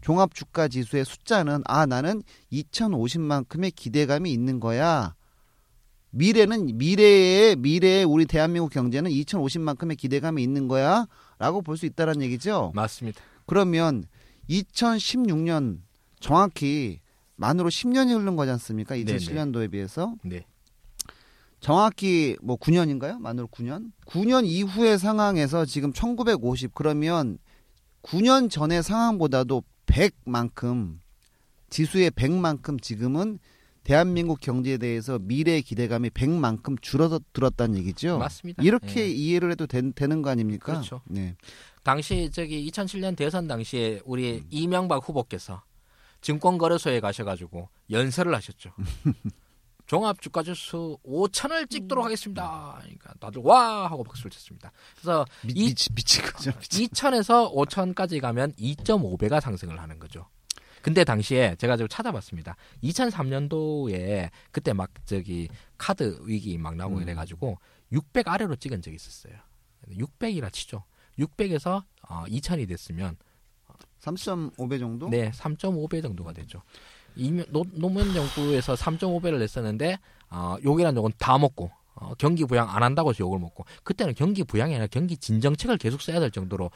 종합 0.00 0.34
주가 0.34 0.68
지수의 0.68 1.04
숫자는 1.04 1.62
아 1.64 1.86
나는 1.86 2.22
2050만큼의 2.52 3.74
기대감이 3.74 4.32
있는 4.32 4.60
거야. 4.60 5.14
미래는 6.10 6.78
미래의 6.78 7.56
미래의 7.56 8.04
우리 8.04 8.24
대한민국 8.26 8.70
경제는 8.70 9.10
2050만큼의 9.10 9.96
기대감이 9.96 10.42
있는 10.42 10.68
거야라고 10.68 11.62
볼 11.64 11.76
수 11.76 11.86
있다라는 11.86 12.22
얘기죠. 12.22 12.70
맞습니다. 12.74 13.20
그러면 13.46 14.04
2016년 14.48 15.78
정확히 16.20 17.00
만으로 17.34 17.68
10년이 17.68 18.16
흐른 18.16 18.36
거지 18.36 18.52
않습니까? 18.52 18.94
네네. 18.94 19.16
2007년도에 19.16 19.70
비해서 19.72 20.14
네. 20.22 20.46
정확히 21.64 22.36
뭐 22.42 22.58
9년인가요? 22.58 23.18
만으로 23.18 23.46
9년? 23.46 23.90
9년 24.04 24.44
이후의 24.44 24.98
상황에서 24.98 25.64
지금 25.64 25.94
1950 25.94 26.74
그러면 26.74 27.38
9년 28.02 28.50
전의 28.50 28.82
상황보다도 28.82 29.62
100만큼 29.86 30.98
지수의 31.70 32.10
100만큼 32.10 32.82
지금은 32.82 33.38
대한민국 33.82 34.40
경제에 34.40 34.76
대해서 34.76 35.18
미래의 35.18 35.62
기대감이 35.62 36.10
100만큼 36.10 36.76
줄어들었다는 36.82 37.78
얘기죠. 37.78 38.18
맞습니다. 38.18 38.62
이렇게 38.62 39.00
예. 39.00 39.08
이해를 39.08 39.50
해도 39.50 39.66
된, 39.66 39.94
되는 39.94 40.20
거 40.20 40.28
아닙니까? 40.28 40.66
그렇죠. 40.66 41.00
네. 41.06 41.34
당시 41.82 42.28
저기 42.30 42.70
2007년 42.70 43.16
대선 43.16 43.48
당시에 43.48 44.02
우리 44.04 44.44
이명박 44.50 45.08
후보께서 45.08 45.62
증권거래소에 46.20 47.00
가셔가지고 47.00 47.70
연설을 47.90 48.34
하셨죠. 48.34 48.70
종합 49.86 50.20
주가 50.22 50.42
지수 50.42 50.98
5천을 51.06 51.68
찍도록 51.68 52.04
하겠습니다. 52.04 52.78
그러니까 52.80 53.12
다들 53.20 53.42
와 53.44 53.86
하고 53.90 54.02
박수를 54.04 54.30
쳤습니다. 54.30 54.72
그래서 54.96 55.26
미, 55.44 55.52
이- 55.54 55.64
미치, 55.68 55.92
미친 55.94 56.22
거죠. 56.24 56.52
미친. 56.58 56.86
2천에서 56.88 57.52
5천까지 57.54 58.20
가면 58.20 58.52
2.5배가 58.54 59.40
상승을 59.40 59.78
하는 59.80 59.98
거죠. 59.98 60.26
근데 60.82 61.02
당시에 61.04 61.56
제가 61.56 61.76
좀 61.78 61.88
찾아봤습니다. 61.88 62.56
2003년도에 62.82 64.30
그때 64.50 64.72
막 64.72 64.90
저기 65.06 65.48
카드 65.78 66.18
위기 66.24 66.58
막 66.58 66.76
나오고 66.76 66.96
음. 66.98 67.02
이래가지고 67.02 67.58
600 67.92 68.28
아래로 68.28 68.56
찍은 68.56 68.82
적이 68.82 68.96
있었어요. 68.96 69.34
600이라 69.90 70.52
치죠. 70.52 70.84
600에서 71.18 71.84
어, 72.08 72.24
2000이 72.26 72.68
됐으면 72.68 73.16
3.5배 74.00 74.78
정도? 74.78 75.08
네 75.08 75.30
3.5배 75.30 76.02
정도가 76.02 76.32
되죠. 76.34 76.62
이명- 77.16 77.46
노, 77.50 77.64
노무현 77.72 78.12
정부에서 78.12 78.74
3.5배를 78.74 79.38
냈었는데 79.38 79.98
어, 80.30 80.56
욕이란 80.64 80.96
욕은 80.96 81.12
다 81.18 81.38
먹고 81.38 81.70
어, 81.94 82.12
경기 82.18 82.44
부양 82.44 82.68
안 82.70 82.82
한다고 82.82 83.10
해서 83.10 83.20
욕을 83.20 83.38
먹고 83.38 83.64
그때는 83.84 84.14
경기 84.14 84.42
부양이 84.44 84.72
아니라 84.74 84.86
경기 84.88 85.16
진정책을 85.16 85.78
계속 85.78 86.02
써야 86.02 86.18
될 86.20 86.30
정도로 86.30 86.70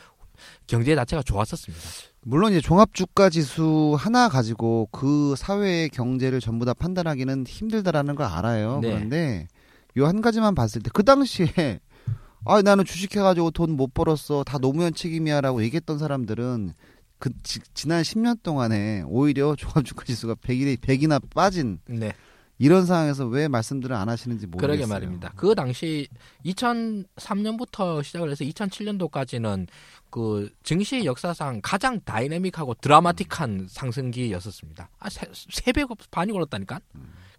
경제 0.68 0.94
자체가 0.94 1.22
좋았었습니다. 1.24 1.84
물론 2.22 2.52
이제 2.52 2.60
종합 2.60 2.94
주가 2.94 3.28
지수 3.28 3.96
하나 3.98 4.28
가지고 4.28 4.88
그 4.92 5.34
사회의 5.36 5.88
경제를 5.88 6.40
전부 6.40 6.64
다 6.64 6.74
판단하기는 6.74 7.44
힘들다라는 7.48 8.14
걸 8.14 8.26
알아요. 8.26 8.78
네. 8.80 8.88
그런데 8.90 9.48
요 9.96 10.06
한 10.06 10.20
가지만 10.20 10.54
봤을 10.54 10.80
때 10.80 10.90
그 10.94 11.02
당시에 11.02 11.46
아 12.44 12.62
나는 12.62 12.84
주식해가지고 12.84 13.50
돈 13.50 13.70
못 13.76 13.92
벌었어 13.92 14.44
다 14.44 14.58
노무현 14.58 14.94
책임이야라고 14.94 15.62
얘기했던 15.64 15.98
사람들은 15.98 16.72
그 17.18 17.30
지, 17.42 17.60
지난 17.74 18.02
10년 18.02 18.42
동안에 18.42 19.02
오히려 19.06 19.54
종합 19.56 19.84
주가 19.84 20.04
지수가 20.04 20.36
100이 20.36 20.78
100이나 20.78 21.20
빠진 21.30 21.80
네. 21.86 22.12
이런 22.58 22.86
상황에서 22.86 23.24
왜 23.26 23.46
말씀들을 23.46 23.94
안 23.94 24.08
하시는지 24.08 24.46
모르겠어요. 24.46 24.76
그러게 24.76 24.92
말입니다. 24.92 25.32
그 25.36 25.54
당시 25.54 26.08
2003년부터 26.44 28.02
시작을 28.02 28.30
해서 28.30 28.44
2007년도까지는 28.44 29.68
그 30.10 30.50
증시 30.64 31.04
역사상 31.04 31.60
가장 31.62 32.00
다이내믹하고 32.00 32.74
드라마틱한 32.74 33.68
상승기였었습니다. 33.70 34.90
아, 34.98 35.08
세, 35.08 35.30
세배 35.32 35.84
반이 36.10 36.32
올랐다니까? 36.32 36.80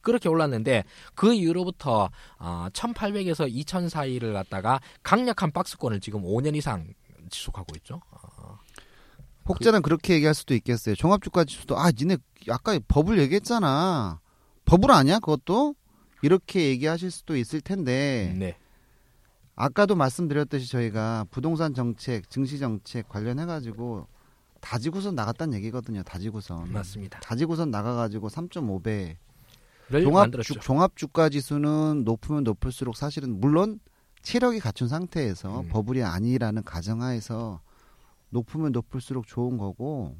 그렇게 0.02 0.30
올랐는데 0.30 0.86
그 1.16 1.34
이후로부터 1.34 2.10
어, 2.38 2.68
1800에서 2.72 3.48
2000 3.50 3.90
사이를 3.90 4.32
갖다가 4.32 4.80
강력한 5.04 5.52
박스권을 5.52 6.00
지금 6.00 6.22
5년 6.22 6.56
이상 6.56 6.88
지속하고 7.30 7.76
있죠. 7.78 8.02
어, 8.12 8.39
혹자는 9.50 9.82
그렇게 9.82 10.14
얘기할 10.14 10.34
수도 10.34 10.54
있겠어요. 10.54 10.95
종합주가 10.95 11.43
지수도 11.43 11.78
아 11.78 11.91
니네 11.91 12.18
아까 12.50 12.80
법을 12.88 13.20
얘기했잖아. 13.20 14.20
법을 14.66 14.91
아냐 14.91 15.20
그것도 15.20 15.76
이렇게 16.22 16.68
얘기하실 16.70 17.12
수도 17.12 17.36
있을 17.36 17.62
텐데 17.62 18.36
네. 18.38 18.58
아까도 19.56 19.95
말씀드렸듯이 19.95 20.70
저희가 20.72 21.26
부동산 21.32 21.74
정책, 21.74 22.30
증시 22.30 22.60
정책 22.60 23.10
관련해 23.10 23.45
가지고 23.45 24.08
다지고선 24.62 25.16
나갔다는 25.16 25.54
얘기거든요. 25.56 26.04
다지고선. 26.04 26.72
맞습니다. 26.72 27.20
다지고선 27.20 27.72
나가가지고 27.72 28.30
3.5배. 28.30 29.16
를 29.89 30.04
종합 30.04 30.26
만들었죠. 30.26 30.54
주, 30.54 30.60
종합주가 30.60 31.30
지수는 31.30 32.04
높으면 32.06 32.43
높을수록 32.43 32.95
사실은 32.95 33.39
물론 33.39 33.80
체력이 34.22 34.60
갖춘 34.60 34.88
상태에서 34.88 35.62
음. 35.62 35.70
버블이 35.70 36.04
아니라는 36.04 36.64
가정하에서 36.64 37.60
높으면 38.30 38.72
높을수록 38.72 39.28
좋은 39.28 39.58
거고 39.58 40.16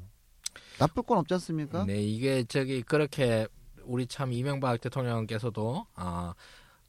나쁠 0.78 1.02
건 1.04 1.18
없지 1.18 1.34
않습니까? 1.34 1.84
네, 1.84 2.02
이게 2.02 2.44
저기 2.44 2.82
그렇게 2.82 3.46
우리 3.84 4.06
참 4.06 4.32
이명박 4.32 4.80
대통령께서도 4.80 5.86
아 5.94 6.34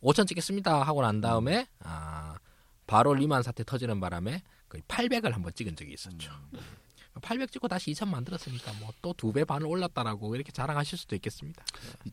5천 0.01 0.27
찍겠습니다 0.27 0.81
하고 0.83 1.01
난 1.01 1.21
다음에 1.21 1.67
아 1.79 2.37
바로 2.87 3.13
리만 3.13 3.43
사태 3.43 3.63
터지는 3.63 3.99
바람에 3.99 4.41
거의 4.67 4.81
800을 4.87 5.31
한번 5.31 5.53
찍은 5.53 5.75
적이 5.75 5.93
있었죠. 5.93 6.31
800 7.21 7.51
찍고 7.51 7.67
다시 7.67 7.91
2천 7.91 8.07
만들었으니까 8.07 8.71
뭐 8.79 8.91
또 9.01 9.13
두 9.13 9.31
배 9.33 9.43
반을 9.43 9.67
올랐다라고 9.67 10.33
이렇게 10.35 10.51
자랑하실 10.51 10.97
수도 10.97 11.15
있겠습니다. 11.15 11.63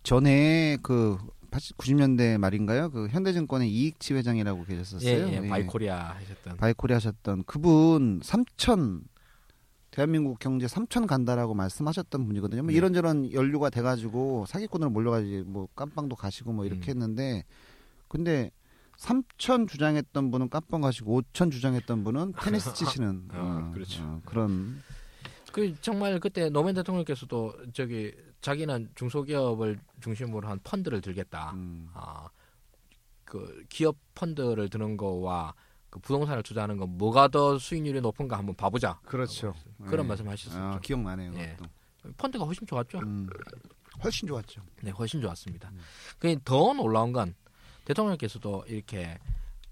전에 0.03 0.77
그 0.83 1.17
80, 1.51 1.77
90년대 1.79 2.39
말인가요? 2.39 2.91
그 2.91 3.09
현대증권의 3.09 3.71
이익치 3.71 4.15
회장이라고 4.15 4.65
계셨었어요. 4.65 5.11
예, 5.11 5.33
예, 5.33 5.41
예. 5.45 5.49
바이코리아 5.49 6.15
하셨던. 6.15 6.57
바이코리아 6.57 6.93
하셨던 6.93 7.45
그분 7.45 8.21
3천 8.21 9.03
대한민국 9.91 10.39
경제 10.39 10.67
3천 10.67 11.07
간다라고 11.07 11.55
말씀하셨던 11.55 12.27
분이거든요. 12.27 12.63
뭐 12.63 12.71
네. 12.71 12.77
이런저런 12.77 13.33
연류가 13.33 13.71
돼가지고 13.71 14.45
사기꾼으로 14.47 14.91
몰려가지고 14.91 15.51
뭐 15.51 15.69
깜빵도 15.75 16.17
가시고 16.17 16.53
뭐 16.53 16.67
이렇게 16.67 16.93
음. 16.93 17.03
했는데 17.03 17.45
근데 18.07 18.51
3천 18.99 19.69
주장했던 19.69 20.31
분은 20.31 20.51
깜빵 20.51 20.83
가시고 20.83 21.23
5천 21.23 21.51
주장했던 21.51 22.05
분은 22.05 22.35
테니스 22.41 22.75
치시는 22.75 23.29
어, 23.33 23.71
그렇죠. 23.75 24.03
어, 24.03 24.21
그런 24.25 24.83
그 25.53 25.75
정말 25.81 26.21
그때 26.21 26.51
노무현 26.51 26.75
대통령께서도 26.75 27.55
저기 27.73 28.13
자기는 28.41 28.91
중소기업을 28.95 29.79
중심으로 30.01 30.49
한 30.49 30.59
펀드를 30.63 31.01
들겠다. 31.01 31.53
음, 31.53 31.91
아, 31.95 32.29
그 33.25 33.65
기업 33.69 33.97
펀드를 34.15 34.69
드는 34.69 34.97
거와 34.97 35.55
그 35.91 35.99
부동산을 36.01 36.43
투자하는 36.43 36.77
거 36.77 36.87
뭐가 36.87 37.29
더 37.29 37.59
수익률이 37.59 38.01
높은가 38.01 38.39
한번 38.39 38.55
봐보자. 38.55 39.01
그렇죠. 39.05 39.55
그런 39.87 40.05
예. 40.05 40.09
말씀하셨었죠. 40.09 40.59
아, 40.63 40.79
기억나네요. 40.81 41.35
예. 41.35 41.57
펀드가 42.17 42.45
훨씬 42.45 42.67
좋았죠. 42.67 42.99
음, 42.99 43.29
훨씬 44.03 44.29
좋았죠. 44.29 44.63
네, 44.83 44.91
훨씬 44.91 45.21
좋았습니다. 45.21 45.71
음. 45.71 45.81
그더 46.19 46.75
놀라운 46.75 47.13
건 47.13 47.35
대통령께서도 47.85 48.65
이렇게 48.69 49.19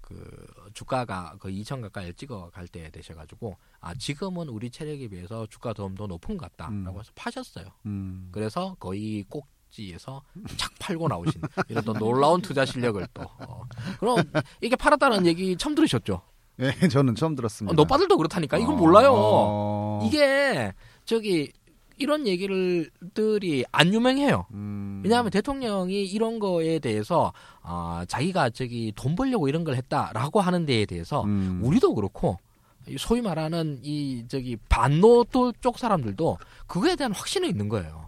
그 0.07 0.47
주가가 0.73 1.35
그 1.37 1.49
2천 1.49 1.81
가까이 1.81 2.13
찍어 2.13 2.49
갈 2.53 2.65
때 2.69 2.89
되셔가지고 2.91 3.57
아 3.81 3.93
지금은 3.93 4.47
우리 4.47 4.69
체력에 4.69 5.09
비해서 5.09 5.45
주가 5.47 5.73
좀더 5.73 6.07
높은 6.07 6.37
것 6.37 6.49
같다라고 6.51 6.95
음. 6.95 6.99
해서 6.99 7.11
파셨어요. 7.13 7.65
음. 7.85 8.29
그래서 8.31 8.77
거의 8.79 9.25
꼭 9.27 9.47
지에서 9.69 10.23
착 10.55 10.71
팔고 10.79 11.09
나오신 11.09 11.41
이런 11.67 11.83
또 11.83 11.91
놀라운 11.91 12.41
투자 12.41 12.65
실력을 12.65 13.05
또 13.13 13.23
어. 13.23 13.63
그럼 13.99 14.23
이게 14.61 14.77
팔았다는 14.77 15.25
얘기 15.25 15.57
처음 15.57 15.75
들으셨죠? 15.75 16.21
예, 16.59 16.71
저는 16.87 17.15
처음 17.15 17.33
어, 17.33 17.35
들었습니다. 17.35 17.75
노빠들도 17.75 18.15
그렇다니까 18.15 18.57
이건 18.57 18.75
어, 18.75 18.77
몰라요. 18.77 19.11
어, 19.13 20.07
이게 20.07 20.73
저기 21.03 21.51
이런 21.97 22.27
얘기들들이 22.27 23.65
안 23.71 23.93
유명해요. 23.93 24.45
음, 24.51 25.01
왜냐하면 25.03 25.31
대통령이 25.31 26.05
이런 26.05 26.39
거에 26.39 26.79
대해서 26.79 27.33
아 27.61 28.05
자기가 28.07 28.51
저기 28.51 28.93
돈 28.95 29.15
벌려고 29.15 29.47
이런 29.47 29.63
걸 29.63 29.75
했다라고 29.75 30.41
하는 30.41 30.65
데에 30.65 30.85
대해서 30.85 31.23
음, 31.23 31.59
우리도 31.63 31.95
그렇고 31.95 32.37
이 32.87 32.95
소위 32.97 33.21
말하는 33.21 33.79
이 33.83 34.25
저기 34.27 34.57
반노도 34.69 35.53
쪽 35.61 35.77
사람들도 35.77 36.37
그거에 36.67 36.95
대한 36.95 37.11
확신이 37.13 37.49
있는 37.49 37.67
거예요. 37.69 38.07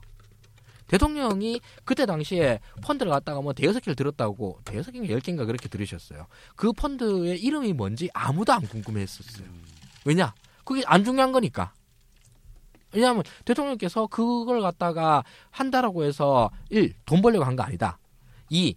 대통령이 0.88 1.62
그때 1.86 2.06
당시에 2.06 2.60
펀드를 2.82 3.12
갖다가 3.12 3.42
뭐 3.42 3.54
대여섯 3.54 3.84
개를 3.84 3.96
들었다고 3.96 4.60
대여섯 4.66 4.94
개인가 4.94 5.12
열 5.14 5.20
개인가 5.20 5.46
그렇게 5.46 5.70
들으셨어요. 5.70 6.26
그 6.56 6.74
펀드의 6.74 7.40
이름이 7.40 7.74
뭔지 7.74 8.10
아무도 8.14 8.54
안 8.54 8.62
궁금해했었어요. 8.62 9.46
왜냐? 10.06 10.34
그게 10.64 10.82
안 10.86 11.04
중요한 11.04 11.32
거니까. 11.32 11.74
왜냐하면 12.94 13.24
대통령께서 13.46 14.08
그걸 14.08 14.62
갖다가 14.62 15.24
한다라고 15.52 16.04
해서 16.04 16.50
일 16.70 16.94
돈 17.06 17.22
벌려고 17.22 17.46
한 17.46 17.56
거 17.56 17.64
아니다. 17.64 18.00
이 18.50 18.76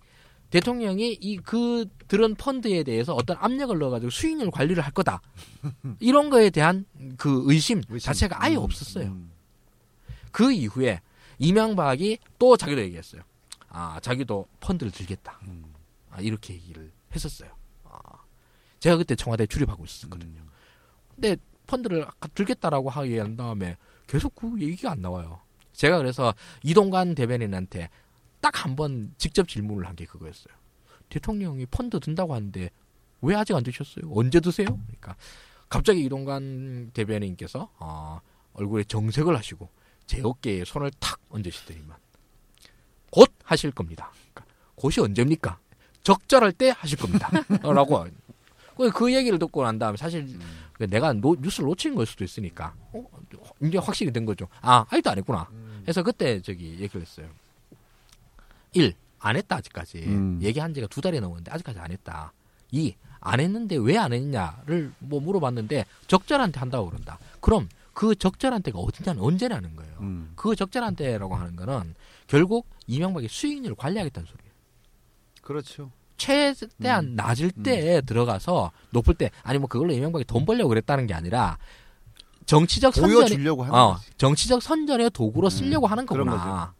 대통령이 0.51 1.17
이 1.21 1.39
그 1.39 1.87
들은 2.09 2.35
펀드에 2.35 2.83
대해서 2.83 3.15
어떤 3.15 3.37
압력을 3.41 3.77
넣어가지고 3.79 4.11
수익률 4.11 4.51
관리를 4.51 4.85
할 4.85 4.93
거다. 4.93 5.23
이런 6.01 6.29
거에 6.29 6.51
대한 6.51 6.85
그 7.17 7.43
의심, 7.47 7.81
의심. 7.89 8.07
자체가 8.07 8.43
아예 8.45 8.57
음, 8.57 8.63
없었어요. 8.63 9.07
음. 9.07 9.31
그 10.31 10.53
이후에 10.53 11.01
이명박이 11.39 12.19
또 12.39 12.57
자기도 12.59 12.83
얘기했어요. 12.83 13.23
아, 13.71 13.99
자기도 14.01 14.47
펀드를 14.61 14.93
들겠다. 14.93 15.39
음. 15.49 15.73
아, 16.11 16.21
이렇게 16.21 16.53
얘기를 16.53 16.93
했었어요. 17.15 17.51
아, 17.85 17.99
제가 18.81 18.99
그때 18.99 19.15
청와대 19.17 19.47
출입하고 19.47 19.85
있었거든요. 19.85 20.39
음. 20.41 20.49
근데 21.15 21.37
펀드를 21.67 22.07
들겠다라고 22.35 22.91
하게 22.91 23.21
한 23.21 23.37
다음에 23.37 23.79
계속 24.07 24.35
그 24.35 24.61
얘기가 24.61 24.91
안 24.93 25.01
나와요. 25.03 25.41
제가 25.73 25.99
그래서 25.99 26.35
이동관 26.63 27.15
대변인한테 27.15 27.89
딱 28.41 28.65
한 28.67 28.77
번 28.77 29.15
직접 29.19 29.49
질문을 29.49 29.87
한 29.87 29.95
게 29.97 30.05
그거였어요. 30.05 30.53
대통령이 31.09 31.67
펀드 31.67 32.01
든다고 32.01 32.35
하는데 32.35 32.71
왜 33.21 33.35
아직 33.37 33.55
안 33.55 33.63
드셨어요? 33.63 34.11
언제 34.13 34.41
드세요? 34.41 34.67
그러니까 34.67 35.15
갑자기 35.69 36.05
이동관 36.05 36.91
대변인께서 36.93 37.71
아, 37.79 38.21
얼굴에 38.55 38.85
정색을 38.85 39.37
하시고 39.37 39.69
제 40.07 40.21
어깨에 40.23 40.65
손을 40.65 40.91
탁 40.99 41.19
얹으시더니만 41.31 41.97
곧 43.11 43.31
하실 43.45 43.71
겁니다. 43.71 44.11
그러니까 44.33 44.45
곧이 44.75 44.95
언제입니까? 45.01 45.59
적절할 46.03 46.53
때 46.53 46.71
하실 46.77 46.99
겁니다. 46.99 47.31
라고 47.63 48.07
그- 48.77 48.91
그 48.91 49.15
얘기를 49.15 49.39
듣고 49.39 49.63
난 49.63 49.79
다음에 49.79 49.97
사실 49.97 50.27
그 50.72 50.72
내가 50.87 51.13
노- 51.13 51.37
뉴스를 51.41 51.67
놓친 51.69 51.95
걸 51.95 52.07
수도 52.07 52.25
있으니까 52.25 52.75
어? 52.93 53.05
이제 53.63 53.79
확실히 53.79 54.13
된 54.13 54.25
거죠. 54.25 54.49
아 54.61 54.85
아직도 54.89 55.11
안 55.11 55.19
했구나. 55.19 55.49
해서 55.89 56.03
그때 56.03 56.41
저기 56.41 56.79
얘기를 56.81 57.01
했어요. 57.03 57.29
1. 58.75 58.95
안 59.19 59.37
했다 59.37 59.57
아직까지. 59.57 59.99
음. 60.07 60.39
얘기한 60.43 60.75
지가 60.75 60.87
두 60.89 61.01
달이 61.01 61.21
넘었는데 61.21 61.51
아직까지 61.51 61.79
안 61.79 61.91
했다. 61.93 62.33
2. 62.71 62.95
안 63.21 63.39
했는데 63.41 63.77
왜 63.77 63.97
안 63.99 64.13
했냐를 64.13 64.93
뭐 64.99 65.21
물어봤는데 65.21 65.85
적절한 66.09 66.53
때 66.53 66.59
한다고 66.59 66.89
그런다. 66.91 67.19
그럼 67.41 67.69
그 67.95 68.15
적절한 68.15 68.63
때가 68.63 68.79
어디냐는 68.79 69.23
언제냐는 69.23 69.77
거예요. 69.77 69.97
음. 70.01 70.33
그 70.35 70.57
적절한 70.57 70.97
때라고 70.97 71.35
하는 71.37 71.55
거는 71.57 71.95
결국 72.27 72.67
이명박이 72.87 73.29
수익률을 73.29 73.77
관리하겠다는 73.77 74.27
소리예요. 74.27 74.53
그렇죠. 75.43 75.91
최대한 76.17 77.05
음. 77.05 77.17
낮을 77.17 77.51
때 77.51 78.01
들어가서 78.03 78.71
높을 78.91 79.15
때 79.15 79.31
아니 79.43 79.59
뭐 79.59 79.69
그걸로 79.69 79.93
이명박이 79.93 80.25
돈 80.25 80.45
벌려고 80.47 80.69
그랬다는 80.69 81.07
게 81.07 81.15
아니라 81.15 81.59
정치적 82.47 82.97
하는 82.97 83.17
어, 83.71 83.95
거지. 83.95 84.11
정치적 84.19 84.63
선전의 84.63 85.11
도구로 85.11 85.47
음, 85.47 85.51
쓰려고 85.51 85.87
하는 85.87 86.07
거구나. 86.07 86.75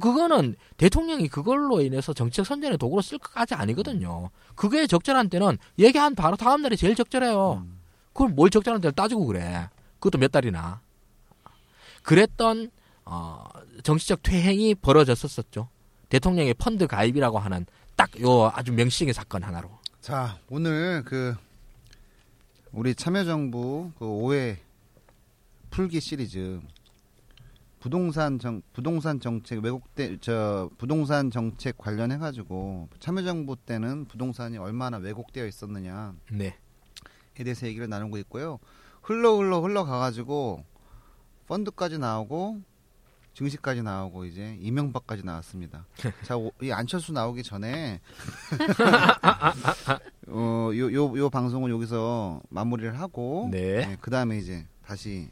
그거는 0.00 0.56
대통령이 0.76 1.28
그걸로 1.28 1.80
인해서 1.80 2.12
정치적 2.12 2.46
선전의 2.46 2.78
도구로 2.78 3.02
쓸 3.02 3.18
것까지 3.18 3.54
아니거든요. 3.54 4.30
그게 4.54 4.86
적절한 4.86 5.28
때는 5.28 5.58
얘기한 5.78 6.14
바로 6.14 6.36
다음 6.36 6.62
날이 6.62 6.76
제일 6.76 6.94
적절해요. 6.94 7.62
음. 7.64 7.78
그걸 8.12 8.30
뭘 8.30 8.50
적절한 8.50 8.80
때를 8.80 8.92
따지고 8.92 9.26
그래. 9.26 9.68
그것도 9.98 10.18
몇 10.18 10.32
달이나. 10.32 10.80
그랬던 12.02 12.70
어, 13.04 13.44
정치적 13.82 14.22
퇴행이 14.22 14.76
벌어졌었었죠. 14.76 15.68
대통령의 16.08 16.54
펀드 16.54 16.86
가입이라고 16.86 17.38
하는 17.38 17.66
딱 17.96 18.20
요 18.20 18.50
아주 18.54 18.72
명시적인 18.72 19.12
사건 19.12 19.42
하나로. 19.42 19.70
자, 20.00 20.38
오늘 20.48 21.02
그 21.04 21.34
우리 22.72 22.94
참여정부 22.94 23.92
그 23.98 24.04
5회 24.04 24.56
풀기 25.70 26.00
시리즈 26.00 26.60
부동산 27.80 28.38
정 28.38 28.62
부동산 28.72 29.20
정책 29.20 29.64
왜곡돼 29.64 30.18
저 30.20 30.70
부동산 30.78 31.30
정책 31.30 31.76
관련해 31.78 32.18
가지고 32.18 32.88
참여정부 33.00 33.56
때는 33.56 34.04
부동산이 34.06 34.58
얼마나 34.58 34.98
왜곡되어 34.98 35.46
있었느냐에 35.46 36.12
네. 36.30 36.56
대해서 37.34 37.66
얘기를 37.66 37.88
나누고 37.88 38.18
있고요. 38.18 38.58
흘러 39.02 39.36
흘러 39.36 39.60
흘러 39.60 39.84
가 39.84 39.98
가지고 39.98 40.64
펀드까지 41.48 41.98
나오고 41.98 42.60
증시까지 43.34 43.82
나오고 43.82 44.26
이제 44.26 44.56
이명박까지 44.60 45.24
나왔습니다. 45.24 45.86
자, 46.24 46.36
오- 46.36 46.52
이 46.60 46.70
안철수 46.70 47.12
나오기 47.12 47.42
전에 47.42 48.00
어, 50.28 50.70
요, 50.74 50.92
요, 50.92 51.18
요 51.18 51.30
방송은 51.30 51.70
여기서 51.70 52.42
마무리를 52.50 52.98
하고 52.98 53.48
네. 53.50 53.96
그 54.00 54.10
다음에 54.10 54.38
이제 54.38 54.66
다시 54.84 55.28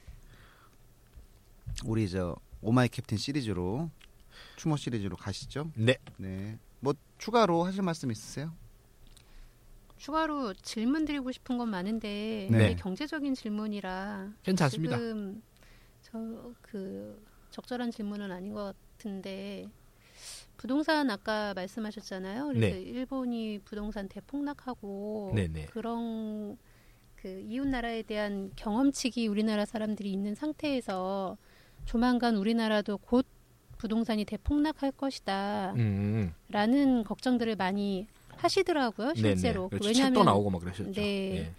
우리 1.85 2.09
저 2.09 2.37
오마이 2.63 2.89
캡틴 2.89 3.19
시리즈로 3.19 3.91
추모 4.57 4.77
시리즈로 4.77 5.17
가시죠. 5.17 5.71
네. 5.75 5.97
네. 6.17 6.59
뭐 6.81 6.95
추가로 7.19 7.65
하실 7.65 7.83
말씀 7.83 8.11
있으세요? 8.11 8.53
추가로 9.99 10.55
질문 10.55 11.05
드리고 11.05 11.31
싶은 11.33 11.59
건 11.59 11.69
많은데 11.69 12.49
네. 12.51 12.67
이게 12.73 12.77
경제적인 12.77 13.35
질문이라 13.35 14.31
괜찮습니다. 14.43 14.97
지금 14.97 15.43
저그 16.03 17.30
적절한 17.51 17.91
질문은 17.91 18.31
아닌 18.31 18.53
것 18.53 18.75
같은데 18.97 19.67
부동산 20.57 21.11
아까 21.11 21.55
말씀하셨잖아요. 21.55 22.49
그래서 22.49 22.77
네. 22.77 22.83
일본이 22.83 23.61
부동산 23.65 24.09
대폭락하고 24.09 25.33
네네. 25.35 25.67
그런 25.67 26.59
그 27.17 27.29
이웃 27.49 27.67
나라에 27.67 28.03
대한 28.03 28.51
경험치기 28.57 29.27
우리나라 29.27 29.65
사람들이 29.65 30.13
있는 30.13 30.35
상태에서 30.35 31.37
조만간 31.87 32.37
우리나라도 32.37 32.99
곧 32.99 33.27
부동산이 33.79 34.27
대폭락할 34.27 34.93
것이다. 34.93 35.73
음. 35.77 36.35
라는 36.51 37.05
걱정들을 37.05 37.57
많이 37.57 38.07
하시더라고요, 38.37 39.15
실제로. 39.15 39.63
네네. 39.63 39.69
그렇죠. 39.71 39.89
왜냐하면 39.89 40.15
책도 40.15 40.25
나오고 40.25 40.51
막 40.51 40.61
그러셨죠. 40.61 40.93
네. 40.93 41.53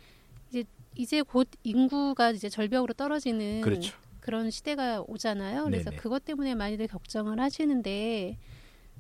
예. 0.54 0.64
이제 0.96 1.22
곧 1.22 1.48
인구가 1.64 2.32
이제 2.32 2.50
절벽으로 2.50 2.94
떨어지는 2.94 3.62
그렇죠. 3.62 3.96
런 4.28 4.51
시대가 4.51 5.03
오잖아요. 5.07 5.65
그래서 5.65 5.89
네네. 5.89 6.01
그것 6.01 6.24
때문에 6.24 6.53
많이들 6.55 6.88
걱정을 6.88 7.39
하시는데 7.39 8.38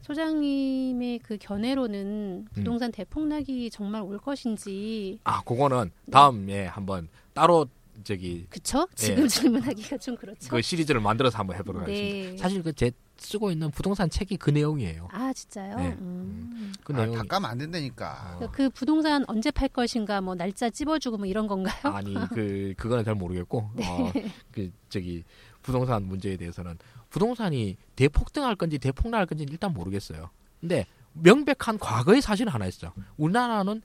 소장님의 0.01 1.19
그 1.19 1.37
견해로는 1.39 2.47
음. 2.49 2.53
부동산 2.53 2.91
대폭락이 2.91 3.69
정말 3.69 4.01
올 4.01 4.17
것인지 4.17 5.19
아, 5.23 5.41
그거는 5.43 5.91
다음에 6.11 6.65
한번 6.65 7.07
따로 7.33 7.67
저기 8.03 8.47
그쵸? 8.49 8.87
지금 8.95 9.25
예. 9.25 9.27
질문하기가 9.27 9.97
좀 9.97 10.15
그렇죠. 10.15 10.49
그 10.49 10.61
시리즈를 10.61 11.01
만들어서 11.01 11.37
한번 11.37 11.55
해보도록 11.57 11.87
네. 11.87 11.93
하겠습니다. 11.93 12.41
사실 12.41 12.63
그제 12.63 12.91
쓰고 13.21 13.51
있는 13.51 13.69
부동산 13.71 14.09
책이 14.09 14.37
그 14.37 14.49
내용이에요. 14.49 15.07
아 15.11 15.31
진짜요? 15.31 15.75
네. 15.77 15.95
음. 15.99 16.73
그 16.83 16.93
아, 16.93 16.97
내용이 16.97 17.15
다 17.17 17.23
까면 17.23 17.49
안 17.49 17.57
된다니까. 17.57 18.39
어. 18.41 18.49
그 18.51 18.69
부동산 18.69 19.23
언제 19.27 19.51
팔 19.51 19.69
것인가 19.69 20.21
뭐 20.21 20.35
날짜 20.35 20.69
찝어주고 20.69 21.17
뭐 21.17 21.25
이런 21.25 21.47
건가요? 21.47 21.93
아니 21.93 22.13
그 22.33 22.73
그거는 22.77 23.03
잘 23.03 23.15
모르겠고 23.15 23.69
네. 23.75 23.87
어, 23.87 24.11
그 24.51 24.71
저기 24.89 25.23
부동산 25.61 26.03
문제에 26.03 26.35
대해서는 26.37 26.77
부동산이 27.09 27.77
대폭등할 27.95 28.55
건지 28.55 28.79
대폭락할 28.79 29.27
건지 29.27 29.45
는 29.45 29.51
일단 29.51 29.73
모르겠어요. 29.73 30.29
근데 30.59 30.85
명백한 31.13 31.77
과거의 31.79 32.21
사실은 32.21 32.51
하나 32.51 32.65
있어. 32.65 32.93
우리나라는 33.17 33.81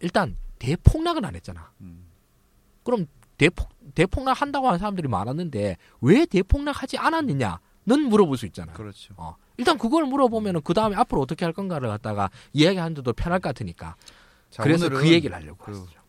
일단 0.00 0.36
대폭락은 0.58 1.24
안 1.24 1.34
했잖아. 1.34 1.70
음. 1.80 2.06
그럼 2.82 3.06
대폭 3.36 3.68
대폭락 3.94 4.40
한다고 4.40 4.68
하는 4.68 4.78
사람들이 4.78 5.08
많았는데 5.08 5.76
왜 6.00 6.26
대폭락하지 6.26 6.98
않았느냐 6.98 7.58
는 7.84 8.08
물어볼 8.08 8.36
수 8.38 8.46
있잖아. 8.46 8.72
그렇죠. 8.72 9.12
어. 9.16 9.36
일단 9.56 9.76
그걸 9.76 10.04
물어보면은 10.06 10.60
그 10.62 10.72
다음에 10.74 10.94
앞으로 10.96 11.20
어떻게 11.20 11.44
할 11.44 11.52
건가를 11.52 11.88
갖다가 11.88 12.30
이야기하는데도 12.52 13.12
편할 13.14 13.40
것 13.40 13.48
같으니까. 13.48 13.96
자, 14.50 14.62
그래서 14.62 14.88
그 14.88 15.08
얘기를 15.10 15.34
하려고 15.34 15.56
그- 15.64 15.72
하시죠. 15.72 16.00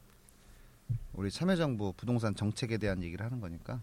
우리 1.13 1.31
참여정부 1.31 1.93
부동산 1.97 2.35
정책에 2.35 2.77
대한 2.77 3.01
얘기를 3.03 3.25
하는 3.25 3.39
거니까. 3.39 3.79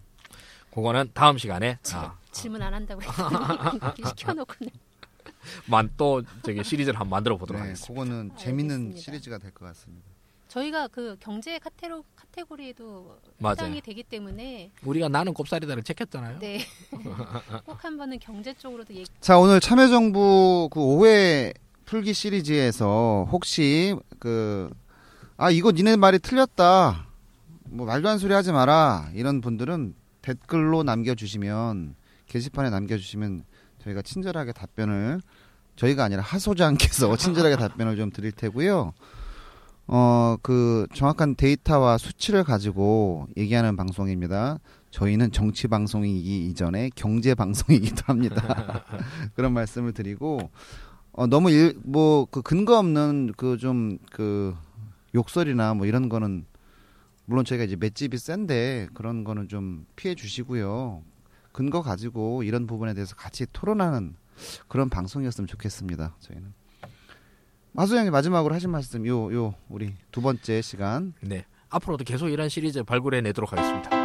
그거는 0.73 1.09
다음 1.13 1.37
시간에 1.37 1.77
지- 1.83 1.95
아, 1.95 2.17
질문 2.31 2.61
안 2.61 2.73
한다고 2.73 3.01
했더니 3.03 4.07
시켜놓고는 4.09 4.71
만또 5.65 6.23
저기 6.43 6.63
시리즈를 6.63 6.97
한번 6.99 7.09
만들어 7.17 7.35
보도록 7.37 7.61
네, 7.61 7.69
하겠습니다. 7.69 7.87
그거는 7.93 8.37
재밌는 8.37 8.75
알겠습니다. 8.75 9.01
시리즈가 9.01 9.37
될 9.37 9.51
것 9.51 9.65
같습니다. 9.65 10.07
저희가 10.51 10.89
그 10.89 11.15
경제 11.21 11.57
카테로, 11.59 12.03
카테고리에도 12.13 13.17
맞아요. 13.37 13.53
해당이 13.53 13.79
되기 13.79 14.03
때문에 14.03 14.71
우리가 14.83 15.07
나는 15.07 15.33
곱살이다를 15.33 15.81
체크했잖아요. 15.83 16.39
네. 16.39 16.59
꼭 17.65 17.81
한번은 17.81 18.19
경제 18.19 18.53
쪽으로도 18.53 18.93
얘기 18.93 19.09
자, 19.21 19.37
오늘 19.37 19.61
참여정부 19.61 20.67
그 20.69 20.79
5회 20.81 21.53
풀기 21.85 22.13
시리즈에서 22.13 23.29
혹시 23.31 23.95
그, 24.19 24.69
아, 25.37 25.49
이거 25.49 25.71
니네 25.71 25.95
말이 25.95 26.19
틀렸다. 26.19 27.07
뭐 27.69 27.85
말도 27.85 28.09
안 28.09 28.17
소리 28.17 28.33
하지 28.33 28.51
마라. 28.51 29.09
이런 29.13 29.39
분들은 29.39 29.95
댓글로 30.21 30.83
남겨주시면, 30.83 31.95
게시판에 32.27 32.69
남겨주시면 32.69 33.45
저희가 33.83 34.01
친절하게 34.01 34.51
답변을, 34.51 35.21
저희가 35.77 36.03
아니라 36.03 36.21
하소장께서 36.23 37.15
친절하게 37.15 37.55
답변을 37.55 37.95
좀 37.95 38.11
드릴 38.11 38.33
테고요. 38.33 38.93
어, 39.93 40.37
그 40.41 40.87
정확한 40.95 41.35
데이터와 41.35 41.97
수치를 41.97 42.45
가지고 42.45 43.27
얘기하는 43.35 43.75
방송입니다. 43.75 44.57
저희는 44.89 45.33
정치 45.33 45.67
방송이기 45.67 46.47
이전에 46.47 46.89
경제 46.95 47.35
방송이기도 47.35 48.03
합니다. 48.05 48.85
그런 49.35 49.51
말씀을 49.51 49.91
드리고 49.91 50.49
어, 51.11 51.27
너무 51.27 51.49
뭐 51.83 52.25
그 52.31 52.41
근거 52.41 52.79
없는 52.79 53.33
그좀그 53.35 54.55
욕설이나 55.13 55.73
뭐 55.73 55.85
이런 55.85 56.07
거는 56.07 56.45
물론 57.25 57.43
저희가 57.43 57.65
이제 57.65 57.75
맷집이 57.75 58.17
센데 58.17 58.87
그런 58.93 59.25
거는 59.25 59.49
좀 59.49 59.85
피해 59.97 60.15
주시고요. 60.15 61.03
근거 61.51 61.81
가지고 61.81 62.43
이런 62.43 62.65
부분에 62.65 62.93
대해서 62.93 63.13
같이 63.17 63.45
토론하는 63.51 64.15
그런 64.69 64.89
방송이었으면 64.89 65.47
좋겠습니다. 65.47 66.15
저희는 66.21 66.53
마수장님 67.73 68.11
마지막으로 68.11 68.53
하신 68.55 68.69
말씀 68.69 69.05
요 69.05 69.31
요 69.31 69.53
우리 69.69 69.93
두 70.11 70.21
번째 70.21 70.61
시간 70.61 71.13
네. 71.21 71.45
앞으로도 71.69 72.03
계속 72.03 72.29
이런 72.29 72.49
시리즈 72.49 72.83
발굴해 72.83 73.21
내도록 73.21 73.53
하겠습니다. 73.53 74.00